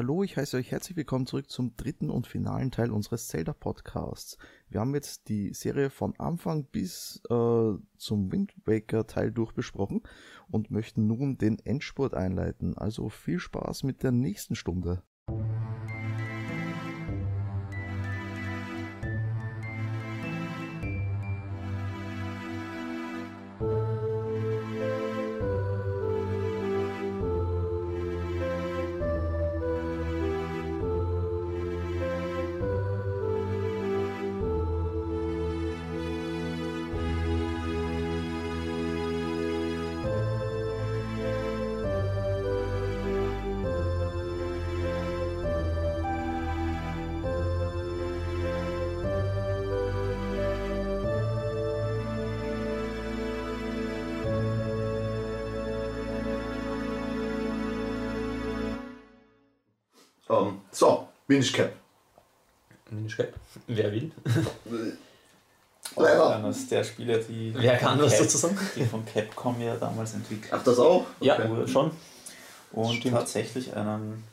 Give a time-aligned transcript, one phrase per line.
[0.00, 4.38] Hallo, ich heiße euch herzlich willkommen zurück zum dritten und finalen Teil unseres Zelda Podcasts.
[4.70, 10.00] Wir haben jetzt die Serie von Anfang bis äh, zum Wind Waker Teil durchbesprochen
[10.50, 12.78] und möchten nun den Endspurt einleiten.
[12.78, 15.02] Also viel Spaß mit der nächsten Stunde.
[61.30, 61.72] Minish Cap.
[62.90, 63.32] Minish Cap.
[63.68, 64.10] Wer will?
[65.96, 66.36] Leider.
[66.36, 68.58] Eines der Spiele, die, Wer kann von was Cap- dazu sagen?
[68.74, 71.06] die von Capcom ja damals entwickelt Ach, das auch?
[71.20, 71.68] Ja, Okay.
[71.68, 71.92] schon.
[72.72, 73.14] Und Stimmt.
[73.14, 74.24] tatsächlich einen,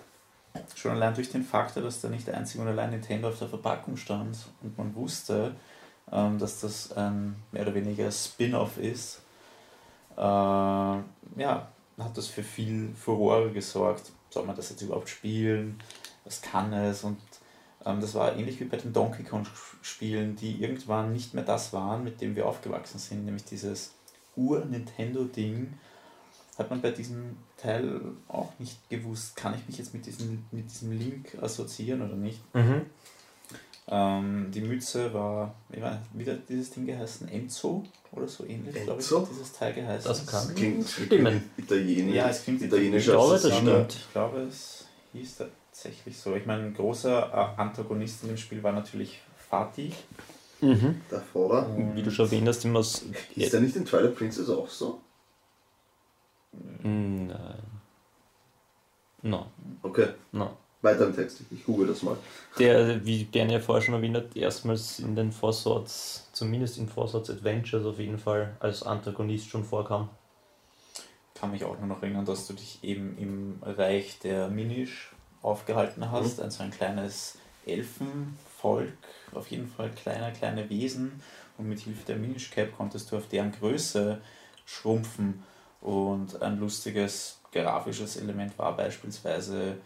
[0.76, 3.96] schon allein durch den Faktor, dass da nicht einzig und allein Nintendo auf der Verpackung
[3.98, 5.54] stand und man wusste,
[6.12, 9.22] ähm, dass das ein mehr oder weniger Spin-off ist,
[10.18, 11.04] äh, ja,
[12.00, 14.12] hat das für viel Furore gesorgt.
[14.32, 15.80] Soll man das jetzt überhaupt spielen?
[16.28, 17.04] Was kann es?
[17.04, 17.18] Und
[17.86, 22.04] ähm, das war ähnlich wie bei den Donkey Kong-Spielen, die irgendwann nicht mehr das waren,
[22.04, 23.94] mit dem wir aufgewachsen sind, nämlich dieses
[24.36, 25.74] Ur-Nintendo-Ding,
[26.58, 30.70] hat man bei diesem Teil auch nicht gewusst, kann ich mich jetzt mit diesem, mit
[30.70, 32.40] diesem Link assoziieren oder nicht.
[32.54, 32.82] Mhm.
[33.90, 37.30] Ähm, die Mütze war, wie war wieder dieses Ding geheißen?
[37.30, 39.22] Enzo oder so ähnlich, glaube ich, Enzo?
[39.22, 40.10] hat dieses Teil geheißen.
[40.10, 41.50] Das kann Klingt stimmen.
[41.56, 42.16] Italienisch.
[42.16, 43.04] Ja, es klingt italienisch.
[43.06, 43.94] Ich glaube, das stimmt.
[43.94, 45.38] Ich glaube, es hieß
[45.78, 46.36] tatsächlich so.
[46.36, 49.94] Ich meine, ein großer äh, Antagonist in dem Spiel war natürlich Fatih.
[50.60, 51.02] Mhm.
[51.12, 51.70] Der Vorder.
[51.94, 53.04] Wie du schon erwähnt hast, immer Ist
[53.36, 55.00] der nicht in Twilight Princess auch so?
[56.82, 57.34] Nein.
[59.22, 59.48] No,
[59.84, 60.58] Okay, no.
[60.82, 61.42] weiter im Text.
[61.52, 62.18] Ich google das mal.
[62.58, 66.88] Der, wie Bernie ja vorher schon erwähnt hat, erstmals in den Four Swords, zumindest in
[66.88, 70.10] Four Swords Adventures auf jeden Fall, als Antagonist schon vorkam.
[71.36, 75.12] kann mich auch nur noch erinnern, dass du dich eben im Reich der Minish
[75.48, 76.40] aufgehalten hast.
[76.42, 78.94] Also ein kleines Elfenvolk,
[79.34, 81.22] auf jeden Fall kleine, kleine Wesen.
[81.58, 84.22] Und mit Hilfe der Minish Cap konntest du auf deren Größe
[84.66, 85.44] schrumpfen.
[85.82, 89.78] Und ein lustiges grafisches Element war beispielsweise,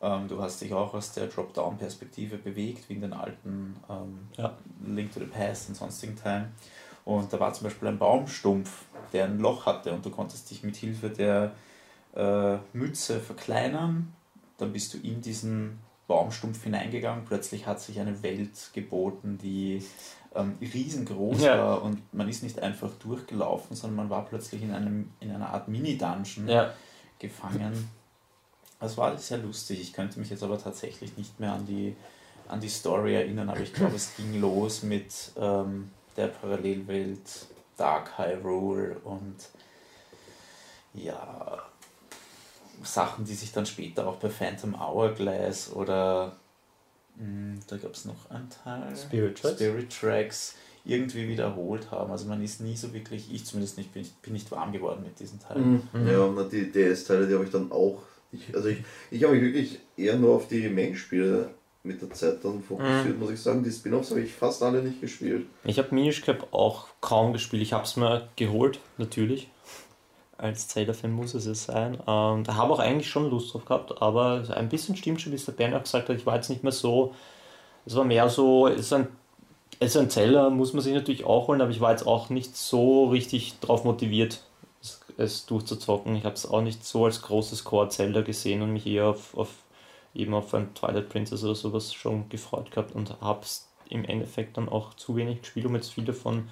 [0.00, 4.56] ähm, du hast dich auch aus der Drop-Down-Perspektive bewegt, wie in den alten ähm, Ja.
[4.84, 6.52] Link to the Past und sonstigen Teilen.
[7.04, 10.62] Und da war zum Beispiel ein Baumstumpf, der ein Loch hatte und du konntest dich
[10.62, 11.52] mit Hilfe der
[12.14, 14.12] äh, Mütze verkleinern.
[14.62, 17.24] Dann bist du in diesen Baumstumpf hineingegangen.
[17.24, 19.82] Plötzlich hat sich eine Welt geboten, die
[20.34, 21.58] ähm, riesengroß Ja.
[21.58, 25.50] war und man ist nicht einfach durchgelaufen, sondern man war plötzlich in, einem, in einer
[25.50, 26.72] Art Mini-Dungeon Ja,
[27.18, 27.88] gefangen.
[28.80, 29.80] Das war sehr lustig.
[29.80, 31.94] Ich könnte mich jetzt aber tatsächlich nicht mehr an die,
[32.48, 37.46] an die Story erinnern, aber ich glaube, es ging los mit ähm, der Parallelwelt
[37.76, 39.36] Dark Hyrule und
[40.94, 41.62] ja,
[42.84, 46.36] Sachen, die sich dann später auch bei Phantom Hourglass oder
[47.16, 49.54] mh, da gab es noch einen Teil, Spirit Tracks.
[49.56, 50.54] Spirit Tracks
[50.84, 52.10] irgendwie wiederholt haben.
[52.10, 55.18] Also man ist nie so wirklich, ich zumindest nicht, bin, bin nicht warm geworden mit
[55.20, 55.88] diesen Teilen.
[55.92, 56.08] Mhm.
[56.08, 58.02] Ja, und die DS-Teile, die habe ich dann auch.
[58.32, 58.78] Ich, also ich,
[59.10, 61.50] ich habe mich wirklich eher nur auf die Main-Spiele
[61.84, 63.18] mit der Zeit dann fokussiert, Mhm.
[63.20, 63.62] muss ich sagen.
[63.62, 65.46] Die Spin-Offs habe ich fast alle nicht gespielt.
[65.64, 67.62] Ich habe Minish Cap auch kaum gespielt.
[67.62, 69.48] Ich habe es mir geholt, natürlich.
[70.42, 71.94] Als Zelda-Fan muss es es sein.
[72.06, 75.36] Ähm, da habe auch eigentlich schon Lust drauf gehabt, aber ein bisschen stimmt schon, wie
[75.36, 76.16] es der Bernd auch gesagt hat.
[76.16, 77.14] Ich war jetzt nicht mehr so.
[77.86, 79.08] Es war mehr so, es ist ein,
[79.80, 82.28] es ist ein Zelda, muss man sich natürlich auch holen, aber ich war jetzt auch
[82.28, 84.42] nicht so richtig drauf motiviert,
[84.80, 86.16] es, es durchzuzocken.
[86.16, 89.48] Ich habe es auch nicht so als großes Core-Zelda gesehen und mich eher auf, auf
[90.14, 94.56] eben auf ein Twilight Princess oder sowas schon gefreut gehabt und habe es im Endeffekt
[94.56, 96.48] dann auch zu wenig gespielt, um jetzt viel davon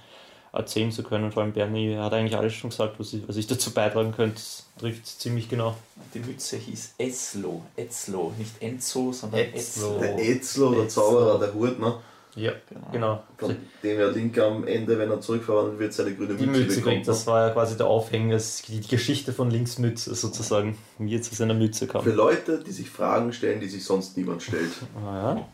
[0.52, 1.30] erzählen zu können.
[1.32, 4.34] Vor allem Bernie hat eigentlich alles schon gesagt, was ich, was ich dazu beitragen könnte.
[4.36, 5.76] Das trifft ziemlich genau.
[6.14, 7.62] Die Mütze hieß Eslo.
[7.76, 9.96] Etzlo, nicht Enzo, sondern Etzlo.
[9.96, 9.98] Etzlo.
[10.00, 11.02] Der Ezlo, der Etzlo.
[11.02, 11.94] Zauberer, der Hurt, ne?
[12.36, 12.86] Ja, Genau.
[12.92, 13.22] genau.
[13.38, 16.76] Von dem ja Link am Ende, wenn er zurückverwandelt wird, seine grüne Die Mütze Mütze
[16.76, 16.94] bekommt.
[16.94, 18.38] kriegt, das war ja quasi der Aufhänger,
[18.68, 22.04] die Geschichte von Links Mütze sozusagen, wie er zu seiner Mütze kam.
[22.04, 24.70] Für Leute, die sich Fragen stellen, die sich sonst niemand stellt.
[25.04, 25.48] Ah, ja.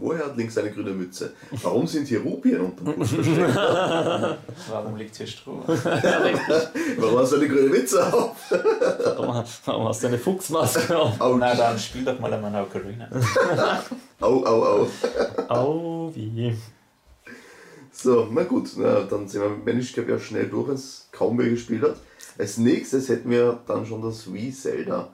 [0.00, 1.32] Woher hat links eine grüne Mütze?
[1.62, 3.56] Warum sind hier Rupien unter dem Busch versteckt?
[4.70, 5.62] Warum liegt hier Stroh?
[5.66, 8.36] Warum hast du eine grüne Mütze auf?
[8.50, 11.18] Warum, warum hast du eine Fuchsmaske auf?
[11.18, 13.08] Na dann spiel doch mal einmal Ocarina.
[14.20, 14.88] Au, au, au.
[15.48, 16.56] Au, wie.
[17.90, 21.08] So, na gut, na, dann sind wir mit Managed Cap ja schnell durch, wenn es
[21.10, 21.96] kaum wer gespielt hat.
[22.38, 24.52] Als nächstes hätten wir dann schon das Wii.
[24.52, 25.08] Zelda.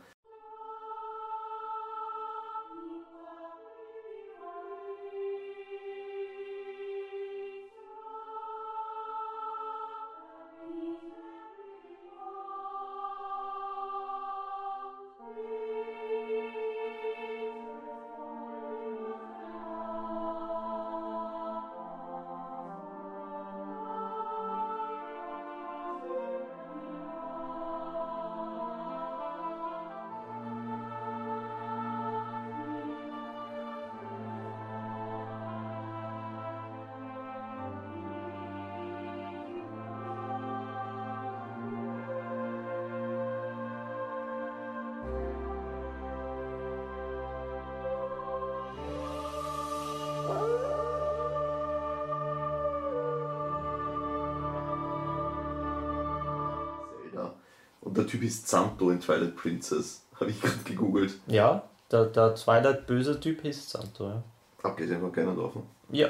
[58.24, 60.02] Ist Santo in Twilight Princess.
[60.20, 61.14] Habe ich gerade gegoogelt.
[61.26, 64.22] Ja, der, der Twilight böse Typ hieß Santo, ja.
[64.62, 65.52] Abgesehen von Ganondorf.
[65.90, 66.08] Ja.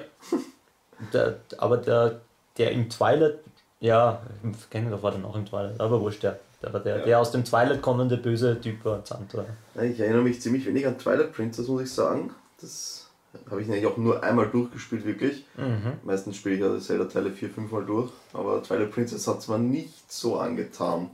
[1.13, 2.21] Der, aber der,
[2.57, 3.39] der im Twilight,
[3.81, 4.23] ja,
[4.71, 6.39] Ganondorf war dann auch im Twilight, aber wurscht, der.
[6.63, 7.05] Der, war der, Ja.
[7.05, 9.45] der aus dem Twilight kommende böse Typ war ja.
[9.75, 12.31] Ja, Ich erinnere mich ziemlich wenig an Twilight Princess, muss ich sagen.
[12.61, 13.11] Das
[13.51, 15.45] habe ich nämlich auch nur einmal durchgespielt, wirklich.
[15.59, 15.95] Mhm.
[16.05, 18.11] Meistens spiele ich ja Zelda-Teile vier, fünf Mal durch.
[18.33, 21.11] Aber Twilight Princess hat es mir nicht so angetan.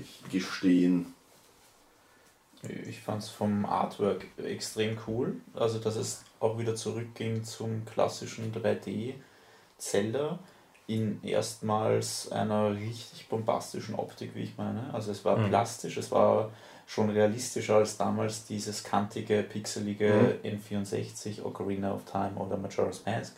[0.00, 1.14] Ich gestehen.
[2.86, 5.40] Ich fand es vom Artwork extrem cool.
[5.54, 10.38] Also, dass es auch wieder zurückging zum klassischen 3D-Zelda
[10.86, 14.92] in erstmals einer richtig bombastischen Optik, wie ich meine.
[14.92, 15.48] Also, es war Mhm.
[15.48, 16.50] plastisch, es war
[16.86, 23.36] schon realistischer als damals dieses kantige, pixelige N64 Ocarina of Time oder Majora's Mask.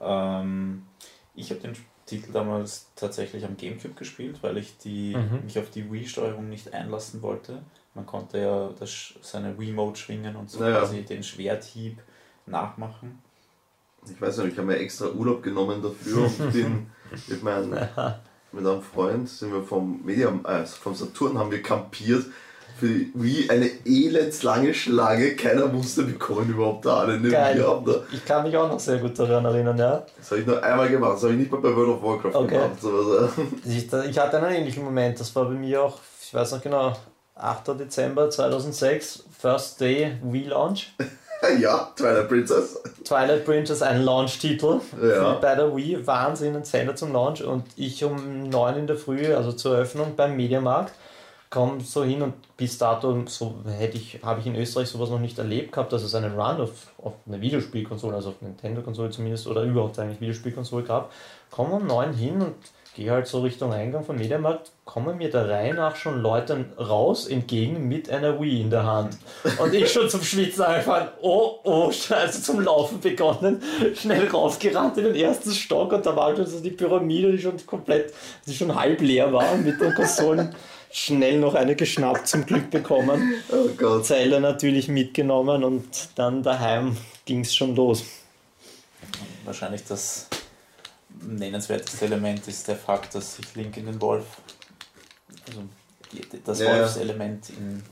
[0.00, 0.86] Ähm,
[1.34, 1.76] ich habe den
[2.10, 5.44] Titel damals tatsächlich am Gamecube gespielt, weil ich die, Mhm.
[5.44, 7.62] mich auf die Wii-Steuerung nicht einlassen wollte.
[7.94, 10.78] Man konnte ja das, seine Wii-Mode schwingen und so Naja.
[10.80, 11.98] quasi den Schwerthieb
[12.46, 13.18] nachmachen.
[14.10, 16.90] Ich weiß nicht, ich habe mir extra Urlaub genommen dafür und bin
[17.28, 17.70] mit, meinem
[18.52, 22.26] mit einem Freund sind wir vom Medium, äh, vom Saturn haben wir kampiert
[22.82, 25.34] Wii eine elendslange Schlange.
[25.36, 27.18] Keiner wusste, wir kommen überhaupt da alle.
[27.20, 27.28] Ne?
[27.30, 27.64] Geil.
[28.12, 30.02] Ich kann mich auch noch sehr gut daran erinnern, ja.
[30.18, 32.34] das habe ich nur einmal gemacht, das habe ich nicht mal bei World of Warcraft
[32.34, 32.54] Okay.
[32.56, 32.80] gemacht.
[32.80, 33.28] So,
[33.64, 36.96] Ich, ich hatte einen ähnlichen Moment, das war bei mir auch, ich weiß noch genau,
[37.34, 37.68] 8.
[37.78, 40.92] Dezember 2006, First Day Wii Launch.
[41.60, 42.78] ja, Twilight Princess.
[43.04, 45.34] Twilight Princess, ein Launch-Titel Ja.
[45.40, 49.34] bei der Wii, Wahnsinn, ein Zelda zum Launch und ich um 9 in der Früh,
[49.34, 50.92] also zur Eröffnung beim Mediamarkt,
[51.50, 55.18] komme so hin und bis dato so hätte ich, habe ich in Österreich sowas noch
[55.18, 59.48] nicht erlebt gehabt, dass es einen Run auf, auf eine Videospielkonsole, also auf Nintendo-Konsole zumindest,
[59.48, 61.12] oder überhaupt eigentlich Videospielkonsole gab.
[61.50, 62.54] Komme um 9 hin und
[62.94, 67.26] gehe halt so Richtung Eingang vom Mediamarkt, kommen mir der Reihe nach schon Leuten raus
[67.26, 69.16] entgegen mit einer Wii in der Hand.
[69.58, 73.62] Und ich schon zum Schwitzen angefangen, oh, oh, scheiße, zum Laufen begonnen,
[73.94, 77.64] schnell raufgerannt in den ersten Stock und da war schon so die Pyramide, die schon
[77.66, 78.12] komplett,
[78.46, 80.54] die schon halb leer war mit den Konsolen
[80.92, 83.34] schnell noch eine geschnappt zum Glück bekommen.
[83.52, 84.06] Oh Gott.
[84.06, 88.04] Zeile natürlich mitgenommen und dann daheim ging es schon los.
[89.44, 90.28] Wahrscheinlich das
[91.22, 94.24] nennenswerteste Element ist der Fakt, dass sich Link in den Wolf,
[95.48, 95.62] also
[96.44, 96.80] das Ja, ja.
[96.82, 97.82] Wolfselement in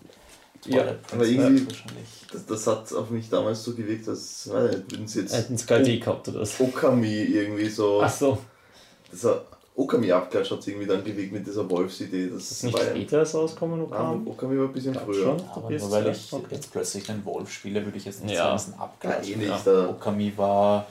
[0.66, 2.08] Ja, aber irgendwie- wahrscheinlich.
[2.32, 5.54] Das, das hat auf mich damals so gewirkt, als weiß nicht, würden sie jetzt Hätten
[5.82, 6.64] Idee gehabt oder so.
[6.64, 8.00] Okami irgendwie so.
[8.02, 8.38] Ach so,
[9.11, 9.44] Das hat
[9.78, 12.30] Okami-Abklatsch hat es irgendwie dann gewirkt mit dieser Wolfsidee.
[12.30, 14.28] Das ist nicht später erst rausgekommen, Okami?
[14.28, 15.23] Okami war ein bisschen früher.
[15.38, 15.44] schon?
[15.54, 16.47] Aber nur weil zuerst, ich okay.
[16.50, 18.42] jetzt plötzlich einen Wolf spiele, würde ich jetzt nicht Ja.
[18.44, 19.28] sagen, es ist ein Ja, Abklatsch.
[19.30, 19.49] eh nicht.
[19.49, 19.61] Ja.
[19.64, 20.87] Da, Okami war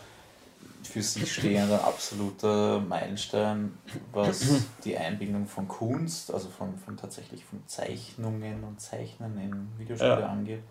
[0.83, 3.77] für sich stehender absoluter Meilenstein,
[4.13, 4.45] was
[4.85, 10.27] die Einbindung von Kunst, also von, von tatsächlich von Zeichnungen und Zeichnen in Videospiele Ja.
[10.27, 10.63] angeht.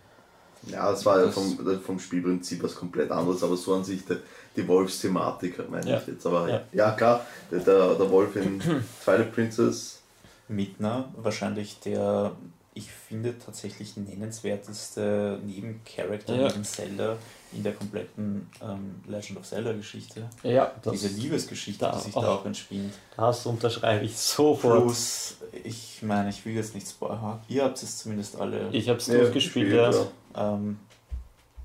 [0.67, 4.05] Ja, das war ja Das- vom, vom Spielprinzip was komplett anderes, aber so an sich
[4.05, 4.17] die,
[4.57, 5.99] die Wolfsthematik, meine Ja.
[5.99, 6.27] ich jetzt.
[6.27, 6.91] Aber ja, Ja.
[6.93, 8.61] klar, der, der, der Wolf in
[9.05, 10.01] Twilight Princess,
[10.49, 12.33] Midna wahrscheinlich der,
[12.75, 16.49] ich finde, tatsächlich nennenswerteste Nebencharakter Ja.
[16.49, 17.17] neben Zelda
[17.57, 20.29] in der kompletten ähm, Legend of Zelda-Geschichte.
[20.43, 22.23] Ja, das, Diese Liebesgeschichte, da die sich auch.
[22.23, 22.93] da auch entspinnt.
[23.17, 24.83] das unterschreibe ich sofort.
[24.83, 27.41] Plus, ich meine, ich will jetzt nicht spoilern.
[27.49, 28.69] Ihr habt es zumindest alle.
[28.73, 30.55] Ich habe es Ja, durchgespielt, gespielt, ja.
[30.55, 30.79] Ähm,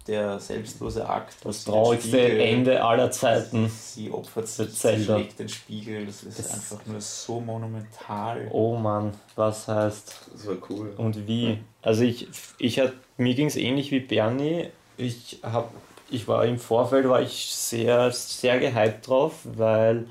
[0.08, 1.36] der selbstlose Akt.
[1.44, 3.70] Das traurigste Ende aller Zeiten.
[3.70, 8.48] Sie opfert sich, sie schlägt den Spiegel, das ist das einfach nur so monumental.
[8.52, 10.30] Oh Mann, was heißt.
[10.34, 10.94] Das war cool.
[10.98, 11.60] Und wie?
[11.82, 14.70] Also ich, ich hat, mir ging es ähnlich wie Bernie.
[15.02, 15.70] Ich habe
[16.12, 20.06] ich war im Vorfeld war ich sehr, sehr gehypt drauf, weil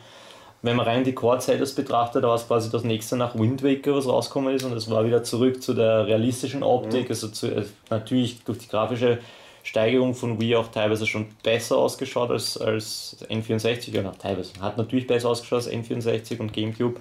[0.63, 3.95] wenn man rein die Core-Zeiters betrachtet, da war es quasi das nächste nach Wind Waker,
[3.95, 7.11] was rausgekommen ist, und es war wieder zurück zu der realistischen Optik, mhm.
[7.11, 9.19] also zu, äh, natürlich durch die grafische
[9.63, 15.07] Steigerung von Wii auch teilweise schon besser ausgeschaut als, als N64, ja, teilweise, hat natürlich
[15.07, 17.01] besser ausgeschaut als N64 und Gamecube.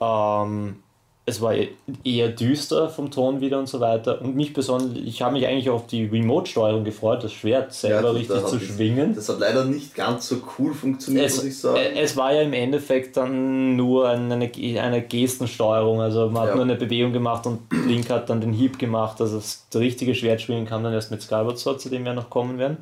[0.00, 0.82] Ähm,
[1.28, 1.54] es war
[2.04, 4.20] eher düster vom Ton wieder und so weiter.
[4.22, 8.14] Und mich besonders, ich habe mich eigentlich auf die Remote-Steuerung gefreut, das Schwert selber ja,
[8.14, 9.14] richtig zu schwingen.
[9.14, 11.76] Das hat leider nicht ganz so cool funktioniert, es, muss ich sagen.
[11.76, 16.00] Äh, es war ja im Endeffekt dann nur eine, eine Gestensteuerung.
[16.00, 16.54] Also man hat ja.
[16.54, 19.20] nur eine Bewegung gemacht und Link hat dann den Hieb gemacht.
[19.20, 22.58] Also das, richtige Schwertschwingen kam dann erst mit Skyward Sword, zu dem wir noch kommen
[22.58, 22.78] werden.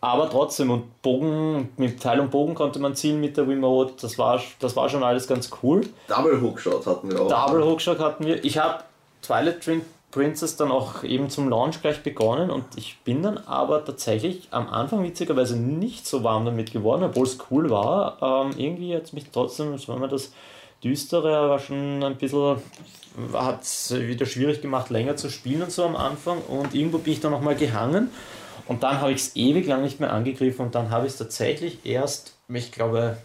[0.00, 4.18] Aber trotzdem, und Bogen, mit Teil und Bogen konnte man zielen mit der Remote, das
[4.18, 5.82] war, das war schon alles ganz cool.
[6.06, 7.28] Double Hookshot hatten wir auch.
[7.28, 8.44] Double Hookshot hatten wir.
[8.44, 8.84] Ich habe
[9.22, 9.84] Twilight Drink
[10.16, 14.68] Princess dann auch eben zum Launch gleich begonnen und ich bin dann aber tatsächlich am
[14.68, 18.16] Anfang witzigerweise nicht so warm damit geworden, obwohl es cool war.
[18.22, 20.32] Ähm, irgendwie hat es mich trotzdem, wenn man das
[20.82, 22.56] Düstere war schon ein bisschen,
[23.34, 27.12] hat es wieder schwierig gemacht, länger zu spielen und so am Anfang und irgendwo bin
[27.12, 28.10] ich dann nochmal gehangen
[28.68, 31.18] und dann habe ich es ewig lang nicht mehr angegriffen und dann habe ich es
[31.18, 33.16] tatsächlich erst, ich glaube,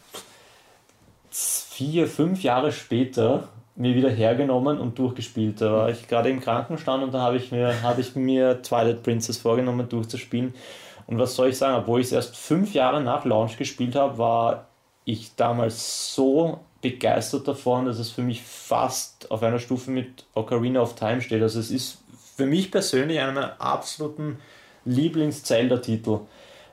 [1.32, 5.62] vier, fünf Jahre später mir wieder hergenommen und durchgespielt.
[5.62, 9.02] Da war ich gerade im Krankenstand und da habe ich, mir, habe ich mir Twilight
[9.02, 10.54] Princess vorgenommen durchzuspielen.
[11.08, 14.18] Und was soll ich sagen, obwohl ich es erst fünf Jahre nach Launch gespielt habe,
[14.18, 14.68] war
[15.06, 20.82] ich damals so begeistert davon, dass es für mich fast auf einer Stufe mit Ocarina
[20.82, 21.42] of Time steht.
[21.42, 22.00] Also es ist
[22.36, 24.40] für mich persönlich einer meiner absoluten
[24.86, 26.20] Lieblings-Zelda-Titel,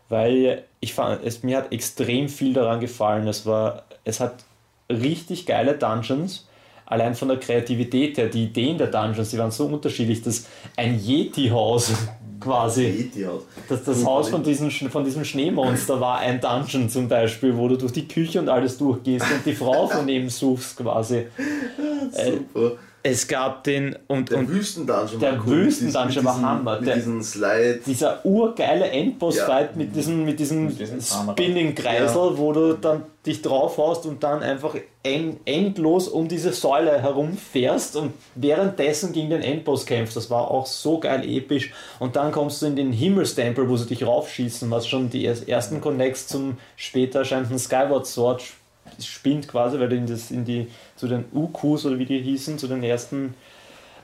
[0.09, 3.27] weil ich fand, es, mir hat extrem viel daran gefallen.
[3.27, 4.45] Es, war, es hat
[4.91, 6.47] richtig geile Dungeons,
[6.87, 10.47] allein von der Kreativität her, die Ideen der Dungeons, die waren so unterschiedlich, dass
[10.77, 11.93] ein Yeti-Haus
[12.41, 13.43] quasi, Yeti-Haus.
[13.69, 17.77] das, das Haus von diesem, von diesem Schneemonster war ein Dungeon zum Beispiel, wo du
[17.77, 21.27] durch die Küche und alles durchgehst und die Frau von ihm suchst quasi.
[22.11, 22.79] Super.
[23.11, 25.65] Es gab den und der und Wüstendungeon der cool.
[25.65, 26.79] Wüstendungeon war Hammer.
[26.79, 27.81] Mit der, diesen Slide.
[27.87, 29.77] Dieser urgeile Endboss-Fight ja.
[29.77, 32.39] mit diesem, mit diesem Spinning-Kreisel, ja.
[32.39, 34.75] wo du dann dich drauf haust und dann einfach
[35.05, 40.17] endlos um diese Säule herumfährst und währenddessen gegen den Endboss kämpfst.
[40.17, 41.73] Das war auch so geil episch.
[41.99, 45.81] Und dann kommst du in den Himmelstempel, wo sie dich raufschießen, was schon die ersten
[45.81, 48.43] Connects zum später erscheinenden Skyward Sword
[49.01, 52.59] spinnt quasi, weil du in, das, in die, zu den Ukus oder wie die hießen,
[52.59, 53.35] zu den ersten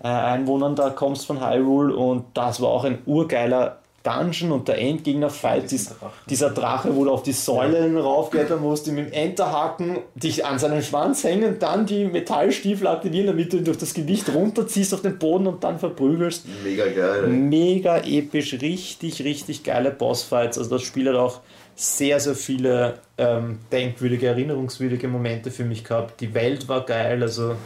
[0.02, 4.78] äh, Einwohnern da kommst von Hyrule und das war auch ein urgeiler Dungeon und der
[4.78, 5.94] Endgegner-Fight, dies,
[6.28, 8.02] dieser Drache, wo du auf die Säulen ja.
[8.02, 13.54] raufklettern musst, mit dem Enterhaken dich an seinen Schwanz hängen, dann die Metallstiefel aktivieren, damit
[13.54, 16.44] du ihn durch das Gewicht runterziehst auf den Boden und dann verprügelst.
[16.62, 17.28] Mega geil.
[17.28, 20.58] Mega episch, richtig, richtig geile Bossfights.
[20.58, 21.40] Also das Spiel hat auch
[21.76, 26.20] sehr, sehr viele ähm, denkwürdige, erinnerungswürdige Momente für mich gehabt.
[26.20, 27.56] Die Welt war geil, also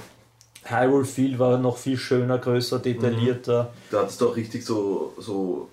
[0.64, 3.64] Hyrule Field war noch viel schöner, größer, detaillierter.
[3.64, 3.68] Mhm.
[3.90, 5.68] Da hattest du auch richtig so, so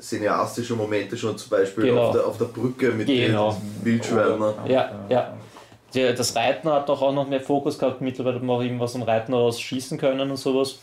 [0.00, 2.06] cineastische Momente schon, zum Beispiel genau.
[2.06, 3.52] auf, der, auf der Brücke mit genau.
[3.52, 4.54] den Wildschwärmern.
[4.66, 5.34] Ja, ja.
[5.94, 8.02] Das Reiten hat doch auch noch mehr Fokus gehabt.
[8.02, 10.78] Mittlerweile hat man auch irgendwas am Reiten aus schießen können und sowas.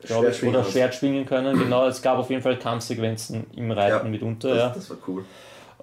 [0.00, 0.10] Ich,
[0.42, 1.86] oder Schwert schwingen können, genau.
[1.86, 4.48] Es gab auf jeden Fall Kampfsequenzen im Reiten ja, mitunter.
[4.48, 4.68] Das, ja.
[4.68, 5.24] das war cool.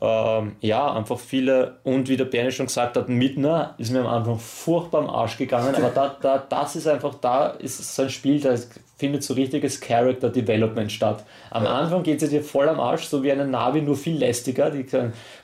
[0.03, 4.07] Ähm, ja, einfach viele, und wie der Bernie schon gesagt hat, Midna ist mir am
[4.07, 8.09] Anfang furchtbar am Arsch gegangen, aber da, da, das ist einfach, da ist so ein
[8.09, 8.55] Spiel, da
[8.97, 11.23] findet so richtiges Character Development statt.
[11.51, 11.73] Am ja.
[11.73, 14.87] Anfang geht es dir voll am Arsch, so wie eine Navi, nur viel lästiger, die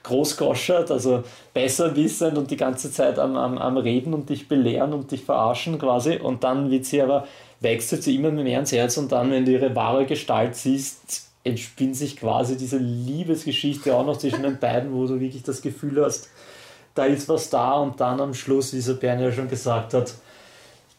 [0.02, 1.24] großgoschert, also
[1.54, 5.24] besser wissend und die ganze Zeit am, am, am Reden und dich belehren und dich
[5.24, 7.28] verarschen quasi, und dann wird sie aber,
[7.60, 11.96] wechselt sie immer mehr ins Herz und dann, wenn du ihre wahre Gestalt siehst, entspinnt
[11.96, 16.30] sich quasi diese Liebesgeschichte auch noch zwischen den beiden, wo du wirklich das Gefühl hast,
[16.94, 20.14] da ist was da und dann am Schluss, wie Sabine ja schon gesagt hat,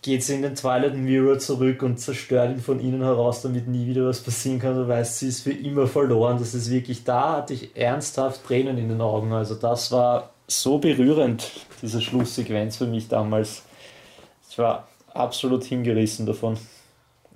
[0.02, 3.86] geht sie in den Twilight Mirror zurück und zerstört ihn von innen heraus, damit nie
[3.86, 4.76] wieder was passieren kann.
[4.76, 6.38] Du weißt, sie ist für immer verloren.
[6.38, 9.32] Das ist wirklich, da hatte ich ernsthaft Tränen in den Augen.
[9.32, 11.50] Also das war so berührend,
[11.82, 13.64] diese Schlusssequenz für mich damals.
[14.48, 16.56] Ich war absolut hingerissen davon.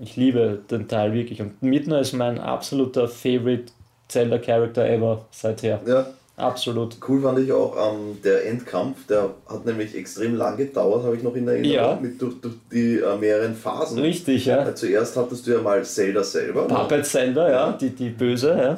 [0.02, 1.40] Ich liebe den Teil wirklich.
[1.40, 3.72] Und Midna ist mein absoluter Favorite
[4.08, 5.80] Zelda-Character ever seither.
[5.86, 6.06] Ja.
[6.34, 6.96] Absolut.
[7.06, 11.22] Cool fand ich auch ähm, der Endkampf, der hat nämlich extrem lang gedauert, habe ich
[11.22, 11.98] noch in Erinnerung, ja.
[12.00, 13.98] mit, durch, durch die äh, mehreren Phasen.
[13.98, 14.64] Richtig, ja.
[14.64, 16.66] Weil zuerst hattest du ja mal Zelda selber.
[16.66, 18.76] Puppet Zelda, ja, die, die böse, ja.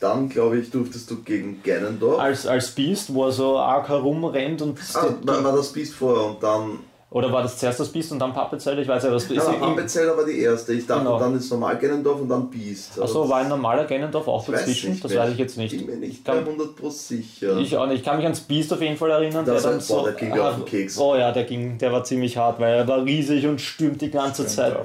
[0.00, 2.20] dann, glaube ich, durftest du gegen Ganondorf.
[2.20, 4.78] Als, als Beast, wo er so arg herumrennt und.
[4.94, 6.78] Ah, war, war das Beast vorher und dann.
[7.08, 8.82] Oder war das zuerst das Beast und dann Puppet Zelda?
[8.82, 9.60] Ich weiß ja, was Ja, ist.
[9.60, 10.72] Puppet Zelda war die erste.
[10.72, 11.18] Ich dachte, Genau.
[11.20, 13.00] dann ist normal Ganondorf und dann Beast.
[13.00, 14.90] Achso, war ein normaler Ganondorf auch Ich dazwischen?
[14.90, 15.72] nicht Das weiß ich jetzt nicht.
[15.72, 17.58] Ich bin mir nicht kann- bei 100% sicher.
[17.58, 17.98] Ich auch nicht.
[18.00, 19.44] Ich kann mich ans Beast auf jeden Fall erinnern.
[19.44, 20.98] Das der dann boah, der ging mir auf den Keks.
[20.98, 24.10] Oh ja, der ging, der war ziemlich hart, weil er war riesig und stürmt die
[24.10, 24.76] ganze Zeit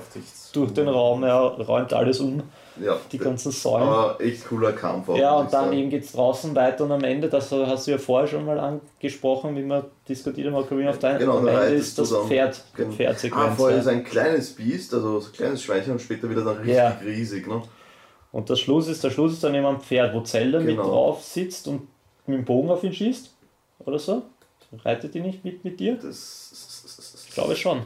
[0.54, 1.24] durch den Raum.
[1.24, 2.44] Er räumt alles um,
[2.80, 3.88] ja, die ganzen Säulen.
[3.88, 5.18] aber echt cooler Kampf auch.
[5.18, 5.74] Ja, und dann sagen.
[5.78, 8.60] eben geht es draußen weiter und am Ende, das hast du ja vorher schon mal
[8.60, 12.64] angesprochen, wie wir diskutiert haben, Ocarina of Time, Genau, am Ende ist das dann- Pferd,
[12.76, 12.92] Genau.
[12.92, 13.44] Pferdsequenz.
[13.52, 13.82] Ah, vorher ja.
[13.82, 16.98] ist ein kleines Biest, also so ein kleines Schweinchen und später wieder dann richtig Ja.
[17.04, 17.48] riesig.
[17.48, 17.62] Ne?
[18.32, 20.84] Und der Schluss ist, der Schluss ist dann eben am Pferd, wo Zelda mit Genau.
[20.90, 21.88] drauf sitzt und
[22.28, 23.30] mit dem Bogen auf ihn schießt.
[23.80, 24.22] Oder so?
[24.86, 25.96] Reitet die nicht mit mit dir?
[26.02, 27.82] Das, Ich glaube schon.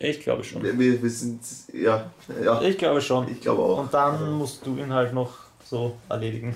[0.00, 0.62] Ich glaube schon.
[0.62, 1.40] wir, wir, sind,
[1.72, 2.08] ja,
[2.42, 3.28] ja, Ich glaube schon.
[3.30, 3.78] ich glaube auch.
[3.78, 5.32] Und dann musst du ihn halt noch
[5.64, 6.54] so erledigen.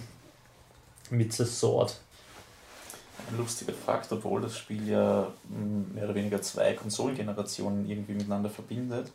[1.11, 2.01] Mit the Sword.
[3.31, 8.49] Ein lustiger Fakt, obwohl das Spiel ja mh, mehr oder weniger zwei Konsolengenerationen irgendwie miteinander
[8.49, 9.11] verbindet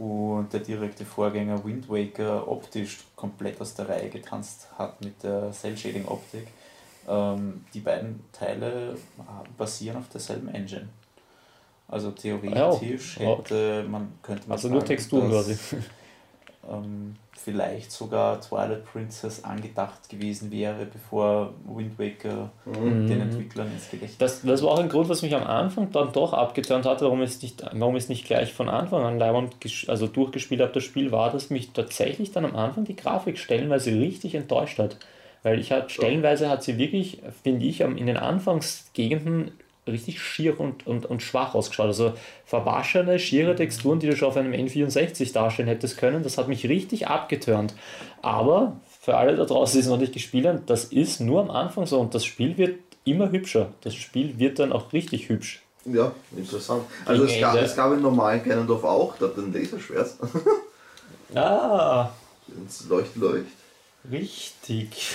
[0.00, 5.52] und der direkte Vorgänger Wind Waker optisch komplett aus der Reihe getanzt hat mit der
[5.52, 6.46] Cell-Shading-Optik.
[7.06, 10.88] Ähm, die beiden Teile äh, basieren auf derselben Engine.
[11.90, 13.26] Also theoretisch Ja.
[13.26, 15.58] hätte man, könnte man Also nur sagen, Texturen dass, quasi.
[16.70, 23.06] ähm, vielleicht sogar Twilight Princess angedacht gewesen wäre, bevor Wind Waker Mhm.
[23.08, 23.20] den.
[23.22, 26.32] Entwicklern ins Gedächtnis Das, das war auch ein Grund, was mich am Anfang dann doch
[26.34, 29.54] abgeturnt hat, warum ich es nicht, warum ich es nicht gleich von Anfang an leibend
[29.60, 33.38] gesch- also durchgespielt habe, das Spiel, war, dass mich tatsächlich dann am Anfang die Grafik
[33.38, 34.98] stellenweise richtig enttäuscht hat.
[35.42, 39.52] Weil ich hat, stellenweise hat sie wirklich, finde ich, am- in den Anfangsgegenden
[39.90, 41.86] richtig schier und, und, und schwach ausgeschaut.
[41.86, 42.12] Also
[42.44, 46.68] verwaschene, schiere Texturen, die du schon auf einem N64 darstellen hättest können, das hat mich
[46.68, 47.74] richtig abgeturnt.
[48.22, 51.50] Aber für alle da draußen, die es noch nicht gespielt haben, das ist nur am
[51.50, 53.72] Anfang so und das Spiel wird immer hübscher.
[53.82, 55.62] Das Spiel wird dann auch richtig hübsch.
[55.86, 56.84] Ja, interessant.
[57.06, 60.10] Also es gab, es gab im normalen Ganondorf auch, da hat ein Laserschwert.
[61.34, 62.10] Ah,
[62.48, 63.59] ins Leucht, Leucht.
[64.10, 65.14] Richtig.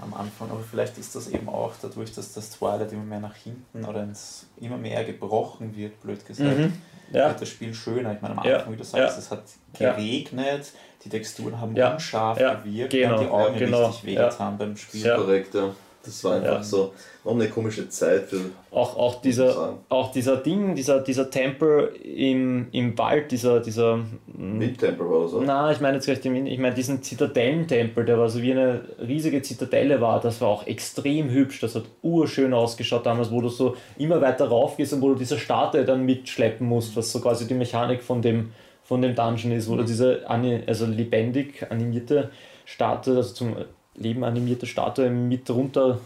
[0.00, 3.34] am Anfang, aber vielleicht ist das eben auch dadurch, dass das Twilight immer mehr nach
[3.36, 6.72] hinten oder ins, immer mehr gebrochen wird, blöd gesagt, Mhm.
[7.12, 8.12] Ja, wird das Spiel schöner.
[8.14, 9.18] Ich meine, am Ja, Anfang, wie du sagst, ja.
[9.18, 9.42] es hat
[9.80, 9.94] Ja.
[9.94, 10.72] geregnet,
[11.04, 14.76] die Texturen haben Ja, unscharf ja, gewirkt, genau, die Augen ja, genau, richtig wehgetan beim
[14.76, 15.04] Spiel.
[15.06, 15.16] Ja.
[15.16, 15.74] Korrekt, ja.
[16.02, 16.62] Das war einfach Ja.
[16.62, 16.92] so.
[17.24, 18.40] War eine komische Zeit für.
[18.70, 24.58] auch, auch, dieser, auch dieser Ding, dieser, dieser Tempel im, im Wald, dieser, dieser mm,
[24.58, 25.42] Mid-Temper oder so.
[25.42, 28.80] Na, ich meine jetzt gleich den, ich meine diesen Zitadellentempel, der war so wie eine
[29.06, 33.50] riesige Zitadelle war, das war auch extrem hübsch, das hat urschön ausgeschaut damals, wo du
[33.50, 37.20] so immer weiter rauf gehst und wo du diese Statue dann mitschleppen musst, was so
[37.20, 42.30] quasi die Mechanik von dem, von dem Dungeon ist, wo du diese also lebendig animierte
[42.64, 43.56] Statue, also zum
[44.00, 46.00] Leben animierte Statue mit runter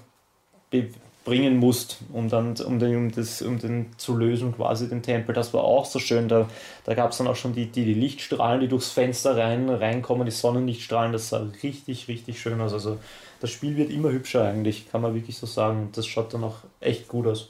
[1.24, 5.35] bringen musst, um dann um den, um, das, um den zu lösen, quasi den Tempel.
[5.35, 6.28] Das war auch so schön.
[6.28, 6.48] Da,
[6.85, 10.26] da gab es dann auch schon die, die, die Lichtstrahlen, die durchs Fenster rein, reinkommen,
[10.26, 12.74] die Sonnenlichtstrahlen, das sah richtig, richtig schön aus.
[12.74, 12.98] Also
[13.40, 15.88] das Spiel wird immer hübscher eigentlich, kann man wirklich so sagen.
[15.92, 17.48] Das schaut dann auch echt gut aus.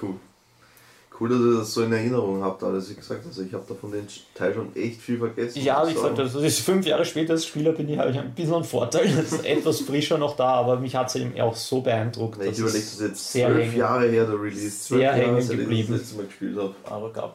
[0.00, 0.14] Cool.
[1.18, 2.90] Cool, dass ihr das so in Erinnerung habt, alles.
[2.90, 5.62] Wie gesagt, also ich habe da von den Teil schon echt viel vergessen.
[5.62, 6.30] Ja, wie ich gesagt, sagen.
[6.34, 9.06] das ist fünf Jahre später als Spieler bin ich, habe ich ein bisschen einen Vorteil.
[9.16, 12.38] Das ist etwas frischer noch da, aber mich hat es eben auch so beeindruckt.
[12.38, 14.78] Nee, ich überlege, es das jetzt sehr zwölf hängen- Jahre her, der Release.
[14.80, 15.88] Zwölf sehr Jahre, hängen ich geblieben.
[15.92, 16.74] das letzte Mal gespielt habe.
[16.84, 17.34] Aber gab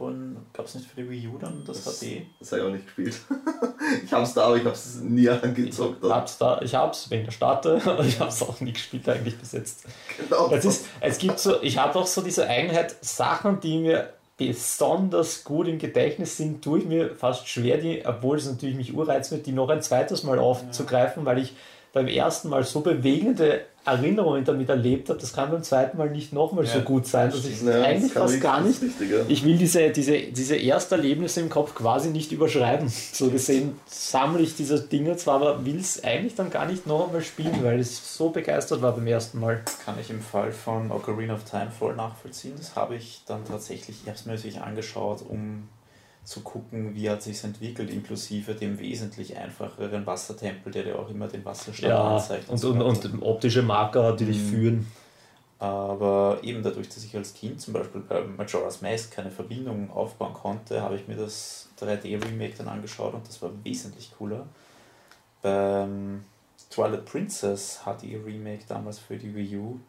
[0.66, 2.22] es nicht für die Wii U dann das, Das- HD?
[2.40, 3.16] Das habe ich auch nicht gespielt.
[4.06, 6.04] ich habe es da, aber ich habe es nie angezockt.
[6.04, 9.38] Ich hab's da, ich hab's wegen der Starte, aber ich hab's auch nie gespielt eigentlich
[9.40, 9.86] bis jetzt.
[10.20, 10.52] Genau.
[10.52, 15.44] Es, ist, es gibt so, ich habe auch so diese Eigenheit, Sachen, die mir besonders
[15.44, 19.32] gut im Gedächtnis sind, tue ich mir fast schwer, die, obwohl es natürlich mich urreizt
[19.46, 21.54] die noch ein zweites Mal aufzugreifen, weil ich
[21.94, 26.34] beim ersten Mal so bewegende Erinnerungen damit erlebt habe, das kann beim zweiten Mal nicht
[26.34, 27.64] nochmal so Ja, gut sein, dass ich.
[27.64, 28.80] Ja, eigentlich das fast ich- gar nicht
[29.28, 32.88] ich will diese, diese, diese ersten Erlebnisse im Kopf quasi nicht überschreiben.
[32.90, 37.08] So gesehen sammle ich diese Dinge zwar, aber will es eigentlich dann gar nicht noch
[37.08, 39.62] einmal spielen, weil ich so begeistert war beim ersten Mal.
[39.84, 42.54] Kann ich im Fall von Ocarina of Time voll nachvollziehen.
[42.58, 45.68] Das habe ich dann tatsächlich, es natürlich angeschaut, um
[46.32, 51.28] zu gucken, wie hat sich entwickelt, inklusive dem wesentlich einfacheren Wassertempel, der dir auch immer
[51.28, 52.50] den Wasserstand Ja, anzeigt.
[52.50, 53.14] und, und, weiter.
[53.14, 54.50] und optische Marker, die dich Mhm.
[54.50, 54.88] führen.
[55.60, 60.34] Aber eben dadurch, dass ich als Kind zum Beispiel bei Majora's Mask keine Verbindung aufbauen
[60.34, 64.48] konnte, habe ich mir das 3D-Remake dann angeschaut und das war wesentlich cooler.
[65.42, 66.24] Beim
[66.70, 69.80] Twilight Princess HD-Remake damals für die Wii U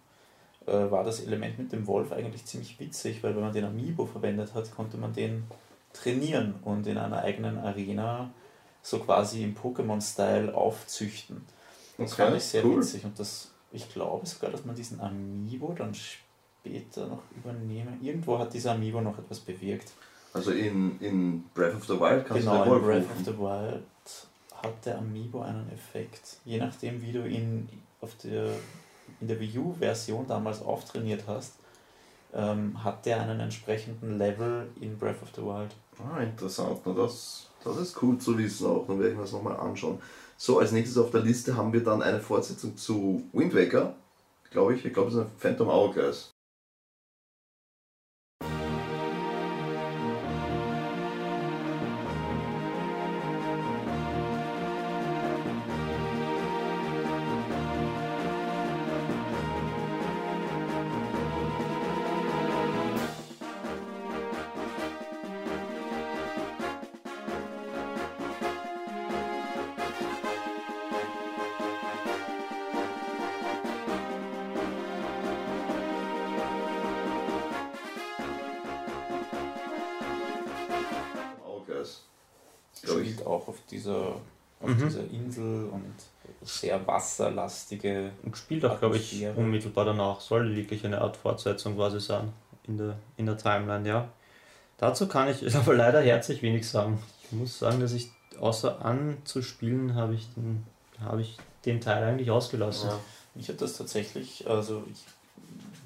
[0.67, 4.05] äh, war das Element mit dem Wolf eigentlich ziemlich witzig, weil wenn man den Amiibo
[4.07, 5.45] verwendet hat, konnte man den
[5.93, 8.31] trainieren und in einer eigenen Arena
[8.83, 11.45] so quasi im Pokémon-Style aufzüchten.
[11.99, 12.79] Das okay, fand ich sehr cool.
[12.79, 17.99] witzig und das, ich glaube sogar, dass man diesen Amiibo dann später noch übernehmen.
[18.03, 19.93] Irgendwo hat dieser Amiibo noch etwas bewirkt.
[20.35, 23.19] Also in, in Breath of the Wild kannst genau, du Genau, in Breath rufen.
[23.19, 23.83] of the Wild
[24.63, 26.39] hat der Amiibo einen Effekt.
[26.45, 27.69] Je nachdem, wie du ihn
[28.01, 28.47] auf der,
[29.21, 31.55] in der Wii U-Version damals auftrainiert hast,
[32.35, 35.71] ähm, hat der einen entsprechenden Level in Breath of the Wild.
[35.99, 36.81] Ah, interessant.
[36.85, 38.87] Na, das, das ist cool zu wissen auch.
[38.87, 40.01] Dann werde ich mir das nochmal anschauen.
[40.37, 43.95] So, als nächstes auf der Liste haben wir dann eine Fortsetzung zu Wind Waker.
[44.51, 44.85] Glaube ich.
[44.85, 46.32] Ich glaube, es ist ein Phantom Hourglass.
[83.71, 84.17] Dieser,
[84.61, 84.79] auf mhm.
[84.79, 85.95] dieser Insel und
[86.43, 88.11] sehr wasserlastige.
[88.23, 90.21] Und spielt auch, glaube ich, unmittelbar danach.
[90.21, 92.33] Soll wirklich eine Art Fortsetzung quasi sein
[92.65, 94.09] in der, in der Timeline, ja.
[94.79, 97.03] Dazu kann ich aber leider herzlich wenig sagen.
[97.25, 98.11] Ich muss sagen, dass ich
[98.41, 100.67] außer anzuspielen habe ich den,
[101.01, 102.91] habe ich den Teil eigentlich ausgelassen.
[102.91, 103.01] Ja.
[103.35, 105.05] Mich hat das tatsächlich, also ich,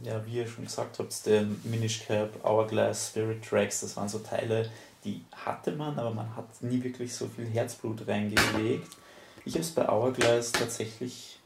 [0.07, 4.18] ja, wie ihr schon gesagt habt, der Minish Cap, Hourglass, Spirit Tracks, das waren so
[4.18, 4.68] Teile,
[5.07, 8.97] die hatte man, aber man hat nie wirklich so viel Herzblut reingelegt.
[9.45, 11.38] Ich habe es bei Hourglass tatsächlich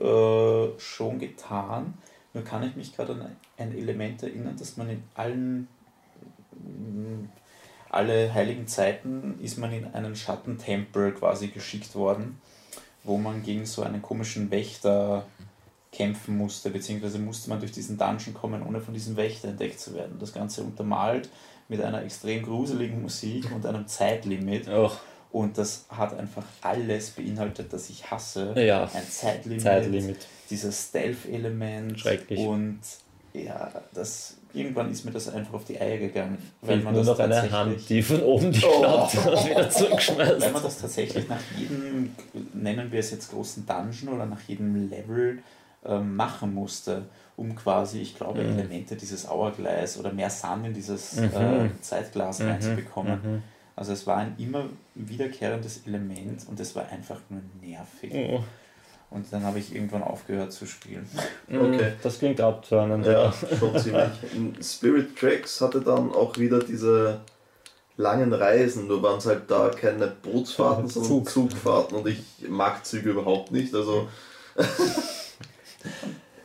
[0.00, 1.94] äh, schon getan.
[2.32, 5.68] Nur kann ich mich gerade an ein Element erinnern, dass man in allen
[6.52, 7.28] mm,
[7.90, 12.40] alle heiligen Zeiten ist man in einen Schattentempel quasi geschickt worden,
[13.04, 15.26] wo man gegen so einen komischen Wächter
[15.92, 19.94] kämpfen musste, beziehungsweise musste man durch diesen Dungeon kommen, ohne von diesem Wächter entdeckt zu
[19.94, 20.18] werden.
[20.18, 21.30] Das Ganze untermalt
[21.68, 24.68] mit einer extrem gruseligen Musik und einem Zeitlimit.
[24.68, 24.90] Oh.
[25.32, 28.54] Und das hat einfach alles beinhaltet, das ich hasse.
[28.56, 28.84] Ja.
[28.84, 30.26] Ein Zeitlimit, Zeitlimit.
[30.48, 32.00] dieses Stealth-Element.
[32.00, 32.38] Schrecklich.
[32.38, 32.80] Und
[33.34, 36.38] ja, das, irgendwann ist mir das einfach auf die Eier gegangen.
[36.62, 38.80] Weil man nur das noch eine Hand, die von oben die oh.
[38.80, 40.40] klappt und wieder zurückschmeißt.
[40.40, 42.14] Weil man das tatsächlich nach jedem,
[42.54, 45.40] nennen wir es jetzt großen Dungeon oder nach jedem Level
[45.84, 48.58] ähm, machen musste um quasi, ich glaube, mhm.
[48.58, 51.24] Elemente dieses Hourglass oder mehr Sand in dieses mhm.
[51.34, 52.48] äh, Zeitglas mhm.
[52.48, 53.20] reinzubekommen.
[53.22, 53.42] Mhm.
[53.74, 58.12] Also es war ein immer wiederkehrendes Element und es war einfach nur nervig.
[58.14, 58.42] Oh.
[59.10, 61.06] Und dann habe ich irgendwann aufgehört zu spielen.
[61.48, 61.60] Mhm.
[61.60, 61.92] Okay.
[62.02, 63.06] Das klingt abtörnend.
[63.06, 64.08] Ja, schon ziemlich.
[64.62, 67.20] Spirit Tracks hatte dann auch wieder diese
[67.98, 71.30] langen Reisen, nur waren es halt da keine Bootsfahrten, sondern Zug.
[71.30, 73.74] Zugfahrten und ich mag Züge überhaupt nicht.
[73.74, 74.08] Also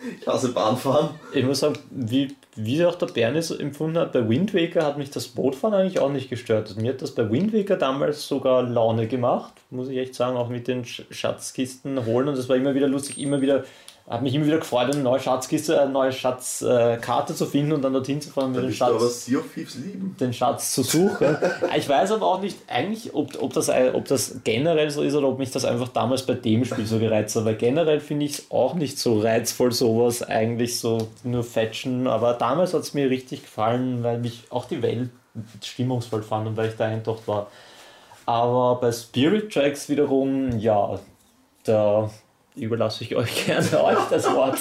[0.19, 1.09] Ich hasse Bahnfahren.
[1.33, 4.97] Ich muss sagen, wie, wie auch der Bernie so empfunden hat, bei Wind Waker hat
[4.97, 6.75] mich das Bootfahren eigentlich auch nicht gestört.
[6.77, 10.49] Mir hat das bei Wind Waker damals sogar Laune gemacht, muss ich echt sagen, auch
[10.49, 13.63] mit den Schatzkisten holen und es war immer wieder lustig, immer wieder
[14.09, 17.81] hat mich immer wieder gefreut, eine neue Schatzkiste, eine neue Schatzkarte äh, zu finden und
[17.81, 19.29] dann dorthin zu fahren, mit den Schatz,
[20.19, 21.37] den Schatz zu suchen.
[21.77, 25.29] ich weiß aber auch nicht eigentlich, ob, ob, das, ob das generell so ist oder
[25.29, 28.39] ob mich das einfach damals bei dem Spiel so gereizt hat, weil generell finde ich
[28.39, 33.09] es auch nicht so reizvoll, sowas eigentlich so nur fetchen, aber damals hat es mir
[33.09, 35.09] richtig gefallen, weil mich auch die Welt
[35.63, 37.47] stimmungsvoll fand und weil ich da eintaucht war.
[38.25, 40.99] Aber bei Spirit Tracks wiederum, ja,
[41.63, 42.09] da
[42.55, 44.59] überlasse ich euch gerne euch das Wort.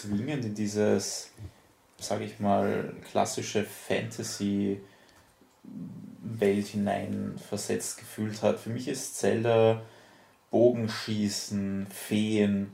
[0.00, 1.30] Zwingend in dieses,
[1.98, 4.80] sage ich mal, klassische Fantasy
[6.22, 8.58] Welt hinein versetzt gefühlt hat.
[8.58, 9.82] Für mich ist Zelda
[10.50, 12.72] Bogenschießen, Feen,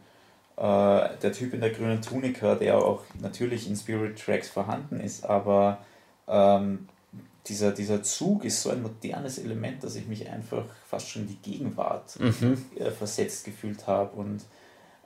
[0.56, 5.24] äh, der Typ in der grünen Tunika, der auch natürlich in Spirit Tracks vorhanden ist,
[5.24, 5.84] aber
[6.26, 6.88] ähm,
[7.46, 11.28] dieser, dieser Zug ist so ein modernes Element, dass ich mich einfach fast schon in
[11.28, 12.64] die Gegenwart mhm.
[12.76, 14.42] äh, versetzt gefühlt habe und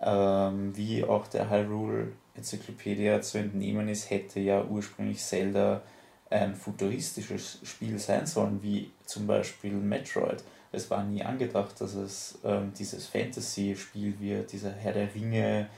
[0.02, 5.82] ähm, wie auch der Hyrule Enzyklopädie zu entnehmen ist, hätte ja ursprünglich Zelda
[6.30, 10.42] ein futuristisches Spiel sein sollen, wie zum Beispiel Metroid.
[10.72, 15.68] Es war nie angedacht, dass es ähm, dieses Fantasy-Spiel wird, dieser Herr der Ringe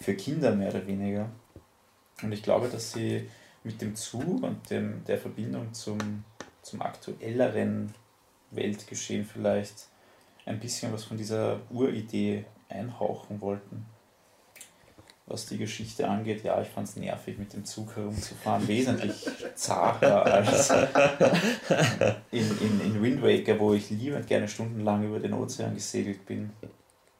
[0.00, 1.28] für Kinder mehr oder weniger.
[2.22, 3.28] Und ich glaube, dass sie
[3.64, 6.24] mit dem Zug und dem, der Verbindung zum,
[6.62, 7.92] zum aktuelleren
[8.50, 9.88] Weltgeschehen vielleicht
[10.46, 13.86] ein bisschen was von dieser Uridee einhauchen wollten.
[15.26, 20.24] Was die Geschichte angeht, ja, ich fand es nervig, mit dem Zug herumzufahren, wesentlich zacher
[20.24, 20.70] als
[22.30, 26.50] in, in, in Wind Waker, wo ich liebend gerne stundenlang über den Ozean gesegelt bin.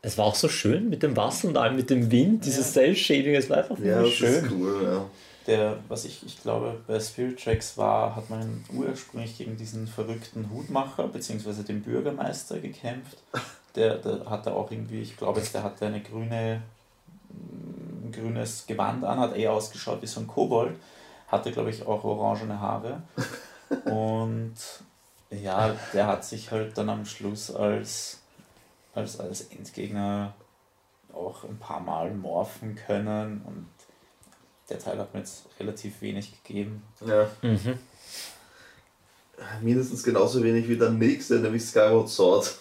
[0.01, 2.83] Es war auch so schön mit dem Wasser und allem mit dem Wind, dieses ja.
[2.83, 4.45] Cell-Shading, es war einfach ja, schön.
[4.45, 5.07] Ist cool, ja.
[5.47, 10.51] Der, was ich, ich glaube, bei Spirit Tracks war, hat man ursprünglich gegen diesen verrückten
[10.51, 11.63] Hutmacher bzw.
[11.63, 13.19] den Bürgermeister gekämpft.
[13.79, 16.63] Der, der hatte auch irgendwie, ich glaube jetzt, der hatte eine grüne,
[17.31, 20.77] ein grünes Gewand an, hat eher ausgeschaut wie so ein Kobold,
[21.29, 23.03] hatte glaube ich auch orangene Haare.
[23.85, 24.55] Und
[25.31, 28.19] ja, der hat sich halt dann am Schluss als
[28.99, 30.35] als, als Endgegner
[31.13, 33.67] auch ein paar Mal morphen können und
[34.69, 36.83] der Teil hat mir jetzt relativ wenig gegeben.
[37.07, 37.29] Ja.
[37.43, 37.79] Mhm.
[39.63, 42.09] Mindestens genauso wenig wie der nächste, nämlich Skyward.
[42.09, 42.59] Sword.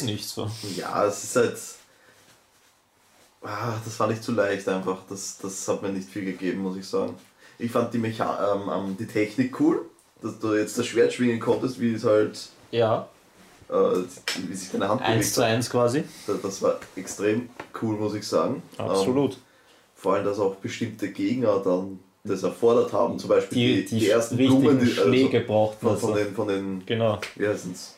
[0.00, 0.50] Es nicht so.
[0.76, 1.58] Ja, es ist halt.
[3.42, 4.98] Ah, das war nicht zu leicht einfach.
[5.08, 7.14] Das, das hat mir nicht viel gegeben, muss ich sagen.
[7.58, 9.86] Ich fand die, Mecha ähm, ähm die Technik cool,
[10.20, 12.48] dass du jetzt das Schwert schwingen konntest, wie es halt.
[12.70, 13.08] Ja.
[13.68, 14.02] Äh,
[14.48, 15.16] wie sich deine Hand bewegt.
[15.16, 16.04] 1 zu 1 quasi.
[16.26, 17.48] Das, das, war extrem
[17.80, 18.62] cool, muss ich sagen.
[18.76, 19.34] Absolut.
[19.34, 19.38] Ähm,
[19.94, 24.08] vor allem, dass auch bestimmte Gegner dann das erfordert haben, zum Beispiel die, die, die
[24.10, 27.18] ersten Blumen, die Schläge also braucht von, von, den, von den, genau.
[27.36, 27.94] wie heißen es?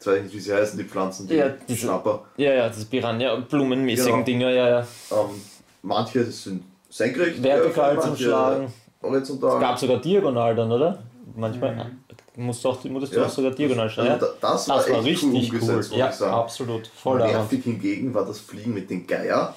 [0.00, 2.24] Ich weiß nicht, wie sie heißen, die Pflanzen, die ja, diese, Schnapper.
[2.38, 4.24] Ja, ja, das Piranha-blumenmäßigen genau.
[4.24, 4.86] Dinger, ja, ja.
[5.10, 5.42] Ähm,
[5.82, 8.72] manche sind senkrecht, vertikal zum Schlagen.
[9.02, 9.54] Horizontal.
[9.56, 11.02] Es gab sogar diagonal dann, oder?
[11.36, 12.44] Manchmal mhm.
[12.46, 13.26] musst du auch, musst du ja.
[13.26, 14.10] auch sogar diagonal schlagen.
[14.10, 15.60] Also das, war, das war richtig cool,
[15.90, 15.98] cool.
[15.98, 16.86] Ja, absolut.
[16.86, 19.54] Voll Nervig hingegen war das Fliegen mit den Geier.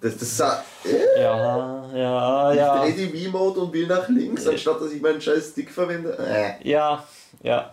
[0.00, 2.86] Das, das sah, äh, ja, ja, ja.
[2.86, 6.18] Ich drehe die V-Mode und will nach links, anstatt dass ich meinen scheiß Stick verwende.
[6.18, 6.68] Äh.
[6.68, 7.04] Ja,
[7.42, 7.70] ja.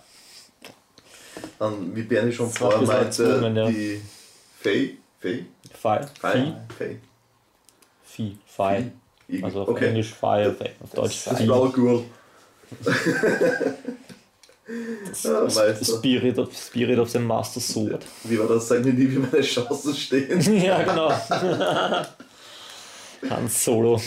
[1.58, 3.24] Dann, wie Bernie schon vorher meinte,
[3.56, 3.70] ja.
[3.70, 4.02] die
[4.60, 5.46] Fey, Fey?
[5.74, 6.06] Fei.
[6.20, 6.56] Fei.
[6.78, 7.00] Fei.
[8.04, 8.38] Vieh.
[8.46, 8.92] Fei.
[9.42, 9.90] Also auf okay.
[9.90, 10.56] Englisch Fei, auf
[10.94, 12.04] Deutsch Das blaue Gurl.
[15.10, 15.24] Das
[15.56, 18.06] ja, Spirit, of, Spirit of the Master Sword.
[18.24, 18.68] Wie war das?
[18.68, 20.40] Sag mir nie, wie meine Chancen stehen.
[20.64, 21.12] ja, genau.
[23.30, 24.02] Hans Solo.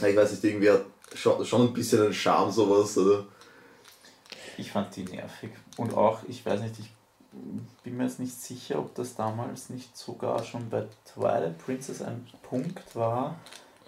[0.00, 3.24] Ja, ich weiß nicht, irgendwie hat schon, schon ein bisschen einen Charme sowas, oder?
[4.58, 5.50] Ich fand die nervig.
[5.76, 6.90] Und auch, ich weiß nicht, ich
[7.82, 12.26] bin mir jetzt nicht sicher, ob das damals nicht sogar schon bei Twilight Princess ein
[12.42, 13.36] Punkt war,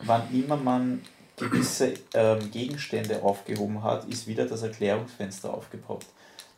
[0.00, 1.02] wann immer man
[1.36, 6.06] gewisse ähm, Gegenstände aufgehoben hat, ist wieder das Erklärungsfenster aufgepoppt.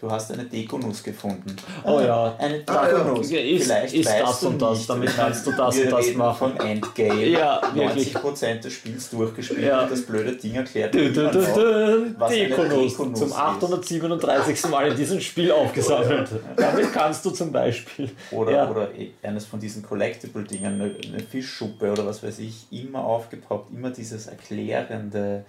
[0.00, 1.54] Du hast eine Dekonuss gefunden.
[1.84, 2.34] Oh ja.
[2.38, 3.30] Eine Dekonuss.
[3.30, 3.40] Ah, ja.
[3.40, 6.56] Ist, Vielleicht ist das und das, damit kannst du das und das machen.
[6.56, 7.26] von Endgame.
[7.26, 9.82] Ja, 90% des Spiels durchgespielt ja.
[9.82, 10.94] und das blöde Ding erklärt.
[10.94, 12.14] Du, du, du, du.
[12.18, 12.96] Was Dekonuss.
[12.96, 14.70] Zum 837.
[14.70, 16.30] Mal in diesem Spiel aufgesammelt.
[16.56, 18.10] damit kannst du zum Beispiel.
[18.30, 18.70] Oder, ja.
[18.70, 18.88] oder
[19.22, 23.70] eines von diesen Collectible-Dingen, eine, eine Fischschuppe oder was weiß ich, immer aufgepoppt.
[23.70, 25.44] Immer dieses erklärende,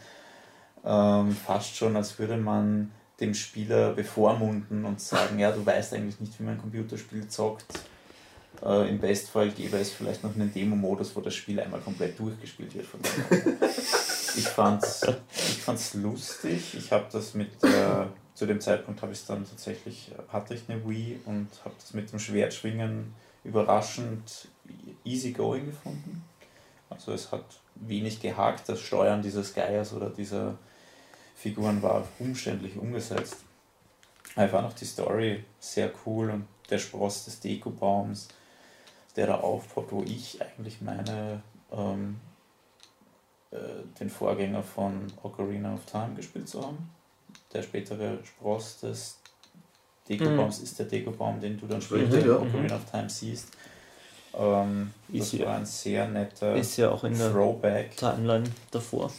[0.85, 6.19] ähm, fast schon, als würde man dem Spieler bevormunden und sagen, ja, du weißt eigentlich
[6.19, 7.79] nicht, wie man ein Computerspiel zockt.
[8.65, 12.73] Äh, Im Bestfall gäbe es vielleicht noch einen Demo-Modus, wo das Spiel einmal komplett durchgespielt
[12.75, 12.87] wird
[14.37, 16.75] ich fand's, ich fand's lustig.
[16.75, 20.87] Ich habe das mit der, zu dem Zeitpunkt habe ich dann tatsächlich, hatte ich eine
[20.87, 24.47] Wii und habe das mit dem Schwertschwingen überraschend
[25.03, 26.23] easy going gefunden.
[26.89, 30.57] Also es hat wenig gehakt, das Steuern dieses Geiers oder dieser
[31.41, 33.37] Figuren war umständlich umgesetzt.
[34.35, 38.27] Einfach noch die Story sehr cool und der Spross des Dekobaums,
[39.15, 42.19] der da aufpoppt, wo ich eigentlich meine, ähm,
[43.49, 43.57] äh,
[43.99, 46.91] den Vorgänger von Ocarina of Time gespielt zu haben.
[47.51, 49.17] Der spätere Spross des
[50.07, 50.63] Dekobaums mhm.
[50.63, 53.49] ist der Dekobaum, den du dann später in Ocarina of Time siehst.
[54.35, 57.97] Ähm, das war ein sehr netter ist ja auch in Throwback.
[57.97, 59.11] der Timeline davor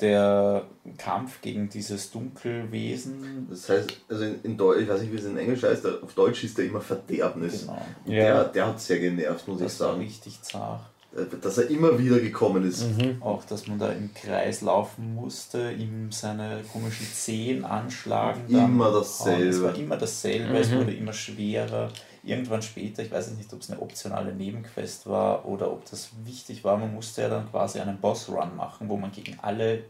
[0.00, 0.64] der
[0.98, 3.46] Kampf gegen dieses Dunkelwesen.
[3.50, 6.14] Das heißt, also in, in Deutsch, ich weiß nicht, wie es in Englisch heißt, auf
[6.14, 7.62] Deutsch ist der immer Verderbnis.
[7.62, 7.82] Genau.
[8.06, 8.12] Ja.
[8.12, 9.98] Der, der hat sehr genervt, muss das ich sagen.
[9.98, 10.80] War richtig zart.
[11.16, 12.86] Äh, dass er immer wieder gekommen ist.
[12.96, 13.20] Mhm.
[13.20, 18.42] Auch, dass man da im Kreis laufen musste, ihm seine komischen Zehen anschlagen.
[18.48, 19.48] Immer dasselbe.
[19.48, 20.54] Es war immer dasselbe, mhm.
[20.54, 21.90] es wurde immer schwerer
[22.22, 26.10] irgendwann später, ich weiß jetzt nicht, ob es eine optionale Nebenquest war oder ob das
[26.24, 29.84] wichtig war, man musste ja dann quasi einen Boss-Run machen, wo man gegen alle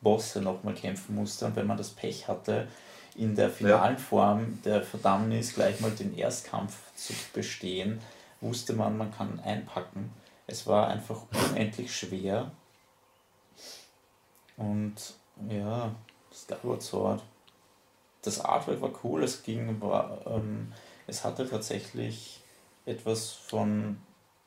[0.00, 2.68] Bosse nochmal kämpfen musste und wenn man das Pech hatte,
[3.14, 4.02] in der finalen ja.
[4.02, 8.00] Form der Verdammnis gleich mal den Erstkampf zu bestehen,
[8.40, 10.12] wusste man, man kann einpacken.
[10.46, 12.50] Es war einfach unendlich schwer.
[14.56, 15.14] Und
[15.48, 15.94] ja,
[16.32, 17.22] Skyward Sword.
[18.22, 20.72] Das Artwork war cool, es ging, war, ähm,
[21.06, 22.40] es hatte tatsächlich
[22.86, 23.98] etwas von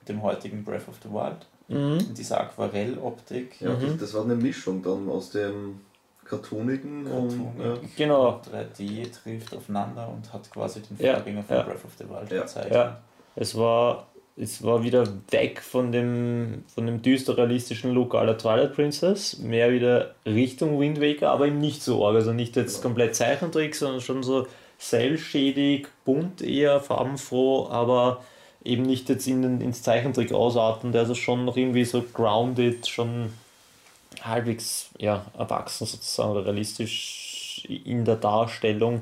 [0.08, 1.48] dem heutigen Breath of the Wild.
[1.68, 2.14] Mhm.
[2.14, 3.62] Dieser Aquarelloptik.
[3.62, 3.98] Ja, mhm.
[4.00, 5.82] das, war eine Mischung dann aus dem
[6.24, 7.40] Cartoonigen Cartoonig.
[7.40, 7.78] und ja.
[7.96, 8.42] genau.
[8.52, 11.64] 3D trifft aufeinander und hat quasi den Vorgänger ja, von ja.
[11.64, 12.42] Breath of the Wild ja.
[12.42, 12.74] gezeigt.
[12.74, 13.02] Ja.
[13.36, 18.74] Es war es war wieder weg von dem, von dem düster realistischen Look aller Twilight
[18.74, 22.16] Princess, mehr wieder Richtung Wind Waker, aber eben nicht so arg.
[22.16, 24.46] Also nicht jetzt komplett Zeichentrick, sondern schon so
[24.80, 28.24] cellschädig, bunt eher, farbenfroh, aber
[28.64, 32.88] eben nicht jetzt in den, ins Zeichentrick ausarten, der also schon noch irgendwie so grounded,
[32.88, 33.34] schon
[34.22, 39.02] halbwegs ja, erwachsen sozusagen oder realistisch in der Darstellung.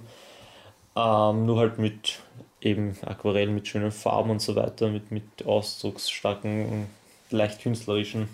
[0.95, 2.19] Ähm, nur halt mit
[2.61, 6.87] eben Aquarell mit schönen Farben und so weiter, mit, mit ausdrucksstarken,
[7.29, 8.29] leicht künstlerischen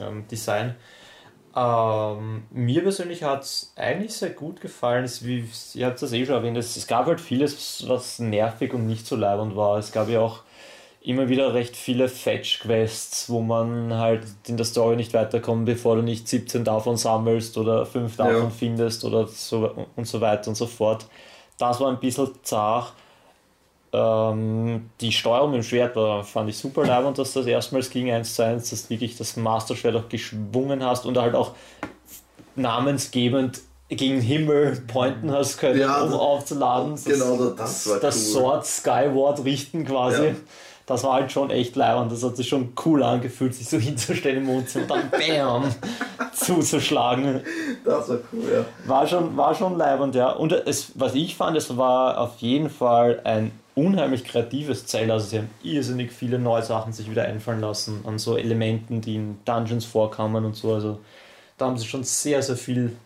[0.00, 0.74] ähm, Design.
[1.56, 5.04] Ähm, mir persönlich hat es eigentlich sehr gut gefallen.
[5.04, 8.72] Es, wie, ihr habt das eh schon erwähnt, es, es gab halt vieles, was nervig
[8.72, 9.78] und nicht so leibend war.
[9.78, 10.42] Es gab ja auch
[11.02, 16.02] immer wieder recht viele Fetch-Quests, wo man halt in der Story nicht weiterkommt, bevor du
[16.02, 18.50] nicht 17 davon sammelst oder 5 davon ja.
[18.50, 21.06] findest oder so und so weiter und so fort.
[21.58, 22.92] Das war ein bisschen zart.
[23.92, 28.34] Ähm, die Steuerung im Schwert war, fand ich super leibend, dass das erstmals ging 1
[28.34, 31.52] zu 1, dass du wirklich das Master-Schwert auch geschwungen hast und halt auch
[32.54, 36.94] namensgebend gegen Himmel pointen hast können, ja, um aufzuladen.
[37.04, 38.22] Genau, das, das war Das cool.
[38.22, 40.26] Sword Skyward richten quasi.
[40.26, 40.34] Ja.
[40.86, 42.10] Das war halt schon echt leibend.
[42.10, 45.74] Das hat sich schon cool angefühlt, sich so hinzustellen im Wohnzimmer und dann BAM
[46.32, 47.42] zuzuschlagen.
[47.84, 48.88] Das war cool, ja.
[48.88, 50.30] War schon, war schon leibend, ja.
[50.30, 55.14] Und es, was ich fand, es war auf jeden Fall ein unheimlich kreatives Zelda.
[55.14, 59.16] Also sie haben irrsinnig viele neue Sachen sich wieder einfallen lassen an so Elementen, die
[59.16, 60.74] in Dungeons vorkamen und so.
[60.74, 61.00] Also
[61.56, 62.96] da haben sie schon sehr, sehr viel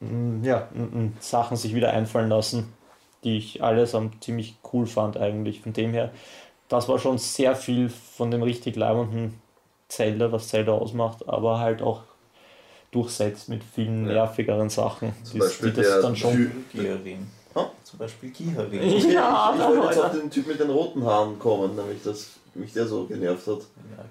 [0.00, 0.68] mm, ja,
[1.20, 2.72] Sachen sich wieder einfallen lassen,
[3.24, 5.60] die ich alles ziemlich cool fand eigentlich.
[5.60, 6.10] Von dem her,
[6.68, 9.40] das war schon sehr viel von dem richtig leibenden
[9.88, 12.02] Zelda, was Zelda ausmacht, aber halt auch
[12.90, 16.50] durchsetzt mit vielen nervigeren Sachen, die, die das dann schon.
[17.84, 19.10] Zum Beispiel Giharin.
[19.10, 22.72] Ja, ich wollte jetzt auf den Typ mit den roten Haaren kommen, nämlich das mich
[22.72, 23.60] der so genervt hat.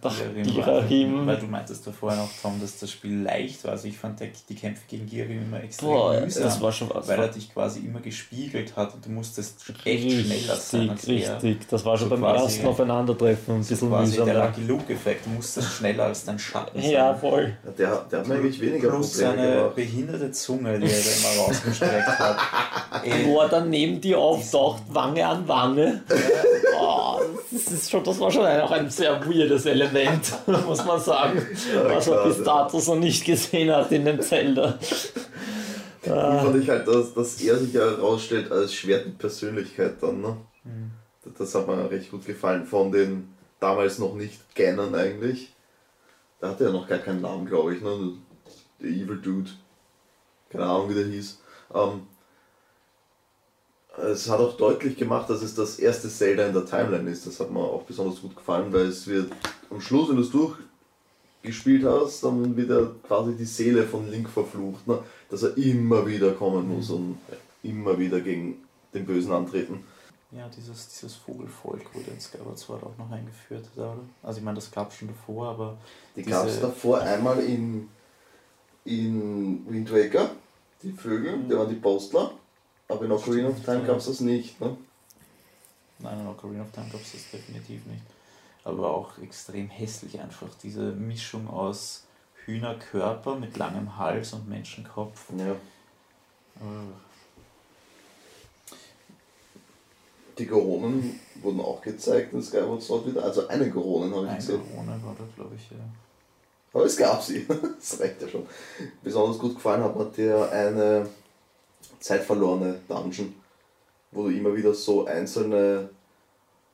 [0.04, 3.72] Ja, Giharim, weil du meintest da vorher noch, Tom, dass das Spiel leicht war.
[3.72, 7.08] Also ich fand die Kämpfe gegen Giharim immer extrem Boah, mühsam, das war schon was.
[7.08, 10.90] Weil er dich quasi immer gespiegelt hat und du musstest echt schneller sein.
[10.90, 14.26] Richtig, das war schon so beim ersten Aufeinandertreffen ein bisschen quasi mühsam.
[14.26, 16.92] Der Lucky Luke-Effekt, du musstest schneller als dein Schatten sein.
[16.92, 17.54] Ja, voll.
[17.66, 19.76] Ja, der, der hat mir eigentlich weniger Plus Probleme seine gemacht.
[19.76, 22.38] behinderte Zunge, die er da immer rausgestreckt hat.
[23.26, 26.02] Wo er dann neben dir auftaucht, Wange an Wange.
[26.10, 26.57] oh,
[27.66, 30.34] das, ist schon, das war schon auch ein sehr weirdes Element,
[30.66, 34.78] muss man sagen, ja, was er bis dato so nicht gesehen hat in dem Zelda.
[36.06, 40.22] Cool fand ich halt, dass, dass er sich ja herausstellt als Schwert mit Persönlichkeit dann.
[40.22, 40.38] Ne?
[40.64, 40.92] Mhm.
[41.38, 45.54] Das hat mir recht gut gefallen von den damals noch nicht Gannern eigentlich.
[46.40, 47.82] Da hatte er noch gar keinen Namen, glaube ich.
[47.82, 48.14] Ne?
[48.82, 49.50] Der Evil Dude.
[50.50, 51.42] Keine Ahnung, wie der hieß.
[51.74, 52.08] Ähm,
[53.98, 57.26] es hat auch deutlich gemacht, dass es das erste Zelda in der Timeline ist.
[57.26, 59.32] Das hat mir auch besonders gut gefallen, weil es wird
[59.70, 60.32] am Schluss, wenn du es
[61.42, 65.00] gespielt hast, dann wird er quasi die Seele von Link verflucht, ne?
[65.30, 67.18] dass er immer wieder kommen muss und
[67.64, 68.58] immer wieder gegen
[68.94, 69.84] den Bösen antreten.
[70.32, 73.96] Ja, dieses, dieses Vogelvolk wurde in Skyward Sword auch noch eingeführt, oder?
[74.22, 75.78] Also ich meine, das gab es schon davor, aber...
[76.18, 77.88] Die gab es davor einmal in,
[78.84, 80.32] in Wind Waker,
[80.84, 81.50] die Vögel, Mhm.
[81.50, 82.32] der waren die Postler,
[82.88, 84.60] aber in Ocarina of Time gab es das nicht.
[84.62, 84.78] Ne?
[86.00, 88.04] Nein, in Ocarina of Time gab es das definitiv nicht.
[88.64, 92.04] Aber auch extrem hässlich einfach, diese Mischung aus
[92.46, 95.28] Hühnerkörper mit langem Hals und Menschenkopf.
[95.38, 95.56] Ja.
[100.38, 104.38] Die Goronen wurden auch gezeigt in Skyward Sword wieder, also eine Goronen habe ich Eine
[104.38, 104.62] gesehen.
[104.72, 105.78] Corona war da, glaube ich, ja.
[106.74, 107.46] Aber es gab sie.
[107.80, 108.46] Das reicht ja schon.
[109.02, 111.10] Besonders gut gefallen hat mir der eine
[112.00, 113.34] zeitverlorene Dungeon,
[114.12, 115.90] wo du immer wieder so einzelne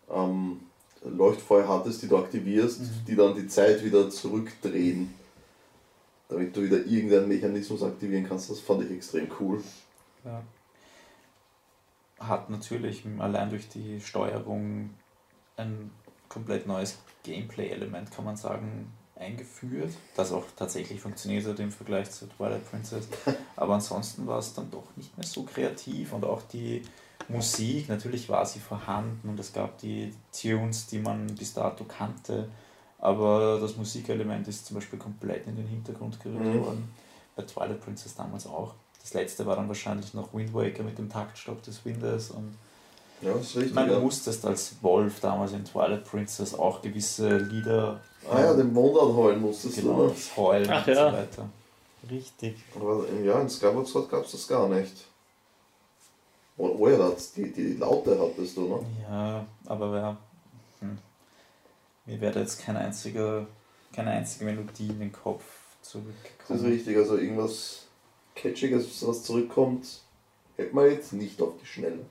[0.09, 0.59] ähm,
[1.03, 3.05] Leuchtfeuer hattest, die du aktivierst, Mhm.
[3.07, 5.13] die dann die Zeit wieder zurückdrehen.
[6.29, 8.49] Damit du wieder irgendeinen Mechanismus aktivieren kannst.
[8.49, 9.61] Das fand ich extrem cool.
[10.23, 10.41] Ja.
[12.19, 14.91] Hat natürlich allein durch die Steuerung
[15.57, 15.91] ein
[16.29, 18.91] komplett neues Gameplay-Element, kann man sagen,
[19.23, 23.07] eingeführt, das auch tatsächlich funktioniert hat im Vergleich zu Twilight Princess.
[23.55, 26.83] Aber ansonsten war es dann doch nicht mehr so kreativ und auch die
[27.29, 32.49] Musik, natürlich war sie vorhanden und es gab die Tunes, die man bis dato kannte,
[32.99, 36.59] aber das Musikelement ist zum Beispiel komplett in den Hintergrund gerückt Mhm.
[36.65, 36.91] worden.
[37.35, 38.73] Bei Twilight Princess damals auch.
[39.01, 42.55] Das letzte war dann wahrscheinlich noch Wind Waker mit dem Taktstopp des Windes und
[43.21, 43.75] Ja, das ist richtig.
[43.75, 43.99] du ja.
[43.99, 49.41] musstest als Wolf damals in Twilight Princess auch gewisse Lieder Ah ja, den Mond anheulen
[49.41, 50.07] musstest genau, du.
[50.09, 51.11] das Heulen Ach und ja.
[51.11, 51.49] so weiter.
[52.09, 52.55] Richtig.
[52.75, 54.93] Aber im Jahr in Skyward Sword gab es das gar nicht.
[56.57, 58.79] Oh, oh ja, die, die Laute hattest du, ne?
[59.01, 60.17] Ja, aber ja,
[60.81, 60.97] hm.
[62.05, 63.47] mir wäre da jetzt keine einzige,
[63.91, 65.43] keine einzige Melodie in den Kopf
[65.79, 66.65] Das ist zurückgekommen.
[66.65, 67.87] richtig, also irgendwas
[68.35, 70.01] Catchiges, was zurückkommt,
[70.57, 72.05] hätte man jetzt nicht auf die Schnelle.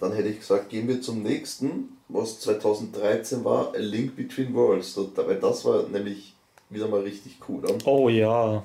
[0.00, 4.96] Dann hätte ich gesagt, gehen wir zum nächsten, was 2013 war, A Link Between Worlds.
[5.14, 6.34] Weil das war nämlich
[6.70, 7.62] wieder mal richtig cool.
[7.62, 7.78] Ne?
[7.84, 8.08] Oh.
[8.08, 8.62] Ja,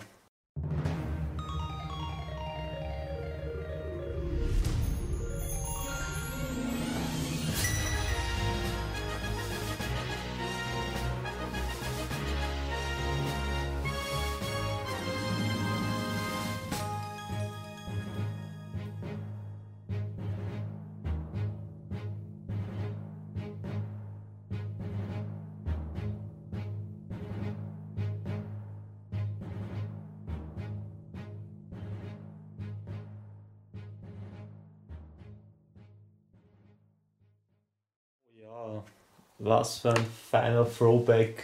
[39.60, 41.44] was für ein feiner Throwback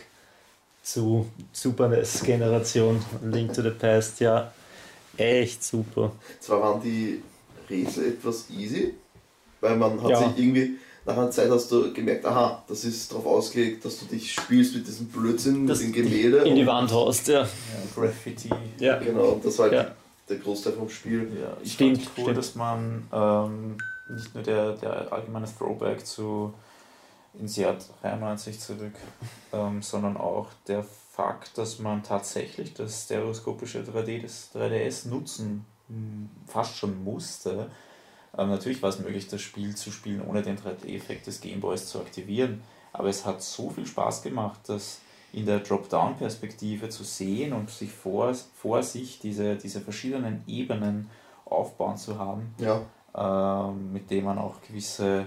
[0.84, 4.20] zu Super NES-Generation Link to the Past.
[4.20, 4.51] Ja,
[5.18, 6.12] echt super.
[6.39, 7.22] Zwar waren die
[7.70, 8.95] Rätsel etwas easy,
[9.62, 10.18] weil man hat Ja.
[10.30, 14.05] sich irgendwie, nach einer Zeit hast du gemerkt, aha, das ist darauf ausgelegt, dass du
[14.05, 16.38] dich spielst mit diesem Blödsinn, Das mit dem Gemälde.
[16.39, 17.41] In die Wand haust, ja.
[17.41, 17.47] Ja,
[17.95, 18.49] Graffiti.
[18.80, 19.95] Ja, Genau, und das war halt Ja.
[20.28, 21.28] der Großteil vom Spiel.
[21.39, 22.38] Ja, ich Stimmt, fand cool, stimmt.
[22.38, 23.78] dass man ähm,
[24.16, 26.53] nicht nur der, der allgemeine Throwback zu
[27.34, 28.93] ins Jahr 93 zurück,
[29.53, 36.30] ähm, sondern auch der Fakt, dass man tatsächlich das stereoskopische 3D des 3DS nutzen hm,
[36.47, 37.69] fast schon musste.
[38.38, 41.99] Ähm, natürlich war es möglich, das Spiel zu spielen, ohne den 3D-Effekt des Gameboys zu
[41.99, 42.61] aktivieren,
[42.93, 44.99] aber es hat so viel Spaß gemacht, dass
[45.32, 51.09] in der Drop-Down-Perspektive zu sehen und sich vor, vor sich diese, diese verschiedenen Ebenen
[51.45, 52.82] aufbauen zu haben, Ja,
[53.15, 55.25] ähm, mit dem man auch gewisse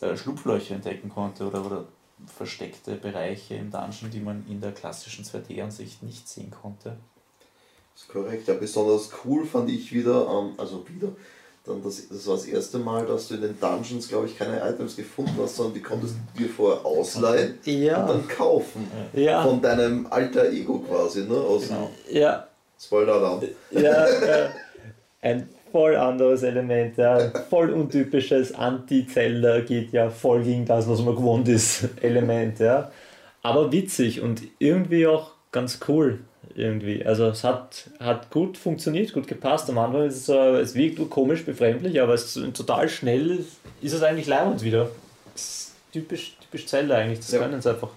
[0.00, 1.84] äh, Schlupflöcher entdecken konnte oder, oder
[2.26, 6.96] versteckte Bereiche im Dungeon, die man in der klassischen 2D-Ansicht nicht sehen konnte.
[7.96, 8.48] ist korrekt.
[8.48, 11.08] Ja, besonders cool fand ich wieder, ähm, also wieder,
[11.66, 14.60] dann das, das war das erste Mal, dass du in den Dungeons, glaube ich, keine
[14.68, 18.86] Items gefunden hast, sondern die konntest du dir vorher ausleihen und ja, dann kaufen.
[19.14, 21.34] ja, Von deinem alter Ego quasi, ne?
[21.36, 21.90] Aus Genau.
[22.10, 22.46] ja,
[22.78, 23.42] Spoiler-Alarm.
[23.70, 24.48] ja, äh,
[25.22, 27.30] ein voll anderes Element, ja.
[27.50, 32.92] voll untypisches Anti-Zelda geht ja voll gegen das, was man gewohnt ist, Element, ja.
[33.42, 36.20] Aber witzig und irgendwie auch ganz cool
[36.54, 37.04] irgendwie.
[37.04, 39.68] Also es hat, hat gut funktioniert, gut gepasst.
[39.68, 43.44] Am Anfang ist es, so, es wirkt komisch, befremdlich, aber es ist total schnell
[43.82, 44.90] ist es eigentlich leibend wieder.
[45.92, 47.40] Typisch, typisch Zelda eigentlich, das Ja.
[47.40, 47.90] können sie einfach.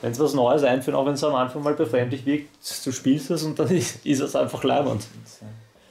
[0.00, 2.48] Wenn sie was Neues einführen, auch wenn es am Anfang mal befremdlich wirkt,
[2.86, 5.06] du spielst es und dann ist, ist es einfach leibend.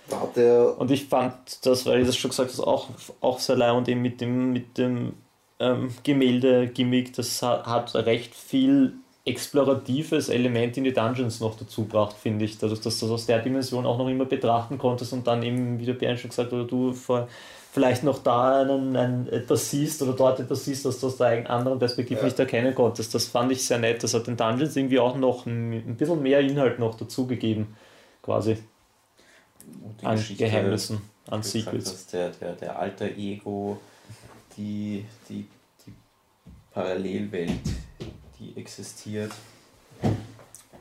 [0.10, 2.88] Da hat der, Und ich fand das, weil ich das schon gesagt habe, auch,
[3.22, 5.14] auch sehr leibend eben mit dem, mit dem
[5.60, 7.14] ähm, Gemälde-Gimmick.
[7.14, 8.94] Das hat, hat recht viel
[9.26, 12.58] exploratives Element in die Dungeons noch dazu braucht, finde ich.
[12.58, 15.80] Dadurch, dass du das aus der Dimension auch noch immer betrachten konntest und dann eben,
[15.80, 17.28] wie der Björn schon gesagt hat, oder du vor,
[17.74, 21.50] vielleicht noch da einen, ein, etwas siehst oder dort etwas siehst, das du aus der
[21.50, 22.26] anderen Perspektive ja.
[22.26, 23.14] nicht erkennen konntest.
[23.14, 24.02] Das fand ich sehr nett.
[24.02, 27.76] Das hat den Dungeons irgendwie auch noch ein, ein bisschen mehr Inhalt noch dazugegeben,
[28.22, 28.58] quasi.
[30.04, 32.08] An Geschichte, Geheimnissen, an Secrets.
[32.08, 33.80] Der, der, der alter Ego,
[34.56, 35.48] die, die,
[35.86, 35.94] die
[36.72, 37.60] Parallelwelt,
[38.40, 39.32] die existiert.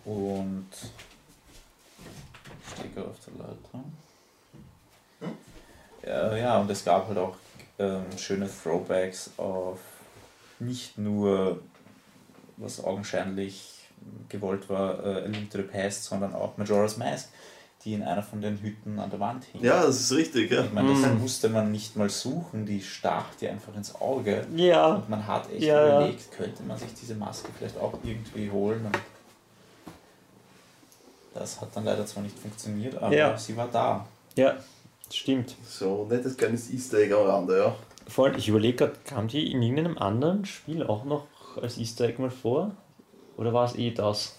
[0.04, 0.68] Und
[2.62, 3.84] ich stehe gerade auf der Leiter.
[5.20, 6.38] Hm?
[6.38, 7.36] Ja, und es gab halt auch
[7.78, 9.80] ähm, schöne Throwbacks auf
[10.58, 11.60] nicht nur,
[12.56, 13.88] was augenscheinlich
[14.28, 17.28] gewollt war, äh, A Link to the Past, sondern auch Majora's Mask,
[17.86, 19.62] die in einer von den Hütten an der Wand hing.
[19.62, 20.64] Ja, das ist richtig, ja.
[20.64, 21.18] Ich meine, das mm.
[21.18, 24.44] musste man nicht mal suchen, die stach dir einfach ins Auge.
[24.56, 24.96] Ja.
[24.96, 28.84] Und man hat echt ja, überlegt, könnte man sich diese Maske vielleicht auch irgendwie holen.
[28.84, 28.98] Und
[31.32, 33.38] das hat dann leider zwar nicht funktioniert, aber ja.
[33.38, 34.04] sie war da.
[34.36, 34.56] Ja,
[35.12, 35.54] stimmt.
[35.64, 37.76] So, nettes kleines Easter Egg am Rande, ja.
[38.08, 41.26] Vor allem, ich überlege gerade, kam die in irgendeinem anderen Spiel auch noch
[41.62, 42.72] als Easter Egg mal vor?
[43.36, 44.36] Oder war es eh das?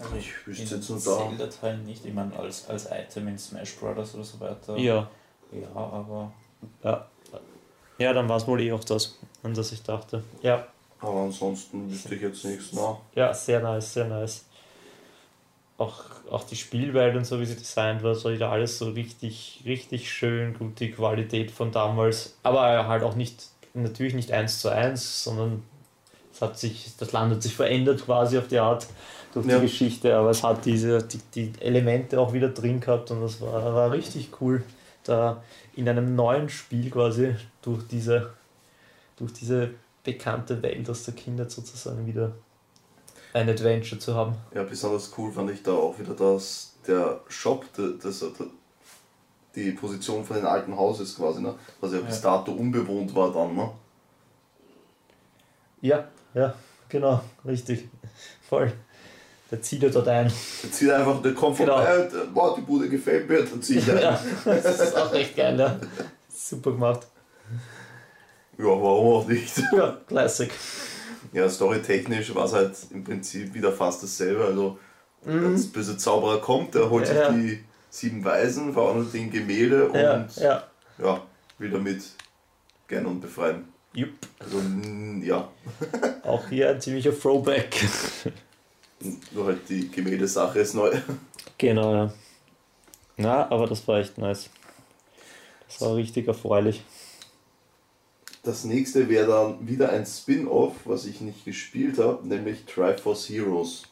[0.00, 1.28] Also ich wüsste jetzt nur da.
[1.28, 4.76] Zelda-Teil nicht, ich meine als, als Item in Smash Brothers oder so weiter.
[4.76, 5.08] Ja.
[5.52, 6.32] Ja, aber.
[6.82, 7.06] Ja,
[7.98, 10.22] ja dann war es wohl eh auch das, an das ich dachte.
[10.42, 10.66] Ja.
[11.00, 12.98] Aber ansonsten wüsste ich jetzt nichts nach.
[13.14, 14.44] Ja, sehr nice, sehr nice.
[15.76, 19.62] Auch, auch die Spielwelt und so, wie sie designt war, so wieder alles so richtig,
[19.64, 22.36] richtig schön, gute Qualität von damals.
[22.42, 25.62] Aber halt auch nicht, natürlich nicht eins zu eins, sondern
[26.32, 28.88] es hat sich, das Land hat sich verändert quasi auf die Art
[29.32, 29.56] durch ja.
[29.56, 33.40] die Geschichte, aber es hat diese, die, die Elemente auch wieder drin gehabt und das
[33.40, 34.62] war, war richtig cool,
[35.04, 35.42] da
[35.74, 38.34] in einem neuen Spiel quasi durch diese,
[39.16, 39.70] durch diese
[40.02, 42.32] bekannte Welt aus der Kindheit sozusagen wieder
[43.32, 44.34] ein Adventure zu haben.
[44.54, 48.32] Ja, besonders cool fand ich da auch wieder, dass der Shop, das, das,
[49.54, 51.54] die Position von den alten Hauses quasi, ne?
[51.80, 53.54] was ja, ja bis dato unbewohnt war dann.
[53.54, 53.70] Ne?
[55.80, 56.54] Ja, ja,
[56.88, 57.88] genau, richtig.
[58.48, 58.72] Voll.
[59.50, 60.30] Der zieht ja dort ein.
[60.62, 61.78] Der zieht einfach, der kommt genau.
[61.78, 65.58] vorbei, wow, die Bude gefällt mir, dann zieht er ja, das ist auch echt geil,
[65.58, 65.78] ja.
[66.28, 67.06] Super gemacht.
[68.58, 69.56] Ja, warum auch nicht?
[69.72, 70.50] Ja, Classic.
[71.32, 74.44] Ja, storytechnisch war es halt im Prinzip wieder fast dasselbe.
[74.44, 74.78] Also,
[75.24, 75.52] mhm.
[75.52, 79.94] als böse Zauberer kommt, der holt ja, sich die sieben Weisen, verwandelt in Gemälde und
[79.94, 80.64] ja, ja.
[80.98, 81.22] ja,
[81.58, 82.02] will damit
[82.86, 83.64] gerne und befreien.
[83.94, 84.10] Jupp.
[84.38, 84.60] Also,
[85.22, 85.48] ja.
[86.24, 87.86] Auch hier ein ziemlicher Throwback.
[89.32, 90.92] Nur halt die Gemäldesache ist neu.
[91.56, 92.12] Genau, ja.
[93.16, 94.50] Na, aber das war echt nice.
[95.66, 96.82] Das war richtig erfreulich.
[98.42, 103.82] Das nächste wäre dann wieder ein Spin-off, was ich nicht gespielt habe, nämlich Triforce Heroes.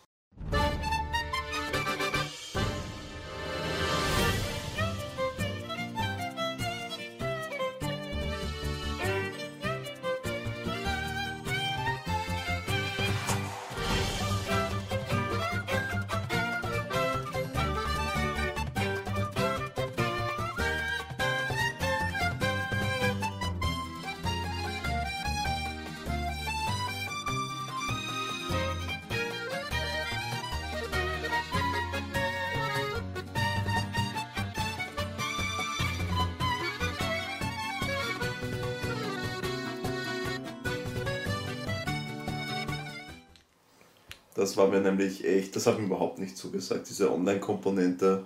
[44.97, 48.24] Nämlich echt, das hat mir überhaupt nicht zugesagt, diese Online-Komponente.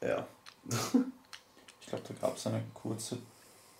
[0.00, 0.26] Ja.
[1.80, 3.18] ich glaube, da gab es eine kurze,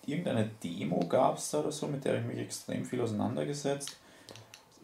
[0.05, 3.97] irgendeine Demo gab es da oder so, mit der ich mich extrem viel auseinandergesetzt.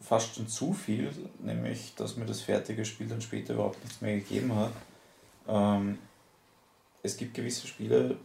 [0.02, 4.16] Fast schon zu viel, nämlich, dass mir das fertige Spiel dann später überhaupt nichts mehr
[4.18, 4.74] gegeben hat.
[5.48, 5.98] Ähm,
[7.02, 8.18] es gibt gewisse Spiele,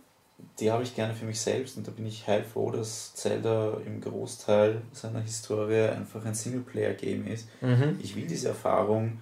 [0.61, 4.01] die habe ich gerne für mich selbst und da bin ich heilfroh, dass Zelda im
[4.01, 7.49] Großteil seiner Historie einfach ein Singleplayer-Game ist.
[7.61, 7.99] Mhm.
[8.03, 9.21] Ich will diese Erfahrung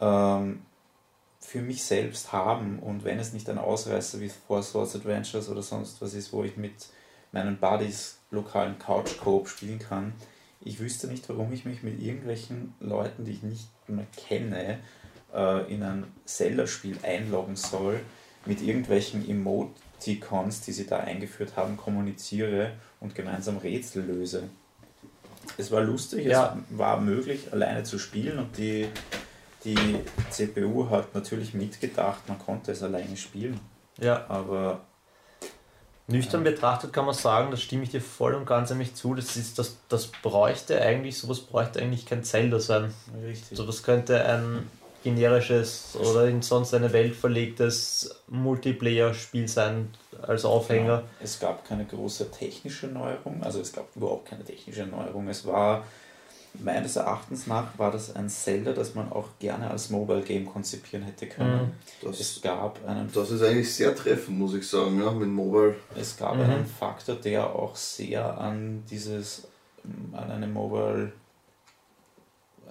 [0.00, 0.62] ähm,
[1.40, 5.62] für mich selbst haben und wenn es nicht ein Ausreißer wie Four Swords Adventures oder
[5.62, 6.88] sonst was ist, wo ich mit
[7.32, 10.12] meinen Buddies lokalen Couch-Coop spielen kann,
[10.64, 14.78] ich wüsste nicht, warum ich mich mit irgendwelchen Leuten, die ich nicht mehr kenne,
[15.34, 18.00] äh, in ein Zelda-Spiel einloggen soll,
[18.46, 24.44] mit irgendwelchen Emote T-Cons, die sie da eingeführt haben, kommuniziere und gemeinsam Rätsel löse.
[25.56, 26.56] Es war lustig, ja.
[26.70, 28.88] es war möglich, alleine zu spielen und die,
[29.64, 29.76] die
[30.30, 33.60] CPU hat natürlich mitgedacht, man konnte es alleine spielen.
[34.00, 34.24] Ja.
[34.28, 34.80] Aber
[36.08, 39.36] Nüchtern betrachtet kann man sagen, da stimme ich dir voll und ganz nämlich zu, das
[39.36, 42.92] ist das, das bräuchte eigentlich, sowas bräuchte eigentlich kein Zelda sein.
[43.24, 43.56] Richtig.
[43.56, 44.68] Sowas könnte ein
[45.02, 49.90] generisches oder in sonst eine Welt verlegtes Multiplayer-Spiel sein
[50.22, 50.88] als Aufhänger.
[50.92, 55.28] Ja, es gab keine große technische Neuerung, also es gab überhaupt keine technische Neuerung.
[55.28, 55.84] Es war,
[56.54, 61.04] meines Erachtens nach, war das ein Zelda, das man auch gerne als Mobile Game konzipieren
[61.04, 61.72] hätte können.
[62.02, 65.76] Das, Es gab einen das ist eigentlich sehr treffend, muss ich sagen, ja, mit Mobile.
[65.98, 66.42] Es gab Mhm.
[66.42, 69.48] einen Faktor, der auch sehr an dieses,
[70.12, 71.12] an eine Mobile,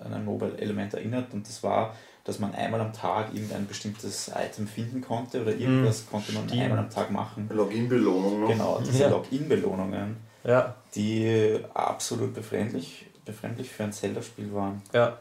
[0.04, 4.68] an ein Mobile-Element erinnert und das war, dass man einmal am Tag irgendein bestimmtes Item
[4.68, 6.62] finden konnte oder irgendwas konnte man stimmt.
[6.62, 7.50] einmal am Tag machen.
[7.52, 8.48] Login-Belohnung noch.
[8.50, 9.10] Genau, diese Ja.
[9.10, 14.82] Login-Belohnungen, Ja, die absolut befremdlich, befremdlich für ein Zelda-Spiel waren.
[14.94, 15.20] ja.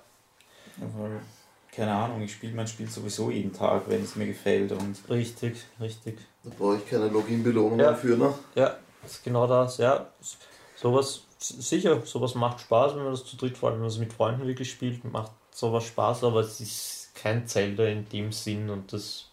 [0.76, 1.20] Weil,
[1.72, 5.56] keine Ahnung, ich spiele mein Spiel sowieso jeden Tag, wenn es mir gefällt und Richtig,
[5.80, 6.18] richtig.
[6.42, 7.90] Da brauche ich keine Login-Belohnung Ja.
[7.90, 8.34] dafür, ne?
[8.54, 9.76] Ja, das ist genau das.
[9.78, 10.06] Ja,
[10.74, 13.98] sowas, sicher, sowas macht Spaß, wenn man das zu dritt, vor allem wenn man es
[13.98, 18.70] mit Freunden wirklich spielt, macht sowas Spaß, aber es ist kein Zelda in dem Sinn
[18.70, 19.30] und das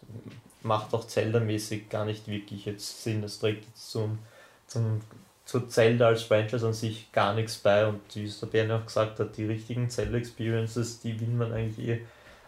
[0.61, 3.21] macht auch Zelda-mäßig gar nicht wirklich jetzt Sinn.
[3.21, 4.19] Das trägt jetzt zum,
[4.67, 5.01] zum,
[5.45, 8.85] zu Zelda als Franchise an sich gar nichts bei und wie es der Bernie auch
[8.85, 12.01] gesagt hat, die richtigen Zelda-Experiences, die will man eigentlich eh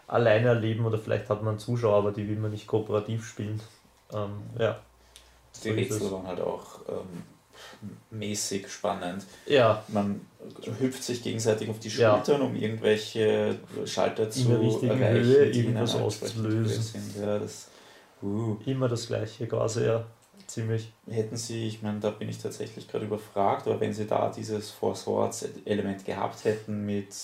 [0.06, 3.60] alleine erleben oder vielleicht hat man einen Zuschauer, aber die will man nicht kooperativ spielen.
[4.12, 4.80] Ähm, ja.
[5.64, 7.22] die So Rätsel waren halt auch ähm,
[8.10, 9.24] mäßig spannend.
[9.46, 10.20] Ja, Man
[10.78, 12.14] hüpft sich gegenseitig auf die Ja.
[12.16, 17.02] Schultern, um irgendwelche Schalter zu erreichen, Höhe die irgendwas auszulösen.
[17.20, 17.68] Ja, das,
[18.22, 18.56] uh.
[18.66, 20.04] immer das gleiche quasi, ja.
[20.50, 20.92] Ziemlich.
[21.08, 24.70] Hätten Sie, ich meine, da bin ich tatsächlich gerade überfragt, aber wenn Sie da dieses
[24.70, 27.14] Four Swords Element gehabt hätten mit,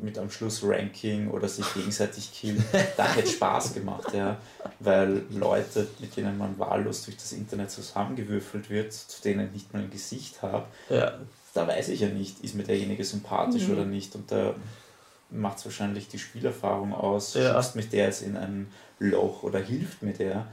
[0.00, 2.64] mit am Schluss Ranking oder sich gegenseitig killen,
[2.96, 4.36] da hätte Spaß gemacht, ja.
[4.78, 9.72] Weil Leute, mit denen man wahllos durch das Internet zusammengewürfelt wird, zu denen ich nicht
[9.72, 11.18] mal ein Gesicht habe, Ja,
[11.54, 13.72] da weiß ich ja nicht, ist mir derjenige sympathisch Mhm.
[13.72, 14.14] oder nicht.
[14.14, 14.54] Und da
[15.30, 17.54] macht es wahrscheinlich die Spielerfahrung aus, Ja.
[17.54, 18.68] schubst mich der jetzt in ein
[19.00, 20.46] Loch oder hilft mir der.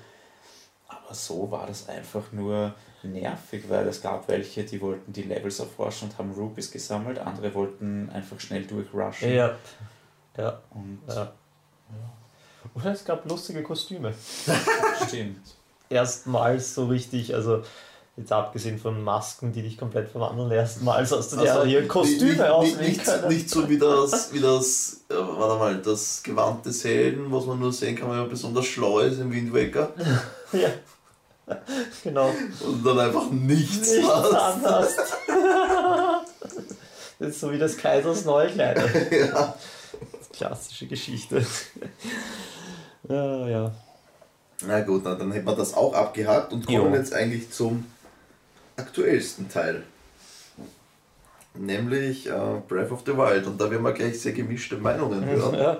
[0.88, 2.74] Aber so war das einfach nur
[3.04, 7.54] nervig, weil es gab welche, die wollten die Levels erforschen und haben Rupees gesammelt, andere
[7.54, 9.34] wollten einfach schnell durchrushen.
[9.34, 9.56] ja.
[10.38, 11.32] Ja, Und ja.
[12.76, 14.14] Oder es gab lustige Kostüme.
[15.08, 15.56] stimmt.
[15.90, 17.64] Erstmals so richtig, also
[18.18, 21.90] jetzt abgesehen von Masken, die dich komplett verwandeln, erstmals hast du dir Also, hier nicht-
[21.90, 23.28] Kostüme nicht, auswählen nicht, können.
[23.30, 27.58] nicht so wie das, wie das, äh, warte mal, das Gewand des Helden, was man
[27.60, 29.94] nur sehen kann, wenn man besonders schlau ist im Wind Waker
[30.54, 30.70] Ja.
[32.04, 32.30] Genau.
[32.66, 35.00] und dann einfach nichts, Nichts anhast.
[37.20, 38.84] Das ist so wie das Kaisers neue Kleider.
[39.12, 39.56] ja.
[40.34, 41.44] Klassische Geschichte.
[43.10, 43.72] Ja, ja.
[44.66, 46.96] Na gut, na, dann hätten wir das auch abgehakt und kommen Jo.
[46.96, 47.86] jetzt eigentlich zum
[48.76, 49.84] aktuellsten Teil.
[51.56, 53.48] Nämlich äh, Breath of the Wild.
[53.48, 55.56] Und da werden wir gleich sehr gemischte Meinungen hören.
[55.56, 55.78] ja.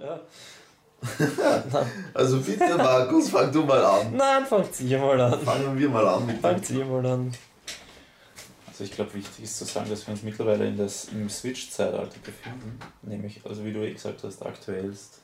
[0.00, 0.20] Ja.
[2.12, 4.16] Also bitte, Markus, fang du mal an.
[4.16, 5.40] Nein, fangt ihr mal an.
[5.40, 6.42] Fangen wir mal an mit dem.
[6.42, 7.32] Fangt ihr mal an.
[8.66, 12.18] Also ich glaube, wichtig ist zu sagen, dass wir uns mittlerweile in das, im Switch-Zeitalter
[12.24, 12.78] befinden.
[13.02, 15.20] Nämlich, also wie du eh gesagt hast, aktuellst,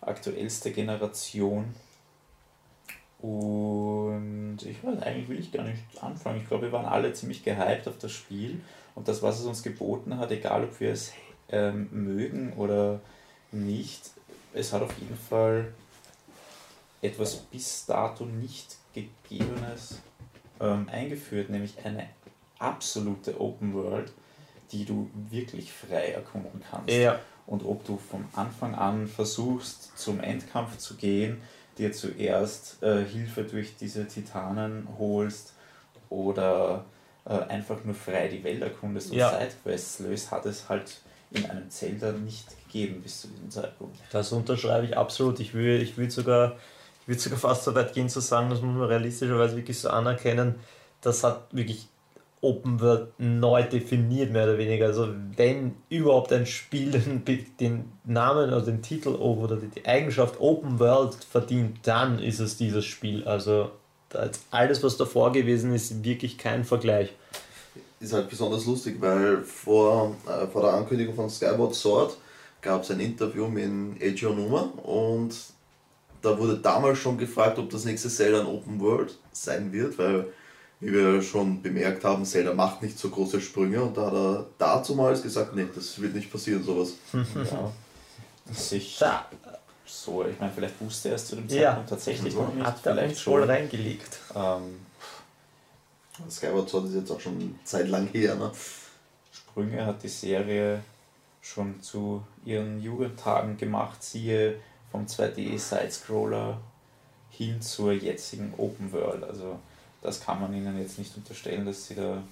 [0.00, 1.74] aktuellste Generation.
[3.20, 6.40] Und ich weiß, eigentlich will ich gar nicht anfangen.
[6.40, 8.60] Ich glaube, wir waren alle ziemlich gehypt auf das Spiel
[8.94, 11.12] und das, was es uns geboten hat, egal ob wir es
[11.50, 13.00] ähm, mögen oder
[13.52, 14.10] nicht,
[14.54, 15.72] es hat auf jeden Fall
[17.00, 20.00] etwas bis dato nicht Gegebenes
[20.60, 22.08] ähm, eingeführt, nämlich eine
[22.58, 24.12] absolute Open World,
[24.70, 26.90] die du wirklich frei erkunden kannst.
[26.90, 27.18] Ja.
[27.46, 31.42] Und ob du vom Anfang an versuchst, zum Endkampf zu gehen,
[31.76, 35.54] dir zuerst äh, Hilfe durch diese Titanen holst
[36.08, 36.84] oder
[37.24, 39.30] äh, einfach nur frei die Welt erkundest und Ja.
[39.38, 41.00] Sidequests löst, hat es halt
[41.30, 43.96] in einem Zelda nicht gegeben bis zu diesem Zeitpunkt.
[44.10, 45.40] Das unterschreibe ich absolut.
[45.40, 46.56] Ich will, ich will sogar,
[47.02, 49.90] ich würde sogar fast so weit gehen zu sagen, das muss man realistischerweise wirklich so
[49.90, 50.56] anerkennen,
[51.00, 51.88] das hat wirklich
[52.40, 54.86] Open World neu definiert, mehr oder weniger.
[54.86, 56.90] Also wenn überhaupt ein Spiel
[57.26, 62.56] den, den Namen oder den Titel oder die, Eigenschaft Open World verdient, dann ist es
[62.56, 63.24] dieses Spiel.
[63.24, 63.70] Also
[64.50, 67.12] alles, was davor gewesen ist, wirklich kein Vergleich.
[68.00, 72.16] Ist halt besonders lustig, weil vor, äh, vor der Ankündigung von Skyward Sword
[72.62, 75.34] gab es ein Interview mit Eiji Onuma und
[76.22, 80.26] da wurde damals schon gefragt, ob das nächste Zelda ein Open World sein wird, weil,
[80.80, 84.46] wie wir schon bemerkt haben, Zelda macht nicht so große Sprünge und da hat er
[84.56, 86.94] dazumals gesagt, nee, das wird nicht passieren, sowas.
[87.12, 87.72] Ja.
[88.52, 89.26] Sich Da
[89.86, 91.62] so, ich meine, vielleicht wusste er es zu dem Ja.
[91.70, 93.50] Zeitpunkt tatsächlich noch nicht, hat er vielleicht uns voll schon.
[93.50, 94.18] reingelegt.
[94.34, 94.80] Ähm,
[96.30, 98.50] Skyward Sword ist jetzt auch schon Zeit lang her, ne?
[99.32, 100.82] Sprünge hat die Serie
[101.42, 104.54] schon zu ihren Jugendtagen gemacht, siehe
[104.90, 106.56] vom 2D-Sidescroller
[107.30, 109.24] hin zur jetzigen Open World.
[109.24, 109.58] Also
[110.00, 112.22] das kann man ihnen jetzt nicht unterstellen, dass sie da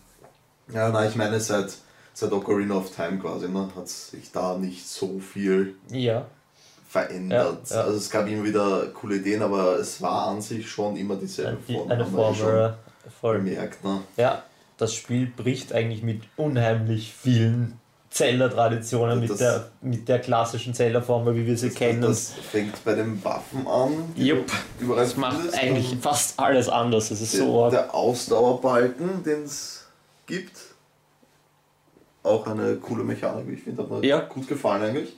[0.72, 1.72] Ja, nein, ich meine, seit,
[2.14, 6.26] seit Ocarina of Time quasi, ne, hat sich da nicht so viel Ja,
[6.88, 7.68] verändert.
[7.70, 7.82] Ja, ja.
[7.82, 11.58] Also es gab immer wieder coole Ideen, aber es war an sich schon immer dieselbe
[11.66, 11.90] die, Form.
[11.90, 12.34] eine Formel.
[12.36, 12.74] schon
[13.20, 13.38] Voll.
[13.38, 14.02] bemerkt, ne?
[14.16, 14.44] Ja,
[14.76, 17.79] das Spiel bricht eigentlich mit unheimlich vielen
[18.10, 22.02] Zelda-Traditionen, mit der, mit der klassischen Zelda-Formel, wie wir sie Das, kennen.
[22.02, 24.12] das fängt bei den Waffen an.
[24.16, 24.50] Jupp.
[24.80, 27.10] Überall Das macht findest, eigentlich fast alles anders.
[27.12, 27.70] Es ist der, so arg.
[27.70, 29.86] der Ausdauerbalken, den es
[30.26, 30.56] gibt.
[32.22, 34.20] Auch eine coole Mechanik, wie ich finde, hat mir Ja.
[34.20, 35.10] gut gefallen eigentlich.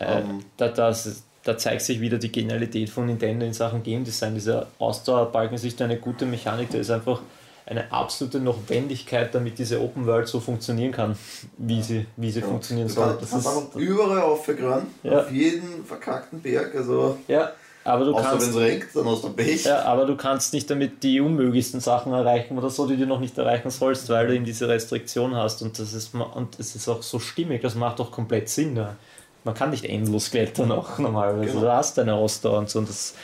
[0.00, 4.04] Äh, ähm, da, das, da zeigt sich wieder die Genialität von Nintendo in Sachen Game
[4.04, 4.34] Design.
[4.34, 7.20] Dieser Ausdauerbalken ist nicht eine gute Mechanik, der ist einfach
[7.68, 11.16] eine absolute Notwendigkeit, damit diese Open World so funktionieren kann,
[11.58, 12.46] wie sie, wie sie Ja.
[12.46, 13.16] funktionieren soll.
[13.20, 15.20] Das kannst ist, einfach überall aufgegraben, Ja.
[15.20, 17.52] auf jeden verkackten Berg, also ja,
[17.84, 19.64] aber du außer wenn kannst es regnet, dann hast du Pech.
[19.64, 23.20] Ja, aber du kannst nicht damit die unmöglichsten Sachen erreichen oder so, die du noch
[23.20, 25.62] nicht erreichen sollst, weil du eben diese Restriktion hast.
[25.62, 28.76] Und das ist und es ist auch so stimmig, das macht doch komplett Sinn.
[28.76, 28.96] Ja.
[29.44, 31.52] Man kann nicht endlos klettern auch normalerweise.
[31.52, 31.60] Genau.
[31.62, 32.78] Du hast deine Ausdauer und so.
[32.80, 33.14] Und das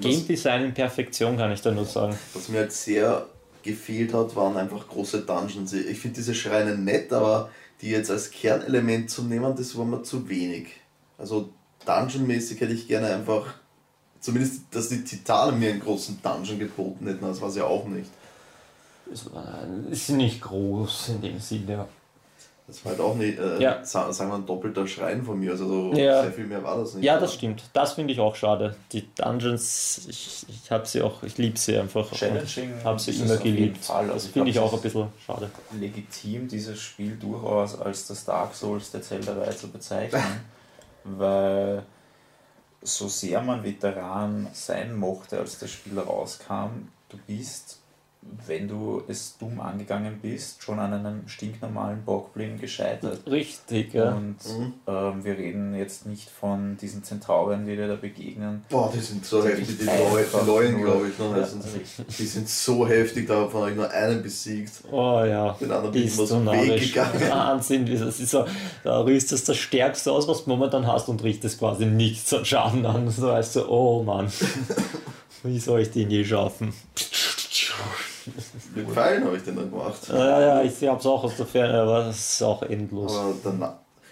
[0.00, 2.16] Game Design in Perfektion kann ich da nur sagen.
[2.34, 3.26] Was mir halt sehr
[3.62, 5.72] gefehlt hat, waren einfach große Dungeons.
[5.72, 7.50] Ich finde diese Schreine nett, aber
[7.80, 10.68] die jetzt als Kernelement zu nehmen, das war mir zu wenig.
[11.18, 11.50] Also
[11.86, 13.54] Dungeon-mäßig hätte ich gerne einfach,
[14.20, 18.10] zumindest, dass die Titanen mir einen großen Dungeon geboten hätten, das war sie auch nicht.
[19.10, 19.26] Es
[19.90, 21.86] ist nicht groß in dem Sinne.
[22.70, 23.84] Das war halt auch nicht, äh, Ja.
[23.84, 26.22] sa- sagen wir, ein doppelter Schrein von mir, also so Ja.
[26.22, 27.04] sehr viel mehr war das nicht.
[27.04, 27.64] Ja, das stimmt.
[27.72, 28.76] Das finde ich auch schade.
[28.92, 32.08] Die Dungeons, ich, ich habe sie auch, ich liebe sie einfach.
[32.12, 32.74] challenging.
[32.84, 33.90] Habe sie immer geliebt.
[33.90, 35.50] Also Das ich finde ich auch ein bisschen schade.
[35.76, 40.22] legitim, dieses Spiel durchaus als das Dark Souls der Zelda-Reihe zu bezeichnen,
[41.04, 41.82] weil
[42.82, 47.79] so sehr man Veteran sein mochte, als das Spiel rauskam, du bist,
[48.46, 53.20] wenn du es dumm angegangen bist, schon an einem stinknormalen Bockblin gescheitert.
[53.26, 54.10] Richtig, ja.
[54.12, 54.74] Und Mhm.
[54.86, 58.62] ähm, wir reden jetzt nicht von diesen Zentauren, die dir da begegnen.
[58.68, 61.18] Boah, die sind so Die heftig, die einfach Leuen, die Leuen nur- glaube ich.
[61.18, 61.24] Ne?
[61.30, 62.04] Ja, heißen sie.
[62.18, 64.72] Die sind so heftig, davon habe ich nur einen besiegt.
[64.92, 65.52] Oh ja.
[65.54, 67.20] Den anderen bin ich du so weggegangen.
[67.30, 68.44] Wahnsinn, das ist so,
[68.84, 72.84] da rüstest das Stärkste aus, was du momentan hast und richtest quasi nichts an Schaden
[72.84, 73.08] an.
[73.10, 74.30] So weißt du, oh Mann,
[75.42, 76.74] wie soll ich den je schaffen?
[78.74, 80.08] Mit Pfeilen habe ich den dann gemacht.
[80.08, 83.12] Ja, ja, ich habe es auch aus der Ferne, aber das ist auch endlos.
[83.42, 83.62] Dann,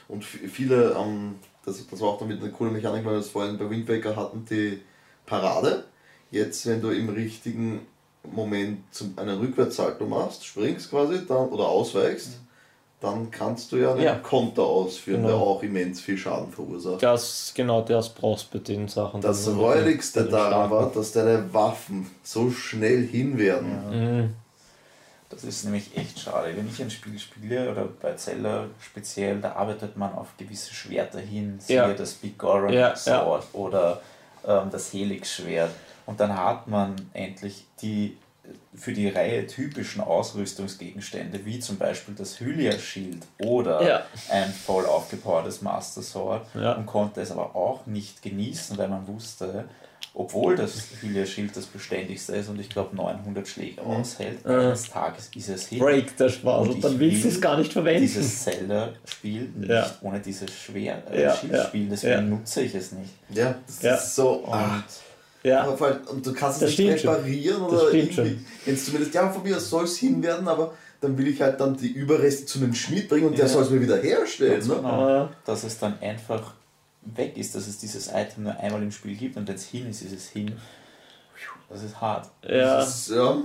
[0.09, 3.59] und viele, ähm, das, das war auch damit eine coole Mechanik, weil wir das vorhin
[3.59, 4.81] bei Wind Waker hatten, die
[5.27, 5.85] Parade.
[6.31, 7.87] Jetzt, wenn du im richtigen
[8.23, 12.41] Moment zum, einen Rückwärtssalto machst, springst quasi dann, oder ausweichst,
[13.01, 14.15] dann kannst du ja einen Ja.
[14.17, 15.29] Konter ausführen, Genau.
[15.29, 17.03] der auch immens viel Schaden verursacht.
[17.03, 19.21] Das, genau, das brauchst du bei den Sachen.
[19.21, 19.47] Das.
[19.49, 24.23] Räudigste daran war, dass deine Waffen so schnell hin werden.
[24.25, 24.35] Mhm.
[25.31, 26.57] Das ist nämlich echt schade.
[26.57, 31.21] Wenn ich ein Spiel spiele, oder bei Zelda speziell, da arbeitet man auf gewisse Schwerter
[31.21, 31.93] hin, siehe Ja.
[31.93, 34.01] das Big Goron Ja, Sword oder
[34.47, 35.71] ähm, das Helix-Schwert.
[36.07, 38.17] Und dann hat man endlich die
[38.75, 44.03] für die Reihe typischen Ausrüstungsgegenstände, wie zum Beispiel das Hylia-Schild oder Ja.
[44.31, 46.73] ein voll aufgepowertes Master Sword Ja.
[46.75, 49.65] und konnte es aber auch nicht genießen, weil man wusste,
[50.15, 54.51] obwohl das Hylia-Schild das beständigste ist und ich glaube 900 Schläge aushält, Mhm.
[54.53, 55.79] eines Tages ist es hin.
[55.79, 58.01] Break der Spaß Und dann willst du es gar nicht verwenden.
[58.03, 59.91] Dieses Zelda-Spiel nicht Ja.
[60.01, 62.21] ohne dieses schwer äh, Ja, Schildspiel, deswegen ja.
[62.23, 63.11] nutze ich es nicht.
[63.31, 63.95] Ja, das Ja.
[63.95, 64.31] ist so.
[64.31, 64.83] Und ah.
[65.43, 67.15] Ja, Aber vor allem- und du kannst es Das nicht stimmt schon.
[67.15, 68.45] reparieren Das oder stimmt irgendwie.
[68.67, 71.77] Jetzt zumindest, ja, von mir soll es hin werden, aber dann will ich halt dann
[71.77, 73.53] die Überreste zu einem Schmied bringen und der Ja.
[73.53, 74.67] soll es mir wieder herstellen.
[74.67, 74.75] Ne?
[74.75, 76.55] genau, dass es dann einfach
[77.03, 79.89] weg ist, dass es dieses Item nur einmal im Spiel gibt und wenn es hin
[79.89, 80.53] ist, ist es hin.
[81.71, 82.29] Das ist hart.
[82.43, 82.77] ja.
[82.79, 83.37] Das ist, ja,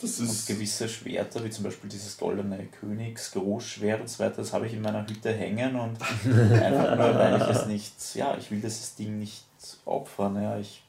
[0.00, 0.46] das Und ist.
[0.46, 4.74] gewisse Schwerter, wie zum Beispiel dieses goldene Königs, Großschwert und so weiter, das habe ich
[4.74, 5.96] in meiner Hütte hängen und
[6.52, 9.44] einfach nur, weil ich es nicht, ja, ich will dieses Ding nicht
[9.84, 10.40] opfern.
[10.42, 10.82] Ja, ich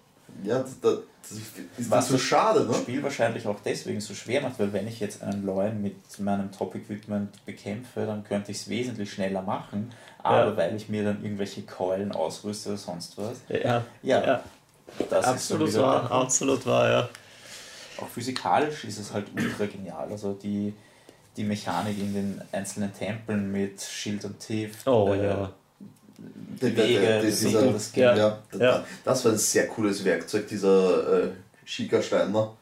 [0.43, 2.81] Ja, das, das, das ist Was das so das schade, das ne?
[2.83, 6.51] Spiel wahrscheinlich auch deswegen so schwer macht, weil wenn ich jetzt einen Loin mit meinem
[6.51, 9.91] Top-Equipment bekämpfe, dann könnte ich es wesentlich schneller machen,
[10.23, 10.57] aber Ja.
[10.57, 13.37] weil ich mir dann irgendwelche Keulen ausrüste oder sonst was.
[13.49, 13.83] ja.
[14.01, 14.43] Ja, ja.
[15.09, 17.09] das Absolut ist wahr, absolut wahr, ja.
[17.99, 20.09] Auch physikalisch ist es halt ultra genial.
[20.11, 20.73] Also die,
[21.37, 24.85] die Mechanik in den einzelnen Tempeln mit Schild und Tief.
[24.87, 25.53] Oh äh, ja.
[26.61, 28.15] Die Wege, das, dieser, das ja.
[28.15, 28.41] Ja.
[28.57, 28.85] Ja.
[29.03, 31.27] das war ein sehr cooles Werkzeug, dieser äh,
[31.65, 32.53] Schika-Steiner.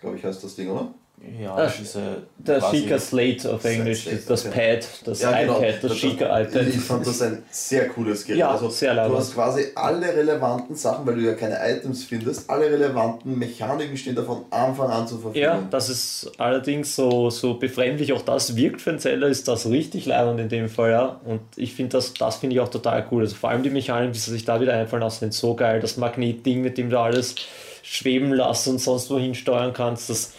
[0.00, 0.92] Glaube ich, heißt das Ding, oder?
[1.38, 2.00] Ja, Ah, diese
[2.38, 4.76] Der quasi- Chica Slate auf Englisch, Slate, das okay.
[4.78, 5.58] Pad, das Ja, genau.
[5.60, 6.66] iPad, das Chica iPad.
[6.66, 8.38] Ich fand das ein sehr cooles Gerät.
[8.38, 9.18] Ja, also, sehr du leibend.
[9.18, 14.14] hast quasi alle relevanten Sachen, weil du ja keine Items findest, alle relevanten Mechaniken stehen
[14.14, 15.42] da von Anfang an zur Verfügung.
[15.42, 19.66] Ja, das ist allerdings so, so befremdlich auch das wirkt für einen Zeller, ist das
[19.68, 21.20] richtig leibend in dem Fall, ja.
[21.26, 23.22] Und ich finde das, das finde ich auch total cool.
[23.24, 25.80] Also vor allem die Mechanik, die sie sich da wieder einfallen lassen, sind so geil.
[25.80, 27.34] Das Magnetding, mit dem du alles
[27.82, 30.32] schweben lässt und sonst wohin steuern kannst, das,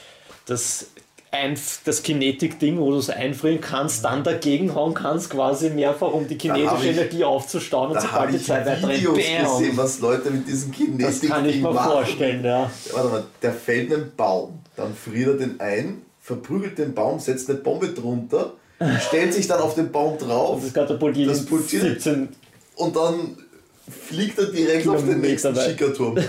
[0.46, 0.88] das,
[1.34, 6.28] Einf das Kinetik-Ding, wo du es einfrieren kannst, dann dagegen hauen kannst, quasi mehrfach, um
[6.28, 9.78] die kinetische ich- Energie aufzustauen und sobald habe die ich Zeit weiter Videos bam, gesehen,
[9.78, 11.92] was Leute mit diesem Kinetik das kann ich mir machen.
[11.92, 12.70] vorstellen, ja.
[12.92, 17.50] Warte mal, der fällt einen Baum, dann friert er den ein, verprügelt den Baum, setzt
[17.50, 18.54] eine Bombe drunter,
[19.08, 22.28] stellt sich dann auf den Baum drauf Das katapultiert Das pulsiert- 17
[22.76, 23.38] und dann
[24.08, 25.56] fliegt er direkt auf den Kilometer nächsten.
[25.56, 26.18] Schickerturm.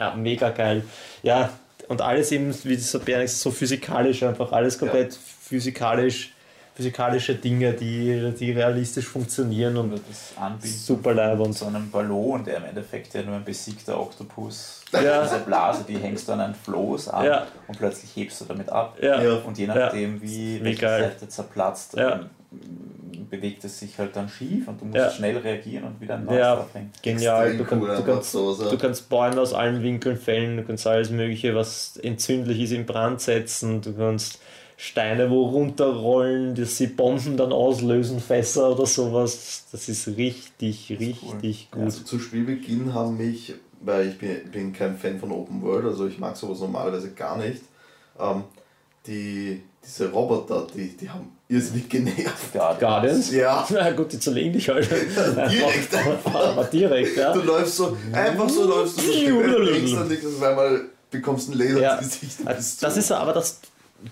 [0.00, 0.84] Ja, mega geil.
[1.24, 1.50] Ja,
[1.88, 6.32] und alles eben, wie dieser Bär ist, so physikalisch, einfach alles komplett physikalisch,
[6.74, 11.42] physikalische Dinge, die, die realistisch funktionieren und Oder das Anbieten super leibend.
[11.42, 15.24] von so einem Ballon, der im Endeffekt ja nur ein besiegter Oktopus, Ja.
[15.24, 17.46] diese Blase, die hängst du an ein Floß an Ja.
[17.66, 18.96] und plötzlich hebst du damit ab.
[19.02, 19.34] Ja, Ja.
[19.38, 20.86] Und je nachdem, wie Wie welche.
[20.88, 22.26] Seite zerplatzt, Ja.
[23.30, 25.10] Bewegt es sich halt dann schief und du musst Ja.
[25.10, 26.66] schnell reagieren und wieder ein neues Ja.
[27.02, 27.56] genial.
[27.56, 28.70] Du, kann, cool, du, kannst, so, so.
[28.70, 32.86] du kannst Bäume aus allen Winkeln fällen, du kannst alles Mögliche, was entzündlich ist, in
[32.86, 34.40] Brand setzen, du kannst
[34.76, 39.66] Steine wo runterrollen, dass sie Bomben dann auslösen, Fässer oder sowas.
[39.72, 41.32] Das ist richtig, ist cool.
[41.32, 41.82] richtig gut.
[41.82, 46.06] Also zu Spielbeginn haben mich, weil ich bin, bin kein Fan von Open World, also
[46.06, 47.62] ich mag sowas normalerweise gar nicht,
[48.20, 48.44] ähm,
[49.06, 52.52] die, diese Roboter, die, die haben irrsinnig genervt.
[52.52, 52.80] Guardians.
[52.80, 53.32] Guardians?
[53.32, 54.88] Ja, Na gut, die zerlegen dich halt.
[54.90, 56.34] direkt einfach.
[56.34, 57.32] Aber direkt, ja.
[57.32, 60.80] Du läufst so, einfach so läufst du so, denkst dann nichts, auf einmal
[61.10, 61.94] bekommst du ein Laser Ja.
[61.96, 62.82] ins Gesicht.
[62.82, 63.60] Das ist aber das,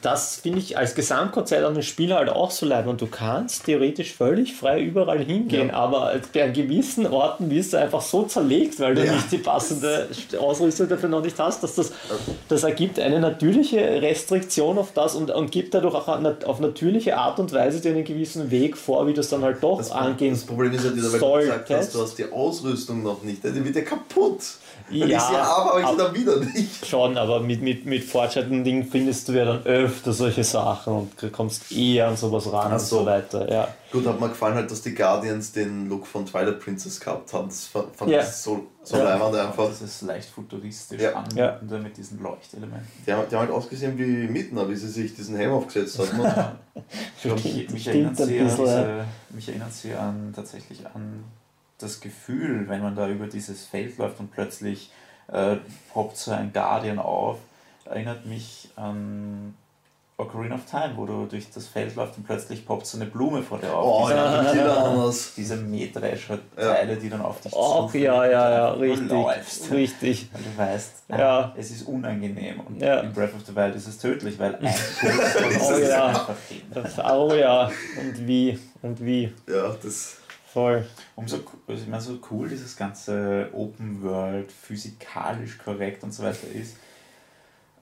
[0.03, 2.89] das finde ich als Gesamtkonzept an dem Spiel halt auch so leid.
[2.89, 5.75] Und du kannst theoretisch völlig frei überall hingehen, Ja.
[5.75, 9.13] aber an gewissen Orten wirst du einfach so zerlegt, weil du Ja.
[9.13, 10.09] nicht die passende
[10.41, 11.93] Ausrüstung dafür noch nicht hast, dass das,
[12.49, 16.09] das ergibt eine natürliche Restriktion auf das und, und gibt dadurch auch
[16.47, 19.63] auf natürliche Art und Weise dir einen gewissen Weg vor, wie du es dann halt
[19.63, 22.33] doch Das, angehen das Problem ist ja dieser, weil du gesagt hast, du hast die
[22.33, 24.41] Ausrüstung noch nicht, die wird ja kaputt.
[24.89, 26.87] Ja, ich sehe, aber habe ich ab- sie dann wieder nicht.
[26.87, 31.33] Schon, aber mit, mit, mit fortschreitenden Dingen findest du ja dann öfter solche Sachen und
[31.33, 33.01] kommst eher an sowas ran Ach und so.
[33.01, 33.51] so weiter.
[33.51, 33.69] Ja.
[33.91, 37.49] Gut, hat mir gefallen halt, dass die Guardians den Look von Twilight Princess gehabt haben.
[37.49, 38.21] Das fand, Ja.
[38.21, 39.05] ich so, so Ja.
[39.05, 39.69] leibend einfach.
[39.69, 41.15] Das ist leicht futuristisch Ja.
[41.15, 42.87] anmutender mit diesen Leuchtelementen.
[43.07, 46.57] Die haben, die haben halt ausgesehen wie Mittner, wie sie sich diesen Helm aufgesetzt haben.
[47.25, 49.05] Mich, mich, erinnert sie an ja.
[49.31, 51.25] mich erinnert sie an tatsächlich an
[51.79, 54.91] das Gefühl, wenn man da über dieses Feld läuft und plötzlich
[55.33, 55.57] äh,
[55.93, 57.39] poppt so ein Guardian auf,
[57.85, 59.55] erinnert mich an
[60.19, 63.43] Ocarina of Time, wo du durch das Feld läufst und plötzlich poppt so eine Blume
[63.43, 64.11] vor dir Oh, auf.
[64.11, 65.35] ja, die Killer anders.
[65.37, 69.11] Diese Mähdrescher-Teile, die dann auf dich Ach zufliegen, ja, ja, ja, und du richtig.
[69.11, 69.71] läufst.
[69.73, 70.29] Richtig.
[70.33, 71.55] Und du weißt, ah, Ja.
[71.59, 72.61] es ist unangenehm.
[72.61, 73.01] Und Ja.
[73.01, 76.07] in Breath of the Wild ist es tödlich, weil ein von Oh ja.
[76.07, 76.63] einfach hin.
[77.05, 77.71] Oh ja.
[78.01, 78.59] Und wie.
[78.81, 79.33] Und wie.
[79.47, 80.17] Ja, das.
[80.57, 80.87] Voll.
[81.17, 81.37] Umso
[81.69, 86.79] also ich meine, so cool dieses ganze Open World physikalisch korrekt und so weiter ist.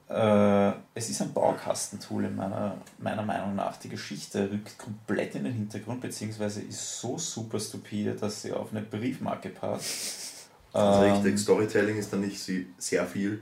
[0.09, 3.77] Äh, es ist ein Baukastentool in meiner, meiner Meinung nach.
[3.77, 8.71] Die Geschichte rückt komplett in den Hintergrund, beziehungsweise ist so super stupide, dass sie auf
[8.71, 10.49] eine Briefmarke passt.
[10.73, 12.37] Also Ähm, richtig, Storytelling ist da nicht
[12.77, 13.39] sehr viel.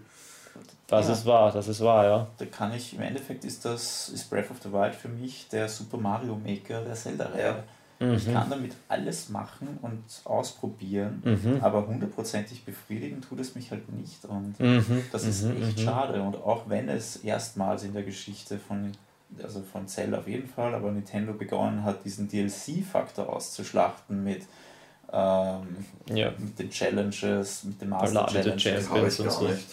[0.85, 1.13] Das Ja.
[1.13, 2.27] ist wahr, das ist wahr, ja.
[2.37, 5.67] Da kann ich, im Endeffekt ist das, ist Breath of the Wild für mich der
[5.67, 7.63] Super Mario Maker der Zelda-Reihe.
[7.63, 8.33] Ich Mhm.
[8.33, 11.57] kann damit alles machen und ausprobieren, Mhm.
[11.61, 15.03] aber hundertprozentig befriedigen tut es mich halt nicht und Mhm.
[15.11, 15.83] das ist Mhm, echt mhm.
[15.83, 18.91] schade und auch wenn es erstmals in der Geschichte von,
[19.41, 24.43] also von Zelda auf jeden Fall, aber Nintendo begonnen hat, diesen DLC-Faktor auszuschlachten mit,
[25.11, 26.31] ähm, Ja.
[26.37, 28.89] mit den Challenges, mit den Master Challenges.
[28.89, 29.47] Habe ich und gar so.
[29.47, 29.67] nicht.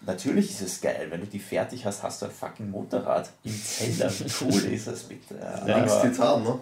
[0.00, 3.52] Natürlich ist es geil, wenn du die fertig hast, hast du ein fucking Motorrad im
[3.52, 4.08] Zelda.
[4.10, 5.34] Wie cool ist es bitte?
[5.66, 6.58] Links Titan, ne?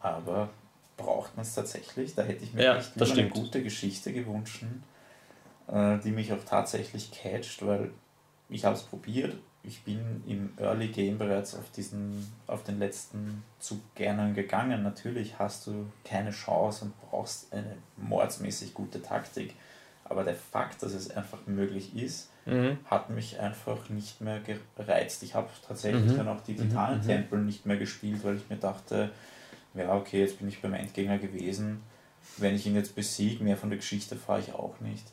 [0.00, 0.50] Aber
[0.96, 2.14] braucht man es tatsächlich?
[2.14, 3.34] Da hätte ich mir Ja, echt eine stimmt.
[3.34, 4.64] gute Geschichte gewünscht,
[5.68, 7.90] äh, die mich auch tatsächlich catcht, weil
[8.48, 9.36] ich habe es probiert.
[9.62, 14.82] Ich bin im Early Game bereits auf diesen, auf den letzten Zug gerne gegangen.
[14.82, 19.54] Natürlich hast du keine Chance und brauchst eine mordsmäßig gute Taktik.
[20.04, 22.78] Aber der Fakt, dass es einfach möglich ist, Mhm.
[22.86, 24.40] hat mich einfach nicht mehr
[24.76, 25.22] gereizt.
[25.22, 26.16] Ich habe tatsächlich Mhm.
[26.16, 29.10] dann auch die Mhm, Titanentempel nicht mehr gespielt, weil ich mir dachte,
[29.78, 31.82] ja, okay, jetzt bin ich beim Endgegner gewesen.
[32.36, 35.04] Wenn ich ihn jetzt besiege, mehr von der Geschichte fahre ich auch nicht.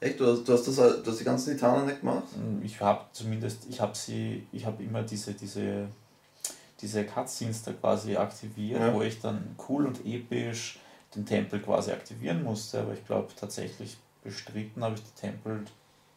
[0.00, 0.18] Echt?
[0.18, 2.24] Du hast, du hast, das, du hast die ganzen Titanen nicht gemacht?
[2.62, 5.88] Ich habe zumindest, ich habe sie, ich habe immer diese, diese,
[6.80, 8.92] diese Cutscenes da quasi aktiviert, Ja.
[8.92, 10.78] wo ich dann cool und episch
[11.14, 15.64] den Tempel quasi aktivieren musste, aber ich glaube tatsächlich bestritten habe ich die Tempel,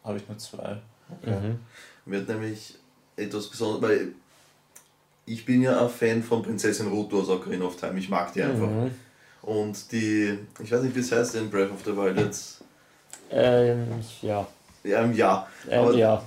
[0.02, 0.80] habe ich nur zwei.
[1.22, 1.60] Mhm.
[2.06, 2.74] Mir hat nämlich
[3.16, 4.12] etwas besonders, weil
[5.26, 7.98] ich bin ja ein Fan von Prinzessin Ruto aus Ocarina of Time.
[7.98, 8.68] Ich mag die einfach.
[8.68, 8.90] Mhm.
[9.42, 12.62] Und die, ich weiß nicht, wie es heißt in Breath of the Wild jetzt.
[13.30, 13.86] Ähm,
[14.22, 14.46] ja.
[14.84, 15.48] Ja, im Jahr.
[15.70, 16.24] Ein Aber- Jahr.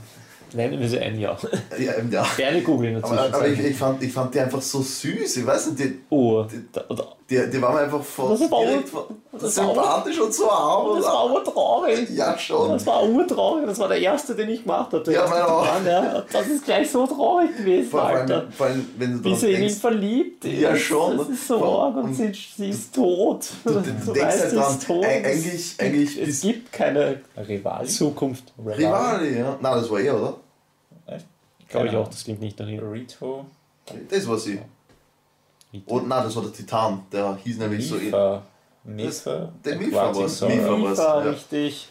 [0.53, 1.37] Nennen wir sie ein Jahr.
[1.79, 2.27] Ja, im Jahr.
[2.35, 5.37] Gerne googeln der Aber, aber ich, ich, fand, ich fand die einfach so süß.
[5.37, 6.43] Ich weiß nicht, die, Oh,
[6.73, 8.89] da, da, die, die waren einfach fast Das war direkt
[9.31, 10.95] das war sympathisch und so arm.
[10.97, 12.09] das war urtraurig.
[12.09, 12.69] Ja, schon.
[12.71, 13.65] Das war urtraurig.
[13.67, 15.13] Das war der erste, den ich gemacht habe.
[15.13, 15.63] Ja, meiner auch.
[15.63, 16.23] Titan, ja.
[16.31, 18.35] Das ist gleich so traurig gewesen, Vor Alter.
[18.39, 20.59] allem, vor allem, wenn du Wie sie in ihn verliebt ist.
[20.59, 21.17] Ja, schon.
[21.17, 23.45] Das ist so Vor- arg und und- sie, sie ist tot.
[23.63, 25.05] du, du, du denkst halt dran, ist tot.
[25.05, 27.87] eig- eigentlich, eigentlich es bis gibt keine Rivali?
[27.87, 28.51] Zukunft.
[28.57, 29.57] Rivali, ja.
[29.61, 30.33] Nein, das war er, oder?
[31.69, 32.79] Glaube ich Keine auch, das klingt nicht nach ihm.
[32.79, 33.45] Rito,
[34.09, 34.59] Das war sie.
[35.85, 37.03] Und nein, das war der Titan.
[37.11, 37.95] Der hieß nämlich so.
[37.95, 38.41] Mifa,
[38.83, 40.37] Mifa, der Mifa war's.
[40.39, 40.51] Sora.
[40.55, 40.77] Mifa.
[40.77, 41.29] Mifa, ja.
[41.31, 41.89] richtig.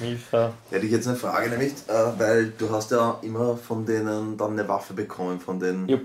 [0.00, 0.52] Mifa.
[0.70, 4.36] Da hätte ich jetzt eine Frage, nämlich, äh, weil du hast ja immer von denen
[4.36, 5.88] dann eine Waffe bekommen, von den.
[5.88, 6.02] Jupp.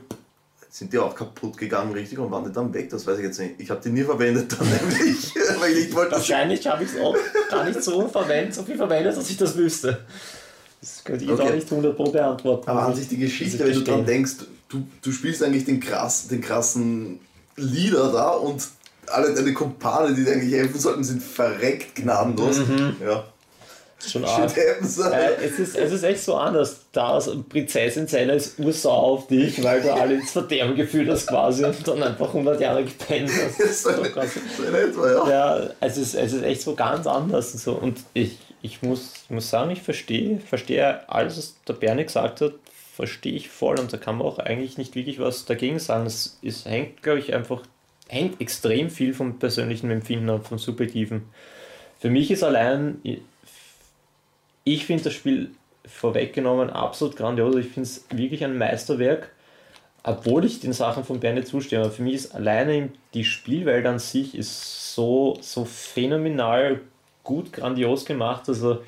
[0.72, 2.20] Sind die auch kaputt gegangen, richtig?
[2.20, 2.92] Und waren die dann weg?
[2.92, 3.56] Das weiß ich jetzt nicht.
[3.58, 7.02] Ich habe die nie verwendet dann nämlich, weil ich nicht wollte, Wahrscheinlich habe ich es
[7.02, 7.16] auch
[7.50, 10.06] gar nicht so verwendet, so viel verwendet, dass ich das wüsste.
[10.80, 11.42] Das könnte ich Okay.
[11.42, 12.70] auch nicht 100 Pro beantworten.
[12.70, 14.34] Aber an sich ich- die Geschichte, ich wenn du dran denkst,
[14.70, 17.20] du, du spielst eigentlich den, krass, den krassen
[17.56, 18.68] Leader da und
[19.08, 22.60] alle deine Kumpane, die dir eigentlich helfen sollten, sind verreckt gnadenlos.
[22.60, 22.96] Mhm.
[23.04, 23.26] Ja.
[24.08, 24.56] Schon arg.
[24.56, 24.98] Happens.
[24.98, 26.78] Äh, es, ist, es ist echt so anders.
[26.94, 31.28] Da ist Prinzessin Zeller ist ursau auf dich, weil du alle ins Verderben geführt hast
[31.28, 33.84] quasi und dann einfach 100 Jahre gepennt hast.
[33.84, 34.30] So in, krass.
[34.56, 35.30] so etwa, ja.
[35.30, 37.54] Ja, es ist, es ist echt so ganz anders.
[37.54, 37.74] Und, so.
[37.74, 42.54] und ich, ich, muss, muss sagen, ich verstehe, verstehe alles, was der Bernie gesagt hat,
[43.00, 46.06] verstehe ich voll und da kann man auch eigentlich nicht wirklich was dagegen sagen.
[46.06, 47.64] Es, es hängt, glaube ich, einfach,
[48.08, 51.24] hängt extrem viel vom persönlichen Empfinden ab, vom Subjektiven.
[51.98, 53.02] Für mich ist allein,
[54.64, 55.52] ich finde das Spiel
[55.86, 57.56] vorweggenommen absolut grandios.
[57.56, 59.32] Ich finde es wirklich ein Meisterwerk
[60.04, 64.00] obwohl ich den Sachen von Bernie zustimme, aber für mich ist alleine die Spielwelt an
[64.00, 66.80] sich ist so, so phänomenal
[67.24, 68.48] gut, grandios gemacht.
[68.48, 68.82] Also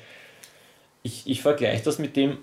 [1.02, 2.38] ich, ich vergleiche das mit dem,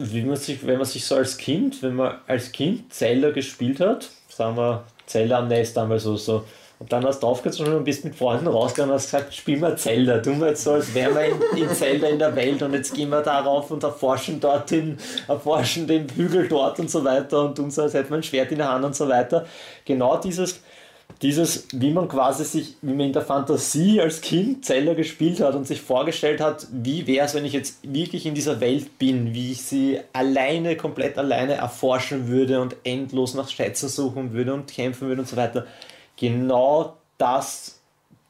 [0.00, 3.80] wie man sich, wenn man sich so als Kind, wenn man als Kind Zelda gespielt
[3.80, 6.44] hat, sagen wir Zelda am Nest damals so, so
[6.78, 9.76] und dann hast du aufgezogen und bist mit Freunden rausgegangen und hast gesagt, spiel mal
[9.76, 12.72] Zelda, tun wir jetzt so, als wären wir in, in Zelda in der Welt und
[12.72, 14.96] jetzt gehen wir darauf und erforschen dort den,
[15.28, 18.50] erforschen den Hügel dort und so weiter und tun so, als hätten wir ein Schwert
[18.50, 19.44] in der Hand und so weiter.
[19.84, 20.62] Genau dieses,
[21.22, 25.54] dieses, wie man quasi sich, wie man in der Fantasie als Kind Zelda gespielt hat
[25.54, 29.34] und sich vorgestellt hat, wie wäre es, wenn ich jetzt wirklich in dieser Welt bin,
[29.34, 34.72] wie ich sie alleine, komplett alleine erforschen würde und endlos nach Schätzen suchen würde und
[34.72, 35.66] kämpfen würde und so weiter.
[36.16, 37.80] Genau das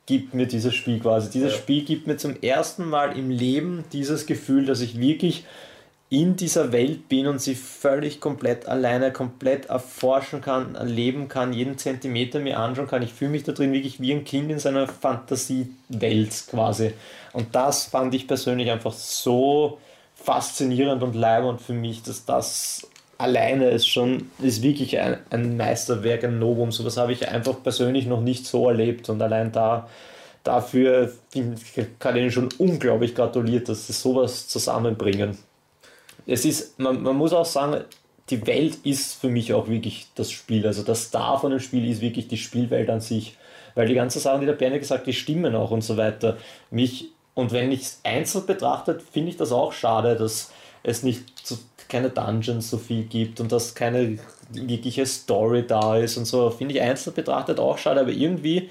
[0.06, 1.30] gibt mir dieses Spiel quasi.
[1.30, 1.58] Dieses ja.
[1.58, 5.44] Spiel gibt mir zum ersten Mal im Leben dieses Gefühl, dass ich wirklich
[6.12, 11.78] in dieser Welt bin und sie völlig komplett alleine, komplett erforschen kann, erleben kann, jeden
[11.78, 13.02] Zentimeter mir anschauen kann.
[13.02, 16.94] Ich fühle mich da drin wirklich wie ein Kind in seiner Fantasiewelt quasi.
[17.32, 19.78] Und das fand ich persönlich einfach so
[20.16, 26.24] faszinierend und leibend für mich, dass das alleine ist schon, ist wirklich ein, ein Meisterwerk,
[26.24, 26.72] ein Novum.
[26.72, 29.88] So was habe ich einfach persönlich noch nicht so erlebt und allein da
[30.42, 31.12] dafür
[32.00, 35.36] kann ich Ihnen schon unglaublich gratuliert, dass sie sowas zusammenbringen
[36.26, 37.84] es ist, man, man muss auch sagen,
[38.30, 40.66] die Welt ist für mich auch wirklich das Spiel.
[40.66, 43.36] Also das Star von dem Spiel ist wirklich die Spielwelt an sich.
[43.74, 46.36] Weil die ganzen Sachen, die der Bernie gesagt hat, die stimmen auch und so weiter.
[46.70, 50.52] Mich, und wenn ich es einzeln betrachtet, finde ich das auch schade, dass
[50.82, 51.58] es nicht so,
[51.88, 54.18] keine Dungeons so viel gibt und dass keine
[54.50, 56.50] wirkliche Story da ist und so.
[56.50, 58.70] Finde ich einzeln betrachtet auch schade, aber irgendwie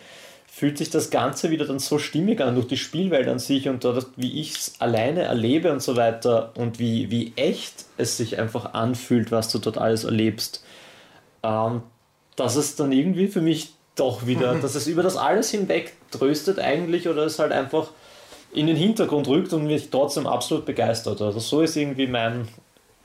[0.51, 3.83] fühlt sich das Ganze wieder dann so stimmig an durch die Spielwelt an sich und
[3.83, 8.39] dort, wie ich es alleine erlebe und so weiter und wie, wie echt es sich
[8.39, 10.63] einfach anfühlt, was du dort alles erlebst.
[11.43, 11.81] Ähm,
[12.35, 16.59] dass es dann irgendwie für mich doch wieder, dass es über das alles hinweg tröstet
[16.59, 17.91] eigentlich oder es halt einfach
[18.51, 21.21] in den Hintergrund rückt und mich trotzdem absolut begeistert.
[21.21, 22.47] Also so ist irgendwie mein,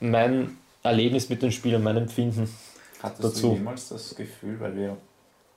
[0.01, 2.49] mein Erlebnis mit dem Spiel und mein Empfinden
[3.03, 3.49] Hattest dazu.
[3.49, 4.97] du jemals das Gefühl, weil wir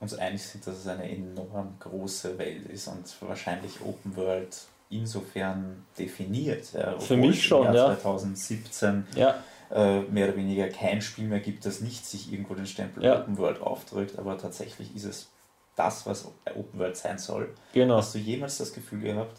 [0.00, 4.56] uns einig sind, dass es eine enorm große Welt ist und wahrscheinlich Open World
[4.90, 6.72] insofern definiert.
[6.72, 8.00] Ja, Für mich schon, Jahr ja.
[8.00, 9.42] 2017 ja.
[9.70, 13.20] äh, mehr oder weniger kein Spiel mehr gibt, das nicht sich irgendwo den Stempel ja.
[13.20, 15.28] Open World aufdrückt, aber tatsächlich ist es
[15.76, 17.54] das, was Open World sein soll.
[17.72, 17.96] Genau.
[17.98, 19.38] Hast du jemals das Gefühl gehabt,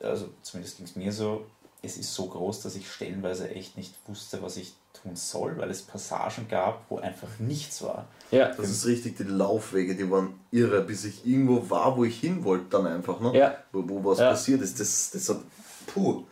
[0.00, 1.46] also zumindest ging es mir so,
[1.82, 5.70] es ist so groß, dass ich stellenweise echt nicht wusste, was ich tun soll, weil
[5.70, 8.06] es Passagen gab, wo einfach nichts war.
[8.30, 8.48] Ja.
[8.48, 12.44] Das ist richtig, die Laufwege, die waren irre, bis ich irgendwo war, wo ich hin
[12.44, 13.36] wollte, dann einfach, ne?
[13.36, 13.56] Ja.
[13.72, 14.30] Wo, wo was ja.
[14.30, 14.78] passiert ist.
[14.78, 15.38] Das, das hat,
[15.86, 16.24] puh.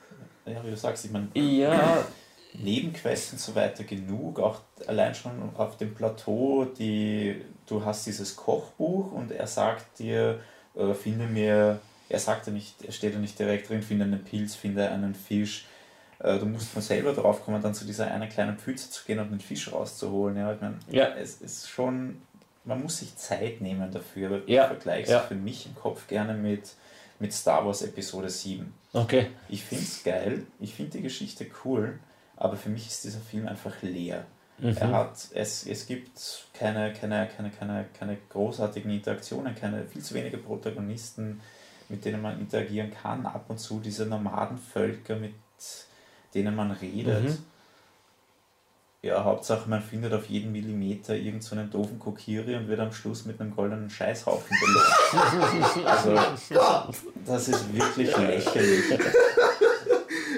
[0.46, 2.04] Ja, wie du sagst, ich meine, ja.
[2.54, 7.36] Nebenquests und so weiter genug, auch allein schon auf dem Plateau, die,
[7.66, 10.40] du hast dieses Kochbuch und er sagt dir,
[10.74, 11.78] äh, finde mir,
[12.08, 15.14] er sagt ja nicht, er steht ja nicht direkt drin, finde einen Pilz, finde einen
[15.14, 15.66] Fisch,
[16.20, 19.30] du musst von selber drauf kommen, dann zu dieser einer kleinen Pfütze zu gehen und
[19.30, 20.36] den Fisch rauszuholen.
[20.36, 21.08] Ja, ich meine, ja.
[21.14, 22.20] es ist schon,
[22.64, 24.62] man muss sich Zeit nehmen dafür, aber ja.
[24.62, 25.20] ich vergleiche es ja.
[25.20, 26.72] für mich im Kopf gerne mit,
[27.20, 28.72] mit Star Wars Episode 7.
[28.92, 29.26] Okay.
[29.48, 31.98] Ich finde es geil, ich finde die Geschichte cool,
[32.36, 34.24] aber für mich ist dieser Film einfach leer.
[34.58, 34.76] Mhm.
[34.76, 36.18] Er hat, es, es gibt
[36.52, 41.40] keine, keine, keine, keine, keine großartigen Interaktionen, keine, viel zu wenige Protagonisten,
[41.88, 43.24] mit denen man interagieren kann.
[43.24, 45.34] Ab und zu diese Nomadenvölker mit
[46.34, 47.24] denen man redet.
[47.24, 47.38] Mhm.
[49.00, 53.26] Ja, Hauptsache man findet auf jeden Millimeter irgendeinen so doofen Kokiri und wird am Schluss
[53.26, 55.86] mit einem goldenen Scheißhaufen belohnt.
[55.86, 56.92] also,
[57.24, 58.98] das ist wirklich lächerlich.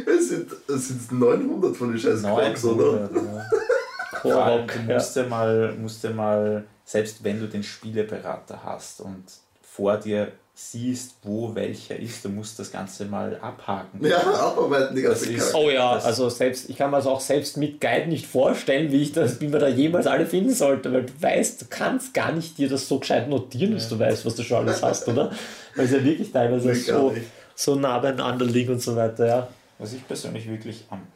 [0.07, 3.11] Es sind, es sind 900 von den scheiß 900, oder?
[3.11, 3.47] Ja.
[4.21, 9.01] Vor allem, du musst ja mal, musst ja mal, selbst wenn du den Spieleberater hast
[9.01, 9.25] und
[9.63, 14.05] vor dir siehst, wo welcher ist, du musst das Ganze mal abhaken.
[14.05, 17.57] Ja, abarbeiten die ganze ist, Oh ja, also selbst, ich kann mir das auch selbst
[17.57, 21.05] mit Guide nicht vorstellen, wie ich das, wie man da jemals alle finden sollte, weil
[21.05, 24.35] du weißt, du kannst gar nicht dir das so gescheit notieren, dass du weißt, was
[24.35, 25.31] du schon alles hast, oder?
[25.77, 27.15] Weil es ja wirklich teilweise so,
[27.55, 29.49] so nah beieinander liegt und so weiter, ja.
[29.79, 31.07] Was ich persönlich wirklich am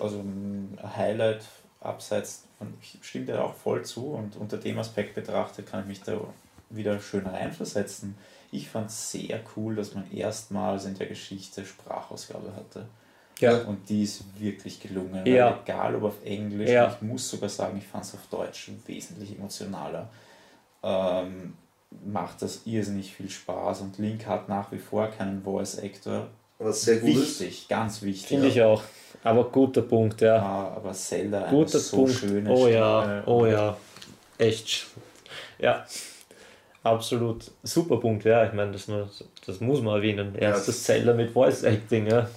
[0.00, 1.44] also ein Highlight
[1.80, 5.86] abseits von, ich stimme dir auch voll zu und unter dem Aspekt betrachtet kann ich
[5.86, 6.18] mich da
[6.70, 8.16] wieder schön reinversetzen.
[8.50, 12.86] Ich fand es sehr cool, dass man erstmals in der Geschichte Sprachausgabe hatte.
[13.40, 13.58] Ja.
[13.62, 15.24] Und die ist wirklich gelungen.
[15.26, 15.60] Ja.
[15.62, 16.92] Egal ob auf Englisch, ja.
[16.92, 20.08] ich muss sogar sagen, ich fand es auf Deutsch wesentlich emotionaler.
[20.82, 21.54] Ähm,
[22.04, 26.28] macht das irrsinnig viel Spaß und Link hat nach wie vor keinen Voice Actor.
[26.58, 27.68] Was sehr gut wichtig, ist.
[27.68, 28.26] ganz wichtig.
[28.26, 28.82] Finde ich auch.
[29.22, 30.36] Aber guter Punkt, ja.
[30.36, 32.12] Ah, aber Zelda guter so Punkt.
[32.12, 33.76] schöne Oh ja, oh ja.
[34.38, 34.86] Echt.
[35.58, 35.86] Ja.
[36.88, 38.46] Absolut super Punkt, ja.
[38.46, 38.86] Ich meine, das,
[39.46, 40.34] das muss man erwähnen.
[40.34, 40.94] Erstes ja.
[40.94, 42.28] Zelda mit Voice Acting, ja.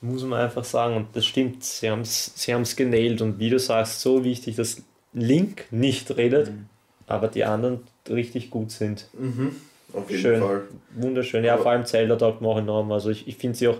[0.00, 0.96] Muss man einfach sagen.
[0.96, 3.20] Und das stimmt, sie haben es sie haben's genailt.
[3.22, 4.82] Und wie du sagst, so wichtig, dass
[5.12, 6.66] Link nicht redet, mhm.
[7.06, 9.08] aber die anderen richtig gut sind.
[9.14, 9.56] Mhm.
[9.92, 10.40] Auf jeden Schön.
[10.40, 10.62] Fall.
[10.94, 11.44] Wunderschön.
[11.44, 12.92] Ja, aber vor allem Zelda taugt mir auch enorm.
[12.92, 13.78] Also ich, ich finde sie auch,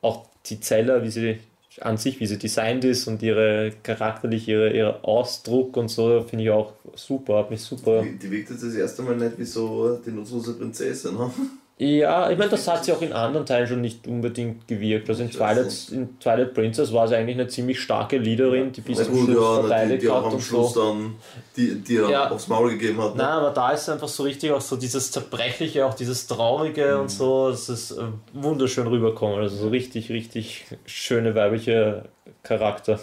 [0.00, 1.40] auch die Zelda, wie sie
[1.80, 6.44] an sich, wie sie designt ist und ihre charakterlich, ihre, ihre Ausdruck und so, finde
[6.44, 8.02] ich auch super, hat mich super.
[8.02, 11.30] Die, die wirkt jetzt das erste Mal nicht wie so die nutzlose Prinzessin, ne?
[11.76, 15.08] Ja, ich meine, das hat sie auch in anderen Teilen schon nicht unbedingt gewirkt.
[15.08, 19.02] Also in Twilight, in Twilight Princess war sie eigentlich eine ziemlich starke Leaderin, die bis
[19.02, 20.92] zum Schluss ja, die, verteidigt die auch hat am und Schluss so.
[20.92, 21.16] dann
[21.56, 22.30] die, die Ja.
[22.30, 23.16] aufs Maul gegeben hat.
[23.16, 23.22] ne?
[23.24, 27.00] Nein, aber da ist einfach so richtig auch so dieses Zerbrechliche, auch dieses Traurige Mhm.
[27.00, 29.40] und so, das ist äh, wunderschön rüberkommen.
[29.40, 32.04] Also so richtig, richtig schöne weibliche
[32.44, 33.00] Charakter.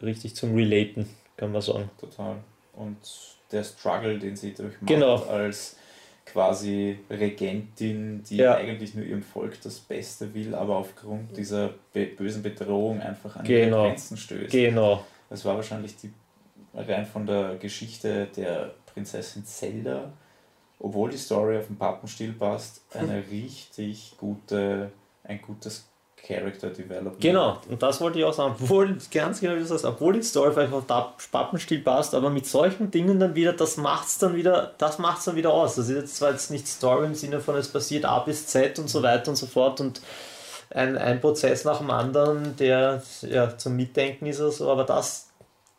[0.00, 1.90] Richtig zum Relaten, kann man sagen.
[2.00, 2.36] Total.
[2.74, 2.96] Und
[3.50, 5.16] der Struggle, den sie durchmacht Genau.
[5.16, 5.76] als
[6.32, 8.54] quasi Regentin, die Ja.
[8.54, 13.44] eigentlich nur ihrem Volk das Beste will, aber aufgrund dieser be bösen Bedrohung einfach an
[13.44, 13.78] Genau.
[13.82, 14.50] ihre Grenzen stößt.
[14.50, 15.04] Genau.
[15.28, 16.10] Das war wahrscheinlich die
[16.74, 20.12] rein von der Geschichte der Prinzessin Zelda,
[20.78, 24.90] obwohl die Story auf den Pappenstiel passt, eine richtig gute,
[25.24, 25.86] ein gutes
[26.26, 27.20] Character Development.
[27.20, 28.54] Genau, und das wollte ich auch sagen.
[28.60, 32.46] Obwohl, ganz genau wie du sagst, obwohl die Story vielleicht auf Pappenstil passt, aber mit
[32.46, 35.74] solchen Dingen dann wieder, das macht's dann wieder, das macht's dann wieder aus.
[35.74, 38.78] Das ist jetzt zwar jetzt nicht Story im Sinne von es passiert A bis Z
[38.78, 40.00] und so weiter und so fort und
[40.70, 45.28] ein, ein Prozess nach dem anderen, der ja zum Mitdenken ist oder so, aber das,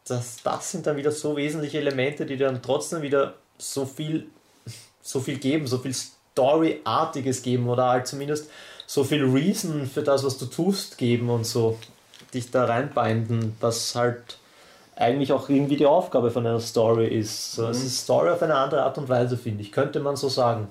[0.06, 4.28] das, das sind dann wieder so wesentliche Elemente, die dann trotzdem wieder so viel,
[5.02, 8.50] so viel geben, so viel Story-artiges geben oder halt zumindest
[8.94, 11.80] so viel Reason für das, was du tust, geben und so
[12.32, 14.38] dich da reinbinden, was halt
[14.96, 17.54] eigentlich auch irgendwie die Aufgabe von einer Story ist.
[17.54, 20.30] So, Es ist Story auf eine andere Art und Weise, finde ich, könnte man so
[20.30, 20.68] sagen.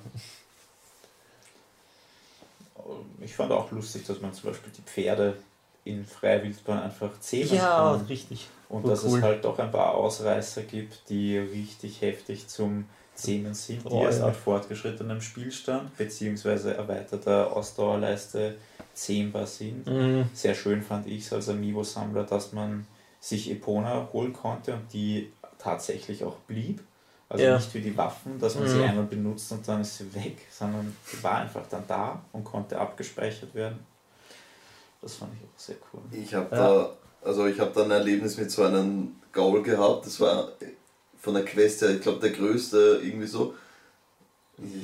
[3.20, 5.36] Ich fand auch lustig, dass man zum Beispiel die Pferde
[5.84, 8.06] in freier Wildbahn einfach zähmen Ja, kann.
[8.06, 8.46] richtig.
[8.68, 9.18] Und Oh, dass cool.
[9.18, 12.86] es halt doch ein paar Ausreißer gibt, die richtig heftig zum
[13.22, 14.28] Zähmen sind, die erst ja.
[14.28, 16.72] auf fortgeschrittenem Spielstand bzw.
[16.72, 18.56] erweiterter Ausdauerleiste
[18.94, 19.86] zähmbar sind.
[19.86, 20.28] Mhm.
[20.34, 22.86] Sehr schön fand ich es als Amiibo-Sammler, dass man
[23.20, 26.80] sich Epona holen konnte und die tatsächlich auch blieb.
[27.28, 27.56] Also Ja.
[27.56, 28.82] nicht wie die Waffen, dass man sie Mhm.
[28.82, 32.78] einmal benutzt und dann ist sie weg, sondern sie war einfach dann da und konnte
[32.78, 33.78] abgespeichert werden.
[35.00, 36.00] Das fand ich auch sehr cool.
[36.12, 36.56] Ich habe Ja.
[36.58, 36.90] da,
[37.24, 40.04] also ich habe da ein Erlebnis mit so einem Gaul gehabt.
[40.06, 40.48] Das war
[41.22, 43.54] von der Quest her, ich glaube, der größte irgendwie so.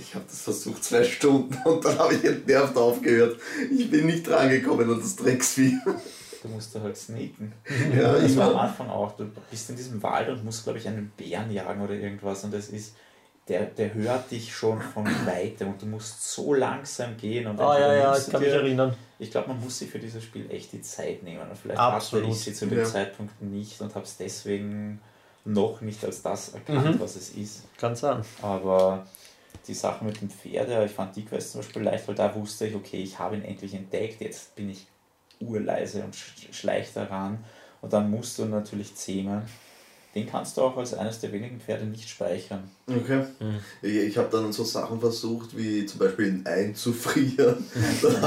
[0.00, 3.38] Ich habe das versucht zwei Stunden und dann habe ich entnervt aufgehört.
[3.70, 5.76] Ich bin nicht drangekommen und das Drecksvieh.
[6.42, 7.52] Du musst da halt sneaken.
[7.96, 9.16] Ja, Das ich war am Anfang auch.
[9.16, 12.42] Du bist in diesem Wald und musst, glaube ich, einen Bären jagen oder irgendwas.
[12.44, 12.94] Und das ist,
[13.48, 17.46] der, der hört dich schon von weitem und du musst so langsam gehen.
[17.46, 18.94] Und Ah ja, ja, ich kann mich dir- erinnern.
[19.18, 21.48] Ich glaube, man muss sich für dieses Spiel echt die Zeit nehmen.
[21.50, 22.26] Und vielleicht Absolut.
[22.26, 22.84] hatte ich sie zu dem Ja.
[22.84, 25.00] Zeitpunkt nicht und habe es deswegen
[25.48, 27.00] noch nicht als das erkannt, Mhm.
[27.00, 27.62] was es ist.
[27.78, 28.22] Kann sein.
[28.42, 29.06] Aber
[29.66, 32.34] die Sache mit dem Pferd, ja, ich fand die Quest zum Beispiel leicht, weil da
[32.34, 34.86] wusste ich, okay, ich habe ihn endlich entdeckt, jetzt bin ich
[35.40, 37.44] urleise und sch schleich daran.
[37.80, 39.42] Und dann musst du natürlich zähmen.
[40.14, 42.70] Den kannst du auch als eines der wenigen Pferde nicht speichern.
[42.88, 43.24] okay.
[43.40, 43.60] Mhm.
[43.82, 47.64] Ich, ich habe dann so Sachen versucht, wie zum Beispiel ihn einzufrieren,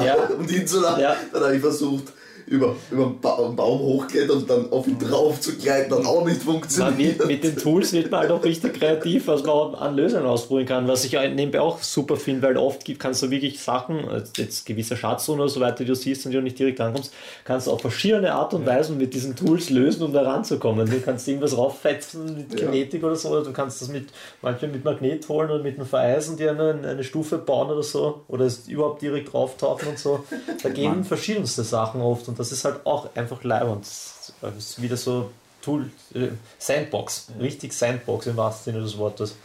[0.04, 0.16] Ja.
[0.38, 1.02] um ihn zu lassen.
[1.02, 1.16] Ja.
[1.34, 2.14] Dann habe ich versucht,
[2.52, 6.06] über, über einen, ba einen Baum hochklettern und dann auf ihn drauf zu gleiten, hat
[6.06, 7.20] auch nicht funktioniert.
[7.20, 10.68] wird, mit den Tools wird man halt auch richtig kreativ, was man an Lösungen ausprobieren
[10.68, 10.88] kann.
[10.90, 14.02] Was ich ja nebenbei auch super finde, weil oft kannst du wirklich Sachen,
[14.36, 17.14] jetzt gewisse Schatzzonen oder so weiter, die du siehst und die du nicht direkt rankommst,
[17.46, 20.90] kannst du auf verschiedene Art und Weisen mit diesen Tools lösen, um da ranzukommen.
[20.90, 22.66] Du kannst irgendwas rauffetzen mit Ja.
[22.66, 24.10] Kinetik oder so, oder du kannst das mit
[24.42, 28.24] manchmal mit Magnet holen oder mit einem Vereisen dir eine, eine Stufe bauen oder so,
[28.28, 30.26] oder es überhaupt direkt rauftauchen und so.
[30.62, 33.86] Da gehen verschiedenste Sachen oft und das ist halt auch einfach leibend.
[33.86, 35.32] Das ist wieder so
[35.62, 39.36] Tool, äh, Sandbox, richtig Sandbox im wahrsten Sinne des Wortes.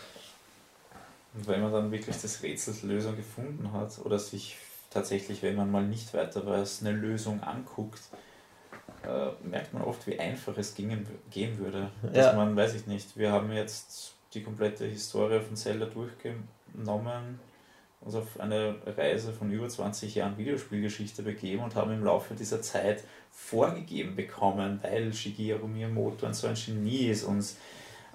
[1.34, 4.56] Und wenn man dann wirklich das Rätsels Lösung gefunden hat oder sich
[4.90, 8.00] tatsächlich, wenn man mal nicht weiter weiß, eine Lösung anguckt,
[9.04, 11.90] äh, merkt man oft, wie einfach es gingen, gehen würde.
[12.02, 12.32] Dass Ja.
[12.32, 17.38] man, weiß ich nicht, wir haben jetzt die komplette Historie von Zelda durchgenommen,
[18.06, 22.62] uns auf eine Reise von über 20 Jahren Videospielgeschichte begeben und haben im Laufe dieser
[22.62, 23.02] Zeit
[23.32, 27.56] vorgegeben bekommen, weil Shigeru Miyamoto ein so ein Genie ist, uns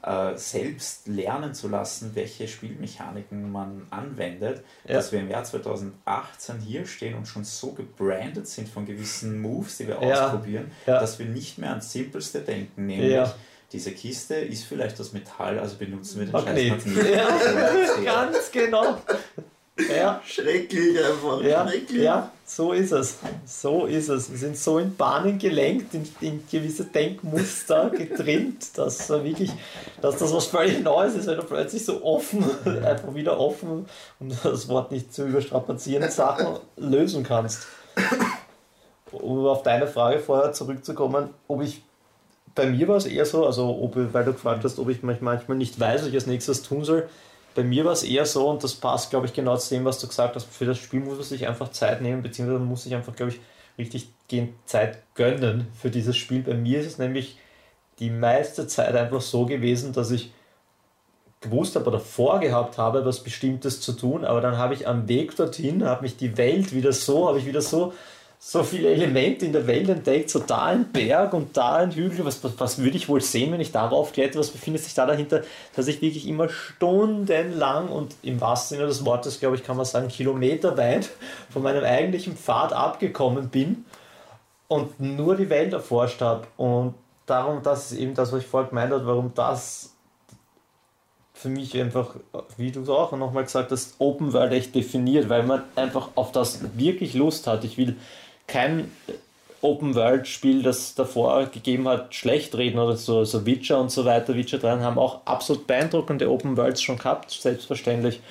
[0.03, 4.95] äh, selbst lernen zu lassen, welche Spielmechaniken man anwendet, Ja.
[4.95, 9.77] dass wir im Jahr 2018 hier stehen und schon so gebrandet sind von gewissen Moves,
[9.77, 10.25] die wir Ja.
[10.27, 10.99] ausprobieren, Ja.
[10.99, 13.29] dass wir nicht mehr ans Simpelste denken, nämlich
[13.73, 16.81] diese Kiste ist vielleicht aus Metall, also benutzen wir den Magnet.
[16.81, 17.07] scheiß Magnet.
[18.05, 18.97] Ja, ganz genau.
[19.77, 21.41] Ja, Schrecklich einfach.
[21.41, 22.01] ja, Schrecklich.
[22.03, 23.17] ja, so ist es.
[23.45, 24.29] So ist es.
[24.29, 29.51] Wir sind so in Bahnen gelenkt, in, in gewisse Denkmuster getrimmt, dass wirklich,
[30.01, 32.43] dass das was völlig Neues ist, wenn du plötzlich so offen,
[32.85, 33.85] einfach wieder offen,
[34.19, 37.65] um das Wort nicht zu überstrapazieren, Sachen lösen kannst.
[39.11, 41.81] um auf deine Frage vorher zurückzukommen, ob ich
[42.53, 45.57] bei mir war es eher so, also ob, weil du gefragt hast, ob ich manchmal
[45.57, 47.07] nicht weiß, was ich als nächstes tun soll.
[47.53, 49.99] Bei mir war es eher so, und das passt, glaube ich, genau zu dem, was
[49.99, 52.95] du gesagt hast, für das Spiel muss man sich einfach Zeit nehmen, beziehungsweise muss sich
[52.95, 53.39] einfach, glaube ich,
[53.77, 56.41] richtig gehend Zeit gönnen für dieses Spiel.
[56.41, 57.37] Bei mir ist es nämlich
[57.99, 60.31] die meiste Zeit einfach so gewesen, dass ich
[61.41, 65.35] gewusst habe oder vorgehabt habe, was Bestimmtes zu tun, aber dann habe ich am Weg
[65.35, 67.93] dorthin, habe mich die Welt wieder so, habe ich wieder so
[68.43, 72.25] so viele Elemente in der Welt entdeckt, so da ein Berg und da ein Hügel,
[72.25, 75.05] was, was, was würde ich wohl sehen, wenn ich darauf kletter, was befindet sich da
[75.05, 75.43] dahinter,
[75.75, 79.85] dass ich wirklich immer stundenlang und im wahrsten Sinne des Wortes, glaube ich, kann man
[79.85, 81.11] sagen, kilometerweit
[81.51, 83.85] von meinem eigentlichen Pfad abgekommen bin
[84.67, 86.95] und nur die Welt erforscht habe und
[87.27, 89.93] darum, das ist eben das, was ich vorher gemeint habe, warum das
[91.35, 92.15] für mich einfach,
[92.57, 96.31] wie du es auch nochmal gesagt hast, Open World echt definiert, weil man einfach auf
[96.31, 97.63] das wirklich Lust hat.
[97.63, 97.97] Ich will
[98.51, 98.91] kein
[99.61, 104.05] Open World Spiel, das davor gegeben hat, schlecht reden oder so, so Witcher und so
[104.05, 104.35] weiter.
[104.35, 108.21] Witcher 3 haben auch absolut beeindruckende Open Worlds schon gehabt, selbstverständlich,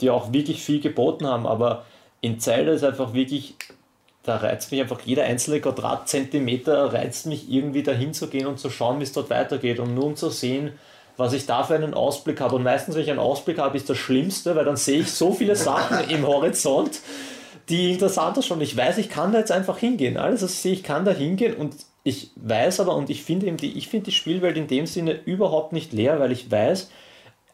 [0.00, 1.84] die auch wirklich viel geboten haben, aber
[2.20, 3.54] in Zelda ist einfach wirklich,
[4.24, 8.68] da reizt mich einfach jeder einzelne Quadratzentimeter, reizt mich irgendwie dahin zu gehen und zu
[8.68, 10.72] schauen, wie es dort weitergeht und nur um zu sehen,
[11.16, 12.56] was ich da für einen Ausblick habe.
[12.56, 15.32] Und meistens, wenn ich einen Ausblick habe, ist das Schlimmste, weil dann sehe ich so
[15.32, 17.00] viele Sachen im Horizont,
[17.70, 18.60] die interessanter schon.
[18.60, 20.16] Ich weiß, ich kann da jetzt einfach hingehen.
[20.16, 23.46] Alles, was ich sehe, ich kann da hingehen und ich weiß aber und ich finde
[23.46, 26.90] eben die, ich finde die Spielwelt in dem Sinne überhaupt nicht leer, weil ich weiß,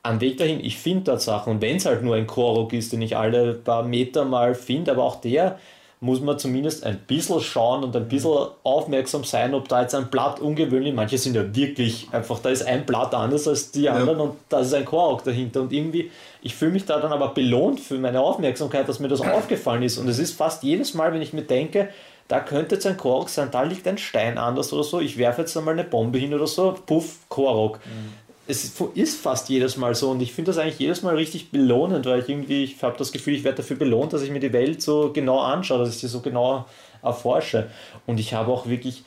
[0.02, 2.92] am Weg dahin, ich finde dort Sachen und wenn es halt nur ein Korok ist,
[2.92, 5.58] den ich alle paar Meter mal finde, aber auch der
[6.00, 10.08] muss man zumindest ein bisschen schauen und ein bisschen aufmerksam sein, ob da jetzt ein
[10.08, 14.18] Blatt ungewöhnlich, manche sind ja wirklich einfach, da ist ein Blatt anders als die anderen
[14.18, 14.24] ja.
[14.24, 16.10] und da ist ein Korok dahinter und irgendwie,
[16.42, 19.96] ich fühle mich da dann aber belohnt für meine Aufmerksamkeit, dass mir das aufgefallen ist
[19.96, 21.88] und es ist fast jedes Mal, wenn ich mir denke,
[22.28, 25.42] da könnte jetzt ein Korok sein, da liegt ein Stein anders oder so, ich werfe
[25.42, 27.78] jetzt einmal eine Bombe hin oder so, puff, Korok.
[27.86, 31.50] Mhm es ist fast jedes Mal so und ich finde das eigentlich jedes Mal richtig
[31.50, 34.40] belohnend, weil ich irgendwie, ich habe das Gefühl, ich werde dafür belohnt, dass ich mir
[34.40, 36.66] die Welt so genau anschaue, dass ich sie so genau
[37.02, 37.68] erforsche.
[38.06, 39.02] Und ich habe auch wirklich,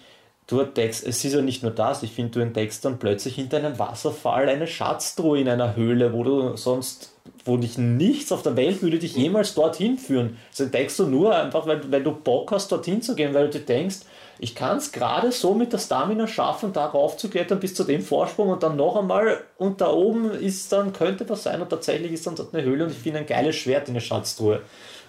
[0.47, 3.57] du entdeckst, es ist ja nicht nur das, ich finde, du entdeckst dann plötzlich hinter
[3.57, 7.13] einem Wasserfall eine Schatztruhe in einer Höhle, wo du sonst,
[7.45, 10.37] wo dich nichts auf der Welt würde dich jemals dorthin führen.
[10.51, 13.59] Das entdeckst du nur einfach, weil, weil du Bock hast, dorthin zu gehen, weil du
[13.59, 13.99] dir denkst,
[14.39, 18.01] ich kann es gerade so mit der Stamina schaffen, darauf zu klettern bis zu dem
[18.01, 22.13] Vorsprung und dann noch einmal und da oben ist dann, könnte was sein und tatsächlich
[22.13, 24.61] ist dann dort eine Höhle und ich finde ein geiles Schwert in der Schatztruhe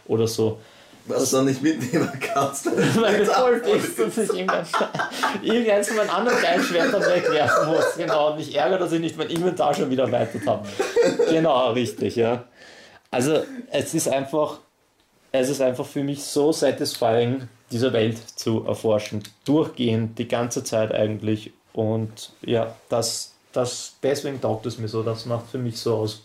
[0.06, 0.58] oder so.
[1.06, 2.66] Was du dann nicht mitnehmen kannst.
[3.00, 7.96] Weil du voll bist und sich irgendeins von meinen anderen geilen Schwertern wegwerfen muss.
[7.96, 10.68] Genau, und mich ärgert, dass ich nicht mein Inventar schon wieder erweitert habe.
[11.30, 12.44] Genau, richtig, ja.
[13.10, 14.58] Also es ist einfach,
[15.32, 19.22] es ist einfach für mich so satisfying, dieser Welt zu erforschen.
[19.44, 21.52] Durchgehend, die ganze Zeit eigentlich.
[21.72, 26.24] Und ja, das, das, deswegen taugt es mir so, das macht für mich so aus.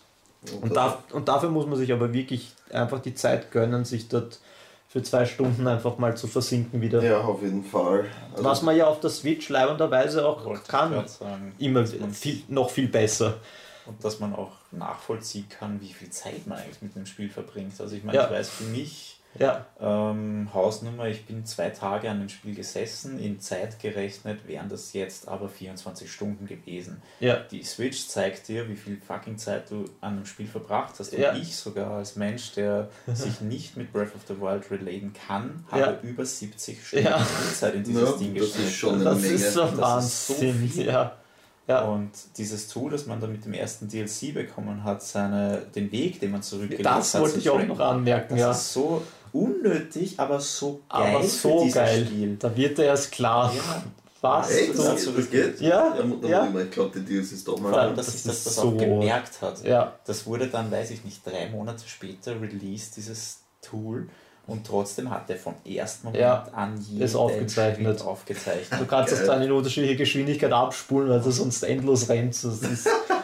[0.60, 4.38] Und, da, und dafür muss man sich aber wirklich einfach die Zeit gönnen, sich dort
[4.88, 7.02] für zwei Stunden einfach mal zu versinken wieder.
[7.02, 8.06] Ja, auf jeden Fall.
[8.32, 11.04] Also Was man ja auf der Switch leibenderweise auch kann.
[11.58, 13.34] Immer viel, noch viel besser.
[13.86, 17.80] Und dass man auch nachvollziehen kann, wie viel Zeit man eigentlich mit dem Spiel verbringt.
[17.80, 18.24] Also ich meine, ja.
[18.24, 19.66] ich weiß für mich, ja.
[19.80, 24.92] Ähm, Hausnummer, ich bin zwei Tage an dem Spiel gesessen, in Zeit gerechnet wären das
[24.92, 27.02] jetzt aber 24 Stunden gewesen.
[27.20, 27.36] Ja.
[27.50, 31.12] Die Switch zeigt dir, wie viel fucking Zeit du an einem Spiel verbracht hast.
[31.12, 31.34] Und ja.
[31.34, 35.80] ich sogar als Mensch, der sich nicht mit Breath of the Wild relaten kann, habe
[35.80, 35.98] ja.
[36.02, 37.26] über 70 Stunden ja.
[37.54, 38.54] Zeit in dieses ja, Ding gespielt.
[38.54, 39.34] Das ist schon eine das Menge.
[39.34, 40.70] Ist so Wahnsinn.
[40.72, 41.16] So ja.
[41.68, 41.82] Ja.
[41.82, 46.20] Und dieses Tool, das man da mit dem ersten DLC bekommen hat, seine, den Weg,
[46.20, 46.98] den man zurückgelegt hat.
[46.98, 48.50] Das wollte ich auch noch anmerken, das ja.
[48.52, 49.02] ist so
[49.36, 51.16] unnötig, aber so geil.
[51.16, 52.06] Aber so geil.
[52.06, 52.36] Spiel.
[52.38, 53.52] Da wird er erst klar.
[53.54, 53.82] Ja.
[54.20, 54.50] Was?
[54.50, 54.78] Echt?
[54.78, 55.60] Das, das geht?
[55.60, 55.94] Ja.
[56.22, 56.60] ja, ja.
[56.60, 57.70] Ich glaube, die Deals ist doch mal.
[57.70, 59.62] Vor allem, dass sich das, das so auch gemerkt hat.
[59.64, 59.92] Ja.
[60.04, 64.08] Das wurde dann, weiß ich nicht, drei Monate später released, dieses Tool.
[64.46, 68.00] Und trotzdem hat er vom ersten Moment ja, an jeden aufgezeichnet.
[68.02, 68.80] aufgezeichnet.
[68.80, 72.44] Du kannst das dann in unterschiedlicher Geschwindigkeit abspulen, weil du sonst endlos rennst.
[72.44, 72.88] Das ist